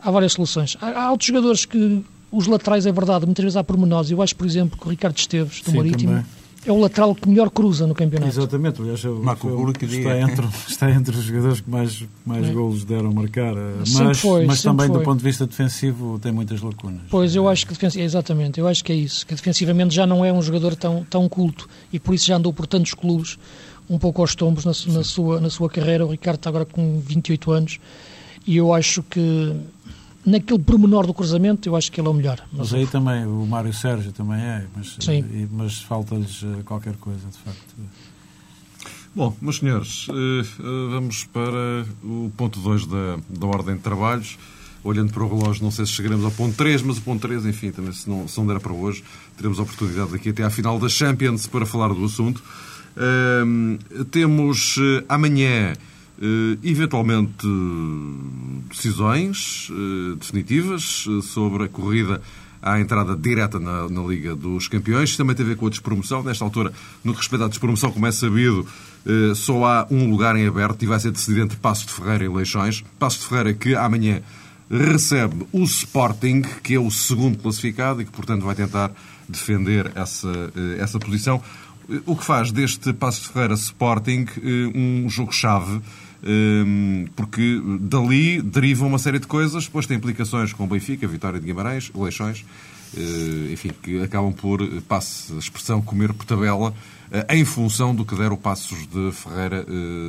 Há 0.00 0.08
várias 0.12 0.34
soluções. 0.34 0.76
Há, 0.80 1.06
há 1.06 1.10
outros 1.10 1.26
jogadores 1.26 1.64
que 1.64 2.04
os 2.36 2.46
laterais, 2.46 2.86
é 2.86 2.92
verdade, 2.92 3.24
muitas 3.26 3.42
vezes 3.44 3.56
há 3.56 3.64
pormenores. 3.64 4.10
Eu 4.10 4.20
acho, 4.22 4.34
por 4.36 4.46
exemplo, 4.46 4.78
que 4.78 4.86
o 4.86 4.90
Ricardo 4.90 5.16
Esteves, 5.18 5.60
do 5.62 5.70
Sim, 5.70 5.76
Marítimo, 5.76 6.12
também. 6.12 6.26
é 6.66 6.72
o 6.72 6.78
lateral 6.80 7.14
que 7.14 7.28
melhor 7.28 7.50
cruza 7.50 7.86
no 7.86 7.94
campeonato. 7.94 8.30
Exatamente, 8.30 8.80
aliás, 8.80 9.02
eu, 9.04 9.22
Marco 9.22 9.48
Burke 9.48 9.84
está, 9.84 10.18
entre, 10.18 10.46
está 10.68 10.90
entre 10.90 11.16
os 11.16 11.22
jogadores 11.24 11.60
que 11.60 11.70
mais, 11.70 12.02
mais 12.24 12.46
É. 12.48 12.52
golos 12.52 12.84
deram 12.84 13.10
a 13.10 13.12
marcar, 13.12 13.54
mas, 13.54 14.18
foi, 14.20 14.46
mas 14.46 14.62
também 14.62 14.88
do 14.88 14.94
foi. 14.94 15.04
ponto 15.04 15.18
de 15.18 15.24
vista 15.24 15.46
defensivo 15.46 16.18
tem 16.18 16.32
muitas 16.32 16.60
lacunas. 16.62 17.02
Pois, 17.10 17.34
eu 17.36 17.48
acho 17.48 17.66
que 17.66 18.00
exatamente, 18.00 18.58
eu 18.60 18.66
acho 18.66 18.82
que 18.84 18.92
é 18.92 18.96
isso, 18.96 19.26
que 19.26 19.34
defensivamente 19.34 19.94
já 19.94 20.06
não 20.06 20.24
é 20.24 20.32
um 20.32 20.40
jogador 20.42 20.74
tão, 20.74 21.04
tão 21.08 21.28
culto 21.28 21.68
e 21.92 21.98
por 22.00 22.14
isso 22.14 22.26
já 22.26 22.36
andou 22.36 22.52
por 22.52 22.66
tantos 22.66 22.94
clubes, 22.94 23.38
um 23.88 23.98
pouco 23.98 24.22
aos 24.22 24.34
tombos 24.34 24.64
na, 24.64 24.72
na 24.94 25.04
sua, 25.04 25.38
na 25.40 25.50
sua 25.50 25.68
carreira. 25.68 26.06
O 26.06 26.10
Ricardo 26.10 26.36
está 26.38 26.48
agora 26.48 26.64
com 26.64 26.98
28 27.00 27.52
anos 27.52 27.78
e 28.46 28.56
eu 28.56 28.72
acho 28.72 29.02
que 29.02 29.52
naquele 30.24 30.58
pormenor 30.58 31.06
do 31.06 31.14
cruzamento, 31.14 31.68
eu 31.68 31.76
acho 31.76 31.90
que 31.90 32.00
ele 32.00 32.08
é 32.08 32.10
o 32.10 32.14
melhor. 32.14 32.40
Mas 32.52 32.72
aí 32.72 32.86
também, 32.86 33.26
o 33.26 33.46
Mário 33.46 33.72
Sérgio 33.72 34.12
também 34.12 34.40
é, 34.40 34.64
mas, 34.74 34.96
mas 35.50 35.78
falta-lhes 35.80 36.42
eh, 36.42 36.62
qualquer 36.64 36.94
coisa, 36.96 37.26
de 37.28 37.38
facto. 37.38 37.74
Bom, 39.14 39.36
meus 39.40 39.58
senhores, 39.58 40.06
eh, 40.10 40.40
eh, 40.42 40.90
vamos 40.90 41.24
para 41.24 41.86
o 42.02 42.32
ponto 42.36 42.58
2 42.60 42.86
da, 42.86 43.18
da 43.28 43.46
ordem 43.46 43.76
de 43.76 43.82
trabalhos. 43.82 44.38
Olhando 44.82 45.14
para 45.14 45.24
o 45.24 45.38
relógio, 45.38 45.64
não 45.64 45.70
sei 45.70 45.86
se 45.86 45.92
chegaremos 45.92 46.26
ao 46.26 46.30
ponto 46.30 46.54
3, 46.56 46.82
mas 46.82 46.98
o 46.98 47.00
ponto 47.00 47.22
3, 47.22 47.46
enfim, 47.46 47.70
também 47.70 47.90
se 47.92 48.06
não, 48.08 48.28
se 48.28 48.38
não 48.38 48.46
der 48.46 48.60
para 48.60 48.72
hoje, 48.72 49.02
teremos 49.34 49.58
a 49.58 49.62
oportunidade 49.62 50.10
daqui 50.10 50.28
até 50.28 50.42
à 50.42 50.50
final 50.50 50.78
da 50.78 50.90
Champions 50.90 51.46
para 51.46 51.64
falar 51.64 51.88
do 51.88 52.04
assunto. 52.04 52.42
Ahm, 52.94 53.78
temos 54.10 54.76
amanhã, 55.08 55.72
eventualmente, 56.62 57.46
decisões 58.68 59.68
eh, 59.70 60.16
definitivas 60.18 61.06
eh, 61.08 61.22
sobre 61.22 61.64
a 61.64 61.68
corrida 61.68 62.20
à 62.62 62.80
entrada 62.80 63.16
direta 63.16 63.58
na, 63.60 63.88
na 63.88 64.02
Liga 64.02 64.34
dos 64.34 64.68
Campeões. 64.68 65.16
Também 65.16 65.34
tem 65.36 65.44
a 65.44 65.48
ver 65.50 65.56
com 65.56 65.66
a 65.66 65.70
despromoção. 65.70 66.22
Nesta 66.22 66.44
altura, 66.44 66.72
no 67.02 67.12
que 67.12 67.18
respeita 67.18 67.44
à 67.44 67.48
despromoção, 67.48 67.92
como 67.92 68.06
é 68.06 68.12
sabido, 68.12 68.66
eh, 69.06 69.34
só 69.34 69.64
há 69.64 69.86
um 69.90 70.10
lugar 70.10 70.36
em 70.36 70.46
aberto 70.46 70.82
e 70.82 70.86
vai 70.86 70.98
ser 70.98 71.10
decidido 71.10 71.42
entre 71.42 71.58
Passos 71.58 71.86
de 71.86 71.92
Ferreira 71.92 72.24
e 72.24 72.28
Leixões. 72.28 72.84
Passos 72.98 73.20
de 73.20 73.26
Ferreira 73.26 73.54
que 73.54 73.74
amanhã 73.74 74.22
recebe 74.70 75.46
o 75.52 75.62
Sporting, 75.64 76.42
que 76.62 76.74
é 76.74 76.80
o 76.80 76.90
segundo 76.90 77.38
classificado 77.38 78.00
e 78.00 78.04
que, 78.04 78.10
portanto, 78.10 78.44
vai 78.44 78.54
tentar 78.54 78.90
defender 79.28 79.92
essa, 79.94 80.28
eh, 80.56 80.80
essa 80.80 80.98
posição. 80.98 81.42
Eh, 81.88 82.00
O 82.06 82.16
que 82.16 82.24
faz 82.24 82.50
deste 82.50 82.92
Passos 82.92 83.24
de 83.24 83.28
Ferreira 83.28 83.54
Sporting 83.54 84.26
eh, 84.38 84.72
um 84.74 85.08
jogo-chave 85.08 85.80
porque 87.16 87.60
dali 87.80 88.40
derivam 88.40 88.88
uma 88.88 88.98
série 88.98 89.18
de 89.18 89.26
coisas, 89.26 89.64
depois 89.64 89.86
tem 89.86 89.96
implicações 89.96 90.52
com 90.52 90.64
o 90.64 90.66
Benfica, 90.66 91.06
Vitória 91.06 91.38
de 91.38 91.46
Guimarães, 91.46 91.90
Leixões, 91.94 92.44
eh, 92.96 93.52
enfim, 93.52 93.70
que 93.82 94.02
acabam 94.02 94.32
por, 94.32 94.62
eh, 94.62 94.80
passe 94.88 95.32
a 95.32 95.38
expressão, 95.38 95.82
comer 95.82 96.12
por 96.12 96.24
tabela 96.24 96.72
eh, 97.10 97.36
em 97.36 97.44
função 97.44 97.94
do 97.94 98.04
que 98.04 98.14
der 98.14 98.32
o 98.32 98.36
Passos 98.36 98.86
de 98.86 99.12
Ferreira 99.12 99.66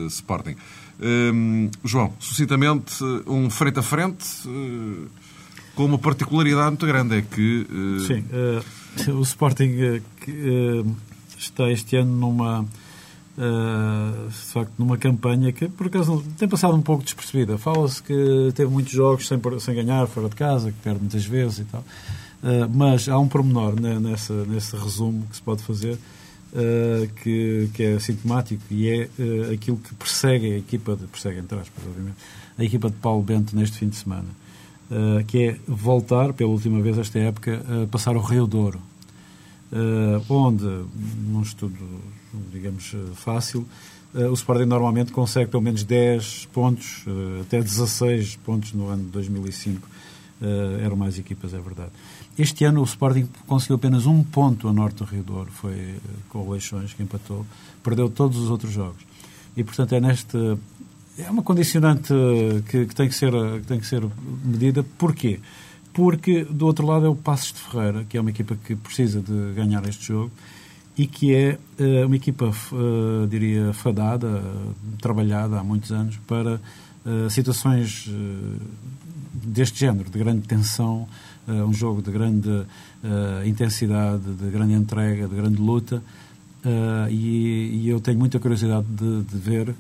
Sporting. 0.08 0.56
Hum, 1.02 1.70
João, 1.84 2.14
sucintamente, 2.20 3.04
um 3.28 3.50
frente 3.50 3.80
a 3.80 3.84
frente 3.84 4.26
com 5.76 5.86
uma 5.86 5.98
particularidade 5.98 6.70
muito 6.70 6.86
grande, 6.86 7.18
é 7.18 7.22
que... 7.22 7.68
Sim, 8.08 8.24
eh, 8.32 9.12
o 9.12 9.22
Sporting 9.22 9.76
eh, 9.82 10.02
está 11.38 11.70
este 11.70 11.98
ano 11.98 12.16
numa 12.16 12.66
eh, 13.38 14.28
de 14.30 14.34
facto 14.34 14.72
numa 14.78 14.98
campanha 14.98 15.52
que 15.52 15.68
por 15.68 15.88
acaso 15.88 16.24
tem 16.38 16.48
passado 16.48 16.74
um 16.76 16.82
pouco 16.82 17.04
despercebida. 17.04 17.58
Fala-se 17.58 18.02
que 18.02 18.52
teve 18.56 18.72
muitos 18.72 18.94
jogos 18.94 19.28
sem, 19.28 19.40
sem 19.60 19.76
ganhar 19.76 20.08
fora 20.08 20.30
de 20.30 20.36
casa, 20.36 20.72
que 20.72 20.78
perde 20.80 21.02
muitas 21.02 21.26
vezes 21.26 21.60
e 21.60 21.64
tal. 21.66 21.84
Eh, 22.44 22.68
mas 22.74 23.10
há 23.10 23.20
um 23.20 23.28
pormenor 23.28 23.80
ne- 23.80 24.00
nessa, 24.00 24.34
nesse 24.46 24.76
resumo 24.78 25.26
que 25.30 25.36
se 25.36 25.42
pode 25.42 25.62
fazer 25.64 25.98
eh, 26.56 27.10
que, 27.22 27.70
que 27.74 27.84
é 27.84 28.00
sintomático 28.00 28.64
e 28.72 28.90
é 28.90 29.10
aquilo 29.54 29.78
que 29.78 29.94
persegue 29.96 30.54
a 30.54 30.58
equipa, 30.58 30.96
de, 30.96 31.06
persegue 31.08 31.40
entre 31.40 31.60
aspas, 31.60 31.84
obviamente, 31.86 32.18
a 32.58 32.64
equipa 32.64 32.90
de 32.90 32.96
Paulo 32.96 33.22
Bento 33.22 33.54
neste 33.56 33.78
fim 33.78 33.90
de 33.90 33.98
semana. 33.98 34.30
que 35.28 35.44
é 35.50 35.60
voltar, 35.68 36.32
pela 36.32 36.52
última 36.52 36.80
vez 36.82 36.98
esta 36.98 37.20
época, 37.20 37.62
a 37.84 37.88
passar 37.88 38.16
o 38.16 38.22
Rio 38.22 38.48
Douro. 38.48 38.80
onde, 40.30 40.64
num 41.28 41.42
estudo, 41.42 41.76
digamos, 42.52 42.94
eh, 42.94 43.16
fácil, 43.16 43.66
eh, 44.16 44.28
o 44.30 44.34
Sporting 44.34 44.66
normalmente 44.66 45.12
consegue 45.12 45.52
pelo 45.52 45.62
menos 45.62 45.84
10 45.84 46.48
pontos, 46.54 47.04
eh, 47.06 47.42
até 47.42 47.62
16 47.62 48.38
pontos 48.38 48.72
no 48.72 48.88
ano 48.88 49.04
de 49.04 49.10
2005. 49.10 49.88
Eh, 50.42 50.82
eram 50.84 50.96
mais 50.96 51.20
equipas, 51.20 51.54
é 51.54 51.60
verdade. 51.60 51.92
Este 52.38 52.64
ano 52.64 52.82
o 52.82 52.84
Sporting 52.86 53.28
conseguiu 53.46 53.76
apenas 53.76 54.06
um 54.06 54.24
ponto 54.24 54.68
a 54.70 54.74
norte 54.74 54.98
do 54.98 55.04
Rio 55.04 55.24
Douro, 55.24 55.52
foi 55.52 55.96
com 56.30 56.40
o 56.40 56.52
Leixões, 56.52 56.94
que 56.94 57.04
empatou, 57.04 57.46
perdeu 57.84 58.10
todos 58.10 58.38
os 58.38 58.50
outros 58.50 58.72
jogos. 58.72 59.02
E, 59.56 59.64
portanto, 59.64 59.94
é 59.94 60.00
neste... 60.00 60.38
É 61.18 61.32
uma 61.32 61.44
condicionante 61.44 62.14
que, 62.70 62.88
que 62.88 62.96
tem 62.96 63.08
que 63.08 63.16
ser, 63.16 63.32
que 63.32 63.68
tem 63.68 63.80
que 63.80 63.88
ser 63.88 64.04
medida. 64.44 64.84
Porquê? 64.98 65.40
Porque, 65.94 66.44
do 66.44 66.66
outro 66.66 66.86
lado, 66.86 67.06
é 67.06 67.10
o 67.10 67.16
Passos 67.16 67.54
de 67.54 67.60
Ferreira, 67.60 68.04
que 68.04 68.18
é 68.18 68.22
uma 68.22 68.32
equipa 68.32 68.58
que 68.58 68.76
precisa 68.76 69.22
de 69.22 69.54
ganhar 69.54 69.88
este 69.88 70.08
jogo 70.08 70.32
e 70.98 71.06
que 71.08 71.34
é 71.34 71.58
eh, 71.78 72.06
uma 72.06 72.16
equipa, 72.16 72.46
eh, 72.46 73.28
diria, 73.28 73.74
fadada, 73.74 74.28
eh, 74.28 74.72
trabalhada 75.02 75.60
há 75.60 75.64
muitos 75.64 75.92
anos 75.92 76.18
para 76.28 76.62
eh, 77.06 77.30
situações 77.30 78.10
deste 79.34 79.80
género, 79.80 80.10
de 80.10 80.18
grande 80.18 80.48
tensão, 80.48 81.08
um 81.48 81.74
jogo 81.74 82.02
de 82.02 82.10
grande 82.12 82.66
intensidade, 83.46 84.24
de 84.24 84.50
grande 84.50 84.74
entrega, 84.74 85.28
de 85.28 85.36
grande 85.36 85.58
luta. 85.62 86.02
e, 87.12 87.82
e 87.84 87.90
eu 87.90 88.00
tenho 88.00 88.18
muita 88.18 88.40
curiosidade 88.40 88.88
de, 88.90 89.22
de 89.24 89.38
ver, 89.38 89.76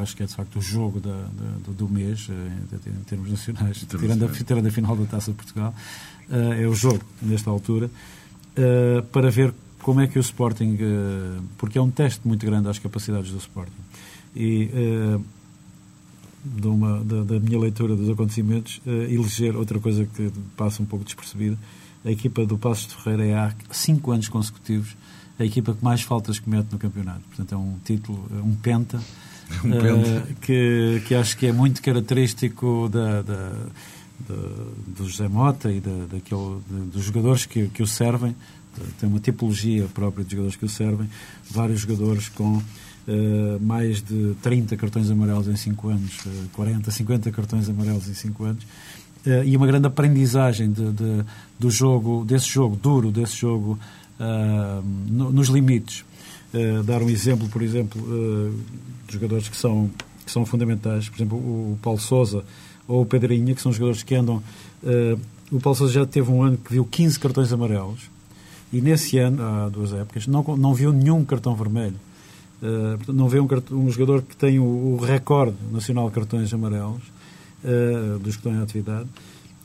acho 0.00 0.14
que 0.14 0.22
é 0.22 0.26
de 0.26 0.34
facto 0.34 0.56
o 0.60 0.62
jogo 0.62 1.00
da- 1.00 1.10
da- 1.10 1.72
do, 1.76 1.88
mês, 1.88 2.28
em, 2.30 3.02
termos 3.04 3.28
nacionais, 3.30 3.84
tirando 3.88 4.24
a, 4.26 4.28
tirando 4.28 4.66
a 4.66 4.70
final 4.70 4.94
da 4.94 5.06
Taça 5.06 5.32
de 5.32 5.36
Portugal, 5.36 5.74
é 6.30 6.66
o 6.68 6.74
jogo, 6.74 7.00
nesta 7.22 7.50
altura, 7.50 7.90
para 9.10 9.30
ver 9.30 9.52
como 9.82 10.00
é 10.00 10.06
que 10.06 10.18
o 10.18 10.20
Sporting, 10.20 10.76
eh, 10.80 11.40
porque 11.56 11.78
é 11.78 11.82
um 11.82 11.90
teste 11.90 12.26
muito 12.26 12.44
grande 12.44 12.68
às 12.68 12.78
capacidades 12.78 13.30
do 13.30 13.38
Sporting. 13.38 13.72
E 14.36 14.70
eh, 14.72 15.18
de 16.44 16.66
uma, 16.66 17.02
da, 17.04 17.22
da 17.24 17.40
minha 17.40 17.58
leitura 17.58 17.94
dos 17.96 18.08
acontecimentos, 18.10 18.80
eh, 18.86 19.12
eleger 19.12 19.56
outra 19.56 19.78
coisa 19.80 20.04
que 20.06 20.30
passa 20.56 20.82
um 20.82 20.86
pouco 20.86 21.04
despercebida. 21.04 21.58
A 22.04 22.10
equipa 22.10 22.46
do 22.46 22.56
Passos 22.56 22.86
de 22.86 22.94
Ferreira 22.96 23.24
é 23.26 23.34
há 23.34 23.52
cinco 23.70 24.12
anos 24.12 24.28
consecutivos 24.28 24.96
a 25.38 25.44
equipa 25.44 25.72
que 25.72 25.84
mais 25.84 26.02
faltas 26.02 26.38
comete 26.40 26.66
no 26.72 26.78
campeonato. 26.78 27.20
Portanto, 27.28 27.54
é 27.54 27.56
um 27.56 27.76
título, 27.84 28.24
um 28.44 28.54
penta, 28.56 29.00
Um 29.64 29.70
penta. 29.70 30.26
que, 30.40 31.00
que 31.06 31.14
acho 31.14 31.36
que 31.36 31.46
é 31.46 31.52
muito 31.52 31.80
característico 31.80 32.88
da, 32.90 33.22
da, 33.22 33.50
da- 34.28 34.64
do 34.96 35.08
José 35.08 35.28
Mota 35.28 35.70
e 35.72 35.80
da, 35.80 36.06
daquele, 36.12 36.58
dos 36.92 37.04
jogadores 37.04 37.46
que, 37.46 37.68
que 37.68 37.82
o 37.82 37.86
servem. 37.86 38.34
Tem 39.00 39.08
uma 39.08 39.20
tipologia 39.20 39.86
própria 39.92 40.24
de 40.24 40.30
jogadores 40.32 40.56
que 40.56 40.64
o 40.64 40.68
servem. 40.68 41.08
Vários 41.50 41.80
jogadores 41.80 42.28
com 42.28 42.60
eh, 43.06 43.58
mais 43.60 44.02
de 44.02 44.34
30 44.42 44.76
cartões 44.76 45.10
amarelos 45.10 45.48
em 45.48 45.56
5 45.56 45.88
anos, 45.88 46.18
eh, 46.26 46.30
40, 46.52 46.90
50 46.90 47.30
cartões 47.30 47.68
amarelos 47.68 48.08
em 48.08 48.14
5 48.14 48.44
anos. 48.44 48.62
Eh, 49.26 49.44
e 49.46 49.56
uma 49.56 49.66
grande 49.66 49.86
aprendizagem 49.86 50.70
de, 50.70 50.92
de- 50.92 51.24
do 51.58 51.70
jogo, 51.70 52.24
desse 52.24 52.46
jogo 52.48 52.76
duro, 52.76 53.10
desse 53.10 53.36
jogo 53.36 53.78
ah, 54.20 54.82
no- 55.06 55.30
nos 55.32 55.48
limites. 55.48 56.04
Eh, 56.52 56.82
dar 56.84 57.02
um 57.02 57.08
exemplo, 57.10 57.48
por 57.48 57.62
exemplo, 57.62 58.00
eh, 58.02 58.52
de 59.06 59.12
jogadores 59.14 59.48
que 59.48 59.56
são, 59.56 59.90
que 60.26 60.30
são 60.32 60.44
fundamentais, 60.44 61.08
por 61.08 61.16
exemplo, 61.16 61.38
o 61.38 61.78
Paulo 61.82 61.98
Sousa 62.00 62.44
ou 62.86 63.02
o 63.02 63.06
Pedrinha, 63.06 63.54
que 63.54 63.60
são 63.62 63.72
jogadores 63.72 64.02
que 64.02 64.14
andam. 64.14 64.42
eh, 64.84 65.16
o 65.50 65.58
Paulo 65.60 65.76
Sousa 65.78 65.92
já 65.94 66.04
teve 66.06 66.30
um 66.30 66.42
ano 66.42 66.56
que 66.58 66.72
viu 66.72 66.84
15 66.84 67.18
cartões 67.18 67.50
amarelos 67.52 68.10
e 68.72 68.80
nesse 68.80 69.18
ano, 69.18 69.42
há 69.42 69.68
duas 69.68 69.92
épocas, 69.92 70.26
não, 70.26 70.42
não 70.56 70.74
viu 70.74 70.92
nenhum 70.92 71.24
cartão 71.24 71.54
vermelho. 71.54 71.96
Portanto, 72.60 73.12
não 73.12 73.28
vê 73.28 73.38
um, 73.38 73.46
um 73.72 73.90
jogador 73.90 74.22
que 74.22 74.36
tem 74.36 74.58
o, 74.58 74.64
o 74.64 74.96
recorde 74.96 75.56
nacional 75.70 76.08
de 76.08 76.14
cartões 76.14 76.52
amarelos, 76.52 77.02
eh, 77.64 78.18
dos 78.20 78.36
que 78.36 78.40
estão 78.40 78.52
em 78.52 78.62
atividade, 78.62 79.08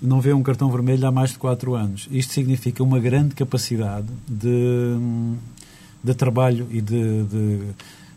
não 0.01 0.19
vê 0.19 0.33
um 0.33 0.41
cartão 0.41 0.69
vermelho 0.71 1.07
há 1.07 1.11
mais 1.11 1.29
de 1.31 1.37
4 1.37 1.75
anos. 1.75 2.07
Isto 2.11 2.33
significa 2.33 2.81
uma 2.81 2.99
grande 2.99 3.35
capacidade 3.35 4.07
de, 4.27 4.97
de 6.03 6.13
trabalho 6.15 6.67
e 6.71 6.81
de, 6.81 7.23
de, 7.23 7.59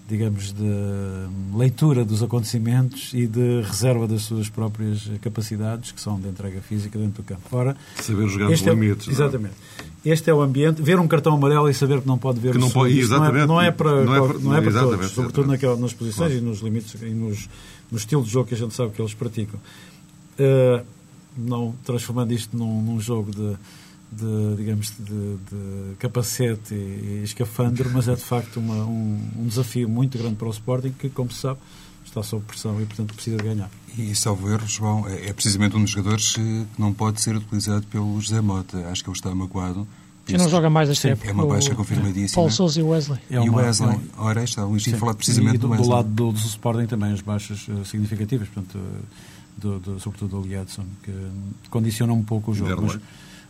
digamos, 0.09 0.53
de 0.53 0.62
leitura 1.57 2.05
dos 2.05 2.23
acontecimentos 2.23 3.13
e 3.13 3.27
de 3.27 3.61
reserva 3.63 4.07
das 4.07 4.23
suas 4.23 4.48
próprias 4.48 5.11
capacidades, 5.21 5.90
que 5.90 6.00
são 6.00 6.21
de 6.21 6.29
entrega 6.29 6.61
física 6.61 6.96
dentro 6.98 7.23
do 7.23 7.27
campo. 7.27 7.42
Ora, 7.50 7.77
Saber 8.00 8.29
jogar 8.29 8.52
é, 8.52 8.54
limites. 8.54 9.07
não 9.07 9.13
é? 9.13 9.17
exatamente. 9.17 9.54
Este 10.04 10.31
é 10.31 10.35
o 10.35 10.40
ambiente. 10.40 10.81
Ver 10.81 11.00
um 11.00 11.09
cartão 11.09 11.35
amarelo 11.35 11.69
e 11.69 11.75
saber 11.75 12.00
que 12.00 12.07
não 12.07 12.17
pode 12.19 12.38
ver 12.38 12.52
Que 12.52 12.59
não 12.59 12.71
pode- 12.71 12.96
isto 12.98 13.11
não 13.11 13.17
é- 13.17 13.21
exatamente. 13.27 13.48
Não 13.48 13.61
é, 13.61 13.71
para, 13.73 14.04
Não 14.04 14.15
é 14.15 14.29
para- 14.29 14.38
não 14.38 14.54
é 14.57 14.61
para 14.61 14.71
exatamente, 14.71 14.98
todos, 14.98 15.11
sobretudo 15.11 15.40
exatamente. 15.40 15.48
naquela, 15.48 15.77
nas 15.77 15.92
posições 15.92 16.33
e 16.35 16.40
nos 16.40 16.61
limites 16.61 17.02
e 17.02 17.07
nos, 17.07 17.48
no 17.90 17.98
estilo 17.98 18.23
de 18.23 18.31
jogo 18.31 18.48
que 18.48 18.54
a 18.54 18.59
gente 18.59 18.75
sabe 18.75 18.92
que 18.92 19.02
eles 19.02 19.13
praticam. 19.15 19.59
Uh, 20.38 20.85
não 21.37 21.75
transformando 21.85 22.33
isto 22.33 22.57
num, 22.57 22.81
num 22.83 23.00
jogo 23.00 23.31
de, 23.33 23.57
de 24.11 24.57
digamos, 24.57 24.92
de, 24.98 25.37
de 25.37 25.96
capacete 25.98 26.75
e, 26.75 27.21
e 27.21 27.23
escafandro, 27.25 27.90
mas 27.92 28.09
é 28.09 28.15
de 28.15 28.23
facto 28.23 28.59
uma, 28.59 28.85
um, 28.85 29.21
um, 29.38 29.46
desafio 29.46 29.88
muito 29.88 30.17
grande 30.17 30.37
para 30.37 30.48
o 30.48 30.50
Sporting, 30.50 30.92
que, 30.92 31.09
como 31.09 31.31
se 31.31 31.40
sabe, 31.40 31.59
está 32.04 32.23
sob 32.23 32.44
pressão 32.44 32.81
e, 32.81 32.87
portanto, 32.87 33.15
precisa 33.15 33.37
de 33.37 33.42
ganhar. 33.42 33.71
E, 33.98 34.15
salvo 34.15 34.50
erro, 34.50 34.67
João, 34.67 35.09
é, 35.09 35.29
é 35.29 35.33
precisamente 35.33 35.77
um 35.77 35.83
dos 35.83 35.90
jogadores 35.90 36.35
que 36.35 36.67
não 36.79 36.92
pode 36.92 37.21
ser 37.21 37.37
utilizado 37.37 37.87
pelo 37.87 38.21
José 38.21 38.40
Mota. 38.40 38.79
Acho 38.88 39.02
que 39.02 39.11
ele 39.11 39.17
está 39.17 39.35
magoado. 39.35 39.87
Já 40.27 40.38
não 40.38 40.48
joga 40.48 40.69
mais 40.69 40.88
esta 40.88 41.09
época. 41.09 41.29
É 41.29 41.33
uma 41.33 41.46
baixa 41.46 41.75
confirmadíssima. 41.75 42.35
Paulo 42.35 42.50
Sousa 42.50 42.81
e 42.81 42.83
Wesley. 42.83 43.21
É 43.31 43.38
uma, 43.38 43.46
e 43.46 43.48
o 43.48 43.54
Wesley. 43.54 43.90
É 43.90 43.92
uma... 43.92 44.27
Ora, 44.27 44.42
está, 44.42 44.65
o 44.65 44.71
Luís 44.71 44.83
tinha 44.83 44.98
falado 44.98 45.17
precisamente 45.17 45.54
e 45.54 45.59
do, 45.59 45.69
do 45.69 45.71
Wesley. 45.71 45.88
Do 45.88 45.94
lado 45.94 46.09
do, 46.09 46.33
do 46.33 46.38
Sporting 46.38 46.87
também 46.87 47.13
as 47.13 47.21
baixas 47.21 47.67
uh, 47.69 47.85
significativas, 47.85 48.48
portanto, 48.48 48.77
uh, 48.77 49.02
do, 49.57 49.79
do, 49.79 50.00
sobretudo 50.00 50.40
do 50.40 50.46
Liadson, 50.46 50.85
que 51.02 51.13
condiciona 51.71 52.13
um 52.13 52.25
pouco 52.25 52.50
o 52.50 52.54
jogo. 52.54 52.83
Mas, 52.83 52.98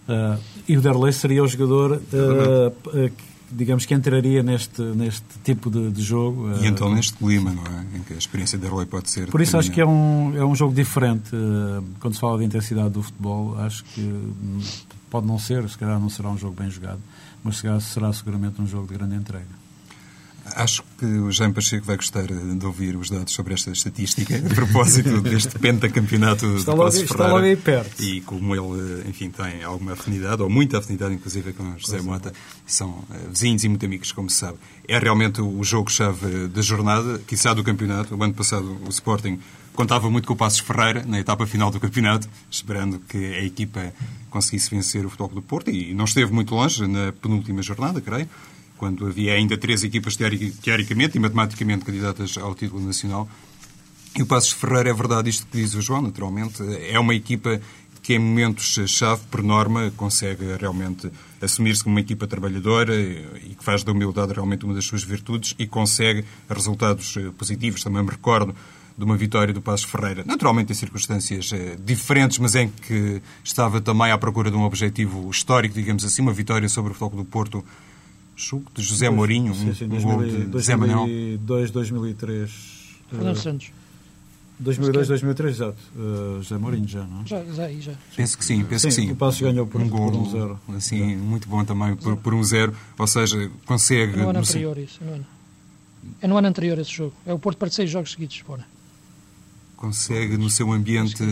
uh, 0.08 0.40
e 0.68 0.76
o 0.76 0.80
Derlei 0.80 1.12
seria 1.12 1.42
o 1.42 1.48
jogador 1.48 2.00
digamos 3.50 3.86
que 3.86 3.94
entraria 3.94 4.42
neste, 4.42 4.82
neste 4.82 5.24
tipo 5.44 5.70
de, 5.70 5.90
de 5.90 6.02
jogo. 6.02 6.50
E 6.60 6.66
então 6.66 6.92
neste 6.92 7.14
clima, 7.14 7.52
não 7.52 7.62
é? 7.62 7.98
Em 7.98 8.02
que 8.02 8.12
a 8.12 8.16
experiência 8.16 8.58
de 8.58 8.64
Derlei 8.64 8.86
pode 8.86 9.08
ser. 9.10 9.30
Por 9.30 9.40
isso 9.40 9.56
acho 9.56 9.70
que 9.70 9.80
é 9.80 9.86
um, 9.86 10.36
é 10.36 10.44
um 10.44 10.54
jogo 10.54 10.74
diferente. 10.74 11.30
Quando 12.00 12.14
se 12.14 12.20
fala 12.20 12.38
de 12.38 12.44
intensidade 12.44 12.90
do 12.90 13.02
futebol, 13.02 13.56
acho 13.60 13.84
que 13.84 14.34
pode 15.10 15.26
não 15.26 15.38
ser, 15.38 15.68
se 15.68 15.78
calhar 15.78 15.98
não 16.00 16.10
será 16.10 16.28
um 16.28 16.38
jogo 16.38 16.56
bem 16.60 16.70
jogado, 16.70 17.00
mas 17.42 17.62
será 17.84 18.12
seguramente 18.12 18.60
um 18.60 18.66
jogo 18.66 18.88
de 18.88 18.94
grande 18.94 19.14
entrega. 19.14 19.65
Acho 20.54 20.82
que 20.98 21.04
o 21.04 21.30
Jaime 21.32 21.52
Pacheco 21.52 21.84
vai 21.86 21.96
gostar 21.96 22.26
de 22.26 22.66
ouvir 22.66 22.96
os 22.96 23.10
dados 23.10 23.32
sobre 23.32 23.54
esta 23.54 23.70
estatística 23.70 24.36
a 24.36 24.54
propósito 24.54 25.20
deste 25.22 25.58
pentacampeonato 25.58 26.46
está 26.56 26.72
de 26.72 26.78
Passos 26.78 27.02
Está 27.02 27.26
logo 27.28 27.44
aí 27.44 27.56
perto. 27.56 28.02
E 28.02 28.20
como 28.20 28.54
ele, 28.54 29.08
enfim, 29.08 29.30
tem 29.30 29.62
alguma 29.64 29.92
afinidade, 29.92 30.42
ou 30.42 30.48
muita 30.48 30.78
afinidade, 30.78 31.14
inclusive, 31.14 31.52
com 31.52 31.76
José 31.78 32.00
Mota, 32.00 32.32
são 32.64 33.04
eh, 33.10 33.18
vizinhos 33.28 33.64
e 33.64 33.68
muito 33.68 33.84
amigos, 33.84 34.12
como 34.12 34.30
se 34.30 34.36
sabe. 34.36 34.58
É 34.86 34.98
realmente 34.98 35.40
o 35.40 35.62
jogo-chave 35.64 36.48
da 36.48 36.62
jornada, 36.62 37.18
quiçá 37.26 37.52
do 37.52 37.64
campeonato. 37.64 38.14
O 38.14 38.22
ano 38.22 38.34
passado 38.34 38.78
o 38.86 38.88
Sporting 38.88 39.38
contava 39.74 40.08
muito 40.10 40.26
com 40.26 40.34
o 40.34 40.36
Passos 40.36 40.60
Ferreira 40.60 41.04
na 41.06 41.18
etapa 41.18 41.46
final 41.46 41.70
do 41.70 41.80
campeonato, 41.80 42.28
esperando 42.50 42.98
que 43.00 43.18
a 43.18 43.44
equipa 43.44 43.92
conseguisse 44.30 44.70
vencer 44.70 45.04
o 45.04 45.10
Futebol 45.10 45.34
do 45.34 45.42
Porto 45.42 45.70
e 45.70 45.92
não 45.92 46.04
esteve 46.04 46.32
muito 46.32 46.54
longe 46.54 46.86
na 46.86 47.12
penúltima 47.12 47.62
jornada, 47.62 48.00
creio 48.00 48.28
quando 48.76 49.06
havia 49.06 49.34
ainda 49.34 49.56
três 49.56 49.82
equipas 49.84 50.16
teoricamente 50.16 51.16
e 51.16 51.20
matematicamente 51.20 51.84
candidatas 51.84 52.36
ao 52.38 52.54
título 52.54 52.84
nacional. 52.84 53.28
E 54.16 54.22
o 54.22 54.26
Passos 54.26 54.52
Ferreira, 54.52 54.90
é 54.90 54.94
verdade 54.94 55.28
isto 55.28 55.46
que 55.46 55.58
diz 55.58 55.74
o 55.74 55.82
João, 55.82 56.00
naturalmente, 56.00 56.62
é 56.88 56.98
uma 56.98 57.14
equipa 57.14 57.60
que 58.06 58.14
em 58.14 58.18
momentos-chave, 58.20 59.22
por 59.30 59.42
norma, 59.42 59.92
consegue 59.96 60.44
realmente 60.58 61.10
assumir-se 61.42 61.82
como 61.82 61.96
uma 61.96 62.00
equipa 62.00 62.24
trabalhadora 62.24 62.94
e 62.94 63.56
que 63.58 63.64
faz 63.64 63.82
da 63.82 63.90
humildade 63.90 64.32
realmente 64.32 64.64
uma 64.64 64.74
das 64.74 64.84
suas 64.84 65.02
virtudes 65.02 65.56
e 65.58 65.66
consegue 65.66 66.24
resultados 66.48 67.16
eh, 67.16 67.30
positivos. 67.36 67.82
Também 67.82 68.04
me 68.04 68.10
recordo 68.10 68.54
de 68.96 69.04
uma 69.04 69.16
vitória 69.16 69.52
do 69.52 69.60
Passos 69.60 69.90
Ferreira, 69.90 70.22
naturalmente 70.24 70.72
em 70.72 70.74
circunstâncias 70.74 71.52
eh, 71.52 71.76
diferentes, 71.84 72.38
mas 72.38 72.54
em 72.54 72.68
que 72.68 73.20
estava 73.42 73.80
também 73.80 74.12
à 74.12 74.16
procura 74.16 74.52
de 74.52 74.56
um 74.56 74.62
objetivo 74.62 75.28
histórico, 75.28 75.74
digamos 75.74 76.04
assim, 76.04 76.22
uma 76.22 76.32
vitória 76.32 76.68
sobre 76.68 76.92
o 76.92 76.94
Futebol 76.94 77.24
do 77.24 77.28
Porto 77.28 77.64
julgo, 78.36 78.70
de 78.74 78.82
José 78.82 79.08
Mourinho, 79.08 79.54
sim, 79.54 79.72
sim, 79.74 79.84
um 79.86 80.02
gol 80.02 80.24
de 80.24 80.44
2002, 80.44 81.70
2003. 81.70 82.50
Fernando 83.10 83.36
Santos. 83.36 83.72
2002, 84.58 85.08
2003, 85.08 85.54
exato. 85.54 85.78
Uh, 85.94 86.42
José 86.42 86.56
Mourinho 86.56 86.88
já, 86.88 87.04
não? 87.04 87.26
Já, 87.26 87.44
já, 87.44 87.70
já. 87.72 87.92
Penso 88.14 88.38
que 88.38 88.44
sim, 88.44 88.64
penso 88.64 88.82
sim, 88.82 88.88
que 88.88 88.94
sim. 89.08 89.12
O 89.12 89.16
Passos 89.16 89.40
ganhou 89.40 89.66
por 89.66 89.80
um 89.80 89.88
gol, 89.88 90.10
por 90.10 90.18
um 90.18 90.30
zero. 90.30 90.60
Assim, 90.74 91.10
já. 91.10 91.16
muito 91.16 91.48
bom 91.48 91.64
também, 91.64 91.94
por, 91.96 92.16
por 92.16 92.32
um 92.32 92.42
zero. 92.42 92.74
Ou 92.98 93.06
seja, 93.06 93.50
consegue... 93.66 94.14
É 94.14 94.22
no 94.22 94.30
ano 94.30 94.38
anterior 94.38 94.78
isso, 94.78 95.04
no 95.04 95.12
ano. 95.12 95.26
É 96.22 96.26
no 96.26 96.36
ano 96.38 96.48
anterior 96.48 96.78
esse 96.78 96.92
jogo. 96.92 97.12
É 97.26 97.34
o 97.34 97.38
Porto 97.38 97.58
para 97.58 97.68
seis 97.70 97.90
jogos 97.90 98.12
seguidos 98.12 98.38
fora 98.38 98.64
consegue 99.76 100.36
no 100.36 100.48
seu 100.48 100.72
ambiente 100.72 101.22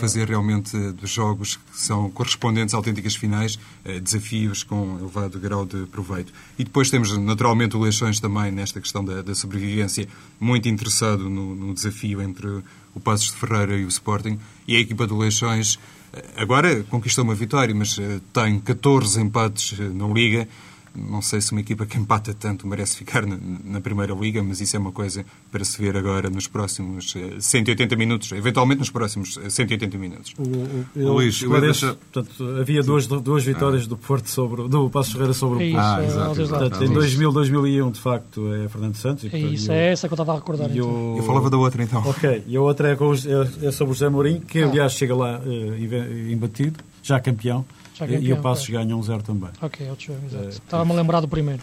fazer 0.00 0.28
realmente 0.28 0.76
dos 0.92 1.10
jogos 1.10 1.56
que 1.56 1.80
são 1.80 2.10
correspondentes 2.10 2.74
a 2.74 2.76
autênticas 2.76 3.14
finais 3.14 3.58
eh, 3.84 4.00
desafios 4.00 4.62
com 4.62 4.98
elevado 4.98 5.38
grau 5.38 5.64
de 5.64 5.86
proveito. 5.86 6.32
E 6.58 6.64
depois 6.64 6.90
temos 6.90 7.16
naturalmente 7.16 7.76
o 7.76 7.80
Leixões 7.80 8.18
também 8.18 8.50
nesta 8.50 8.80
questão 8.80 9.04
da, 9.04 9.22
da 9.22 9.34
sobrevivência, 9.34 10.08
muito 10.40 10.68
interessado 10.68 11.30
no, 11.30 11.54
no, 11.54 11.72
desafio 11.72 12.20
entre 12.20 12.62
o 12.94 13.00
Passos 13.00 13.30
de 13.30 13.36
Ferreira 13.36 13.76
e 13.76 13.84
o 13.84 13.88
Sporting. 13.88 14.38
E 14.66 14.76
a 14.76 14.80
equipa 14.80 15.06
do 15.06 15.16
Leixões 15.16 15.78
eh, 16.12 16.24
agora 16.36 16.82
conquistou 16.84 17.22
uma 17.22 17.34
vitória, 17.34 17.74
mas 17.74 17.96
eh, 17.98 18.20
tem 18.32 18.58
14 18.58 19.20
empates 19.20 19.78
na 19.78 20.08
Liga 20.08 20.48
não 20.96 21.20
sei 21.20 21.40
se 21.40 21.52
uma 21.52 21.60
equipa 21.60 21.84
que 21.86 21.98
empata 21.98 22.34
tanto 22.34 22.66
merece 22.66 22.96
ficar 22.96 23.26
na, 23.26 23.38
na, 23.64 23.80
Primeira 23.80 24.14
Liga, 24.14 24.42
mas 24.42 24.60
isso 24.60 24.76
é 24.76 24.78
uma 24.78 24.92
coisa 24.92 25.24
para 25.52 25.64
se 25.64 25.80
ver 25.80 25.96
agora 25.96 26.30
nos 26.30 26.46
próximos 26.46 27.14
180 27.38 27.94
eh, 27.94 27.96
minutos, 27.96 28.32
eventualmente 28.32 28.80
nos 28.80 28.90
próximos 28.90 29.38
180 29.48 29.94
eh, 29.94 29.98
minutos. 29.98 30.34
O, 30.38 30.42
o, 30.42 30.86
eu 30.96 31.12
Luís, 31.14 31.40
deixa... 31.60 31.94
portanto, 31.94 32.56
havia 32.60 32.82
duas, 32.82 33.06
duas 33.06 33.44
vitórias 33.44 33.84
ah. 33.84 33.88
do 33.88 33.96
Porto 33.96 34.28
sobre 34.28 34.68
do 34.68 34.90
Passo 34.90 35.12
Ferreira 35.12 35.34
sobre 35.34 35.66
é 35.66 35.70
o 35.70 35.72
Porto. 35.72 35.86
Ah, 35.86 36.04
exato, 36.04 36.40
exato. 36.40 36.60
Portanto, 36.60 36.84
em 36.84 36.92
2000, 36.92 37.32
2001, 37.32 37.90
de 37.90 38.00
facto, 38.00 38.54
é 38.54 38.68
Fernando 38.68 38.96
Santos. 38.96 39.24
E, 39.24 39.26
é 39.26 39.30
portanto, 39.30 39.50
é 39.50 39.54
isso, 39.54 39.70
eu, 39.70 39.74
é 39.74 39.92
essa 39.92 40.08
que 40.08 40.14
eu 40.14 40.16
estava 40.16 40.32
a 40.32 40.36
recordar. 40.36 40.70
Eu, 40.70 40.74
então. 40.74 41.16
eu 41.18 41.22
falava 41.24 41.50
da 41.50 41.56
outra 41.56 41.82
então. 41.82 42.02
Ok, 42.06 42.44
e 42.46 42.56
a 42.56 42.60
outra 42.60 42.88
é, 42.88 42.92
é, 42.92 43.66
é 43.66 43.70
sobre 43.70 43.92
o 43.92 43.94
José 43.94 44.08
Mourinho, 44.08 44.40
que 44.40 44.60
ah. 44.60 44.68
aliás 44.68 44.92
chega 44.92 45.14
lá 45.14 45.38
uh, 45.38 46.32
embatido, 46.32 46.78
já 47.02 47.20
campeão. 47.20 47.64
Campeão, 47.98 48.22
e 48.22 48.32
o 48.32 48.36
Passos 48.38 48.68
ganha 48.68 48.96
um 48.96 49.02
zero 49.02 49.22
também. 49.22 49.50
Ok, 49.60 49.88
outro 49.88 50.06
jogo, 50.06 50.20
exato. 50.26 50.44
É, 50.44 50.48
Estava-me 50.48 50.92
a 50.92 50.94
lembrar 50.94 51.20
do 51.20 51.28
primeiro. 51.28 51.62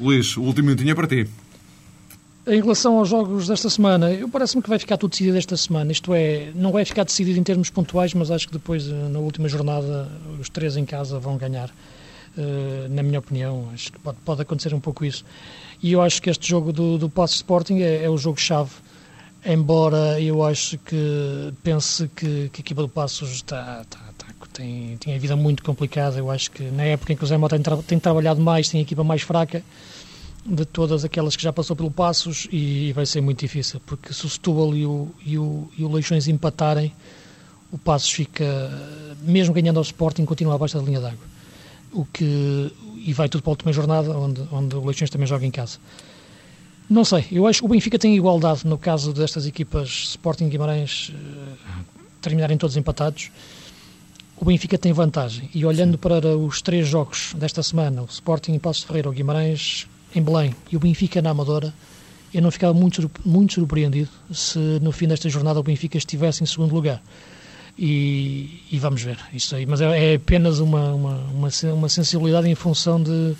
Luís, 0.00 0.36
o 0.36 0.42
último 0.42 0.66
minutinho 0.66 0.92
é 0.92 0.94
para 0.94 1.06
ti. 1.06 1.28
Em 2.44 2.60
relação 2.60 2.98
aos 2.98 3.08
jogos 3.08 3.46
desta 3.46 3.70
semana, 3.70 4.10
eu 4.10 4.28
parece-me 4.28 4.62
que 4.62 4.68
vai 4.68 4.78
ficar 4.78 4.96
tudo 4.96 5.12
decidido 5.12 5.38
esta 5.38 5.56
semana. 5.56 5.92
Isto 5.92 6.12
é, 6.12 6.50
não 6.56 6.72
vai 6.72 6.84
ficar 6.84 7.04
decidido 7.04 7.38
em 7.38 7.42
termos 7.42 7.70
pontuais, 7.70 8.12
mas 8.14 8.32
acho 8.32 8.48
que 8.48 8.52
depois, 8.52 8.88
eh, 8.88 8.92
na 8.92 9.20
última 9.20 9.48
jornada, 9.48 10.10
os 10.40 10.48
três 10.48 10.76
em 10.76 10.84
casa 10.84 11.20
vão 11.20 11.36
ganhar. 11.36 11.70
Uh, 12.36 12.88
na 12.88 13.02
minha 13.02 13.18
opinião, 13.18 13.68
acho 13.74 13.92
que 13.92 13.98
pode, 13.98 14.16
pode, 14.24 14.40
acontecer 14.40 14.74
um 14.74 14.80
pouco 14.80 15.04
isso. 15.04 15.22
E 15.82 15.92
eu 15.92 16.00
acho 16.00 16.20
que 16.20 16.30
este 16.30 16.48
jogo 16.48 16.72
do, 16.72 16.96
do 16.96 17.08
Passo 17.08 17.34
Sporting 17.34 17.80
é, 17.80 18.04
é 18.04 18.10
o 18.10 18.16
jogo-chave 18.16 18.70
embora 19.44 20.20
eu 20.20 20.44
acho 20.44 20.78
que 20.78 21.52
pense 21.62 22.08
que, 22.08 22.48
que 22.50 22.60
a 22.60 22.62
equipa 22.62 22.82
do 22.82 22.88
Passos 22.88 23.30
está, 23.32 23.82
está, 23.82 23.98
está, 24.46 24.62
tem, 24.62 24.96
tem 24.98 25.14
a 25.14 25.18
vida 25.18 25.36
muito 25.36 25.62
complicada. 25.62 26.18
Eu 26.18 26.30
acho 26.30 26.50
que 26.50 26.62
na 26.64 26.84
época 26.84 27.12
em 27.12 27.16
que 27.16 27.24
o 27.24 27.26
Zé 27.26 27.36
Mota 27.36 27.58
tem, 27.58 27.82
tem, 27.82 27.98
trabalhado 27.98 28.40
mais, 28.40 28.68
tem 28.68 28.80
a 28.80 28.82
equipa 28.82 29.02
mais 29.02 29.22
fraca 29.22 29.62
de 30.44 30.64
todas 30.64 31.04
aquelas 31.04 31.36
que 31.36 31.42
já 31.42 31.52
passou 31.52 31.76
pelo 31.76 31.90
Passos 31.90 32.48
e 32.50 32.92
vai 32.92 33.06
ser 33.06 33.20
muito 33.20 33.40
difícil, 33.40 33.80
porque 33.86 34.12
se 34.12 34.26
o 34.26 34.28
Setúbal 34.28 34.74
e 34.74 34.84
o, 34.84 35.08
e 35.24 35.38
o, 35.38 35.70
e 35.78 35.84
o 35.84 35.92
Leixões 35.92 36.26
empatarem, 36.26 36.92
o 37.70 37.78
Passos 37.78 38.10
fica, 38.10 38.44
mesmo 39.22 39.54
ganhando 39.54 39.76
ao 39.78 39.82
Sporting, 39.82 40.24
continua 40.24 40.54
abaixo 40.54 40.76
da 40.76 40.82
linha 40.84 41.00
d'água. 41.00 41.32
O 41.92 42.04
que, 42.04 42.72
e 42.96 43.12
vai 43.12 43.28
tudo 43.28 43.42
para 43.42 43.50
a 43.50 43.52
última 43.52 43.72
jornada, 43.72 44.10
onde, 44.16 44.42
onde 44.50 44.76
o 44.76 44.84
Leixões 44.84 45.10
também 45.10 45.26
joga 45.26 45.46
em 45.46 45.50
casa. 45.50 45.78
Não 46.90 47.04
sei, 47.04 47.24
eu 47.30 47.46
acho 47.46 47.60
que 47.60 47.66
o 47.66 47.68
Benfica 47.68 47.98
tem 47.98 48.14
igualdade 48.16 48.66
no 48.66 48.76
caso 48.76 49.12
destas 49.12 49.46
equipas 49.46 49.88
Sporting 49.88 50.46
e 50.46 50.48
Guimarães 50.50 51.10
uh, 51.10 51.84
terminarem 52.20 52.58
todos 52.58 52.76
empatados. 52.76 53.30
O 54.42 54.44
Benfica 54.44 54.76
tem 54.76 54.92
vantagem 54.92 55.48
e 55.54 55.64
olhando 55.64 55.96
para 55.96 56.36
os 56.36 56.60
três 56.60 56.88
jogos 56.88 57.32
desta 57.36 57.62
semana, 57.62 58.02
o 58.02 58.06
Sporting 58.06 58.50
em 58.50 58.58
Passos 58.58 58.82
de 58.82 58.88
Ferreira, 58.88 59.08
o 59.08 59.12
Guimarães 59.12 59.86
em 60.12 60.20
Belém 60.20 60.52
e 60.72 60.76
o 60.76 60.80
Benfica 60.80 61.22
na 61.22 61.30
Amadora, 61.30 61.72
eu 62.34 62.42
não 62.42 62.50
ficava 62.50 62.74
muito, 62.74 63.08
muito 63.24 63.52
surpreendido 63.52 64.08
se 64.32 64.58
no 64.82 64.90
fim 64.90 65.06
desta 65.06 65.28
jornada 65.28 65.60
o 65.60 65.62
Benfica 65.62 65.96
estivesse 65.96 66.42
em 66.42 66.46
segundo 66.46 66.74
lugar. 66.74 67.00
E, 67.78 68.64
e 68.68 68.80
vamos 68.80 69.00
ver 69.00 69.16
isso 69.32 69.54
aí. 69.54 69.64
Mas 69.64 69.80
é, 69.80 70.12
é 70.12 70.16
apenas 70.16 70.58
uma, 70.58 70.92
uma, 70.92 71.14
uma, 71.32 71.48
uma 71.74 71.88
sensibilidade 71.88 72.48
em 72.48 72.56
função 72.56 73.00
de 73.00 73.36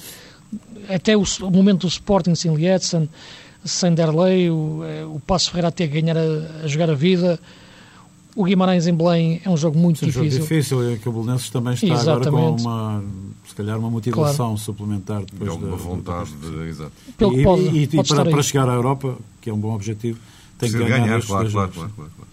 até 0.89 1.17
o, 1.17 1.25
o 1.41 1.51
momento 1.51 1.81
do 1.81 1.89
Sporting 1.89 2.37
sem 2.37 2.55
Lietzen, 2.55 3.09
sem 3.65 3.93
Derlei, 3.93 4.51
o, 4.51 4.85
é, 4.85 5.05
o 5.05 5.19
Passo 5.19 5.51
Ferreira 5.51 5.67
até 5.67 5.85
ganhar 5.85 6.17
a, 6.17 6.63
a, 6.63 6.69
jogar 6.69 6.89
a 6.89 6.95
vida. 6.95 7.41
O 8.35 8.45
Guimarães 8.45 8.87
em 8.87 8.95
Belém 8.95 9.41
é 9.45 9.51
um 9.51 9.57
jogo 9.57 9.79
muito 9.79 10.01
Sim, 10.01 10.07
difícil. 10.07 10.27
Um 10.27 10.31
jogo 10.31 10.43
difícil, 10.43 10.93
é 10.93 10.97
que 10.97 11.09
o 11.09 11.13
Belenenses 11.13 11.51
também 11.51 11.75
está 11.75 11.87
Exatamente. 11.87 12.29
agora 12.29 12.53
com 12.53 12.63
uma, 12.63 13.05
se 13.47 13.55
calhar, 13.55 13.79
uma 13.79 13.91
motivação 13.91 14.47
claro. 14.47 14.59
suplementar. 14.59 15.23
Depois 15.25 15.51
é 15.51 15.55
uma 15.55 15.77
vontade, 15.77 16.31
de, 16.33 16.69
exato. 16.69 16.93
E, 17.09 17.43
pode, 17.43 17.63
e, 17.63 17.83
e, 17.83 17.87
pode 17.89 18.09
para, 18.09 18.25
para, 18.25 18.43
chegar 18.43 18.69
à 18.69 18.73
Europa, 18.73 19.17
que 19.41 19.51
é 19.51 19.53
um 19.53 19.59
bom 19.59 19.75
objetivo, 19.75 20.19
tem 20.59 20.71
Precisa 20.71 20.79
que 20.79 20.89
ganhar, 20.89 21.07
ganhar 21.07 21.23
claro, 21.23 21.51
claro, 21.51 21.73
claro, 21.73 21.91
claro, 21.95 22.11
claro. 22.17 22.31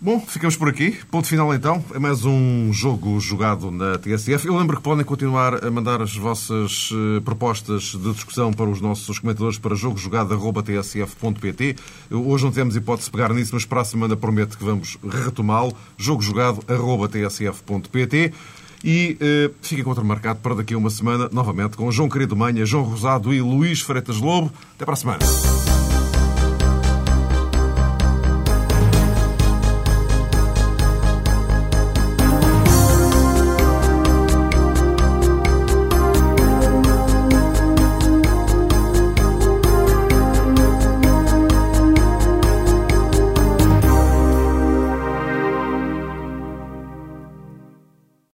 Bom, 0.00 0.20
ficamos 0.20 0.56
por 0.56 0.68
aqui. 0.68 0.96
Ponto 1.10 1.26
final 1.26 1.52
então. 1.52 1.84
É 1.92 1.98
mais 1.98 2.24
um 2.24 2.72
jogo 2.72 3.18
jogado 3.18 3.72
na 3.72 3.98
TSF. 3.98 4.46
Eu 4.46 4.56
lembro 4.56 4.76
que 4.76 4.82
podem 4.82 5.04
continuar 5.04 5.64
a 5.64 5.70
mandar 5.72 6.00
as 6.00 6.16
vossas 6.16 6.92
uh, 6.92 7.20
propostas 7.22 7.96
de 7.96 8.12
discussão 8.12 8.52
para 8.52 8.70
os 8.70 8.80
nossos 8.80 9.18
comentadores 9.18 9.58
para 9.58 9.74
jogojogado.tsf.pt. 9.74 11.74
Hoje 12.12 12.44
não 12.44 12.52
temos 12.52 12.76
hipótese 12.76 13.06
de 13.06 13.12
pegar 13.12 13.34
nisso, 13.34 13.50
mas 13.54 13.64
para 13.64 13.80
a 13.80 13.84
semana 13.84 14.16
prometo 14.16 14.56
que 14.56 14.64
vamos 14.64 14.96
retomá-lo. 15.04 15.76
jogojogado.tsf.pt. 15.96 18.32
E 18.84 19.18
uh, 19.20 19.52
fica 19.60 19.80
encontro 19.80 20.04
marcado 20.04 20.38
para 20.38 20.54
daqui 20.54 20.74
a 20.74 20.78
uma 20.78 20.90
semana, 20.90 21.28
novamente, 21.32 21.76
com 21.76 21.90
João 21.90 22.08
Querido 22.08 22.36
Manha, 22.36 22.64
João 22.64 22.84
Rosado 22.84 23.34
e 23.34 23.40
Luís 23.40 23.80
Freitas 23.80 24.18
Lobo. 24.18 24.52
Até 24.76 24.84
para 24.84 24.94
a 24.94 24.96
semana. 24.96 25.18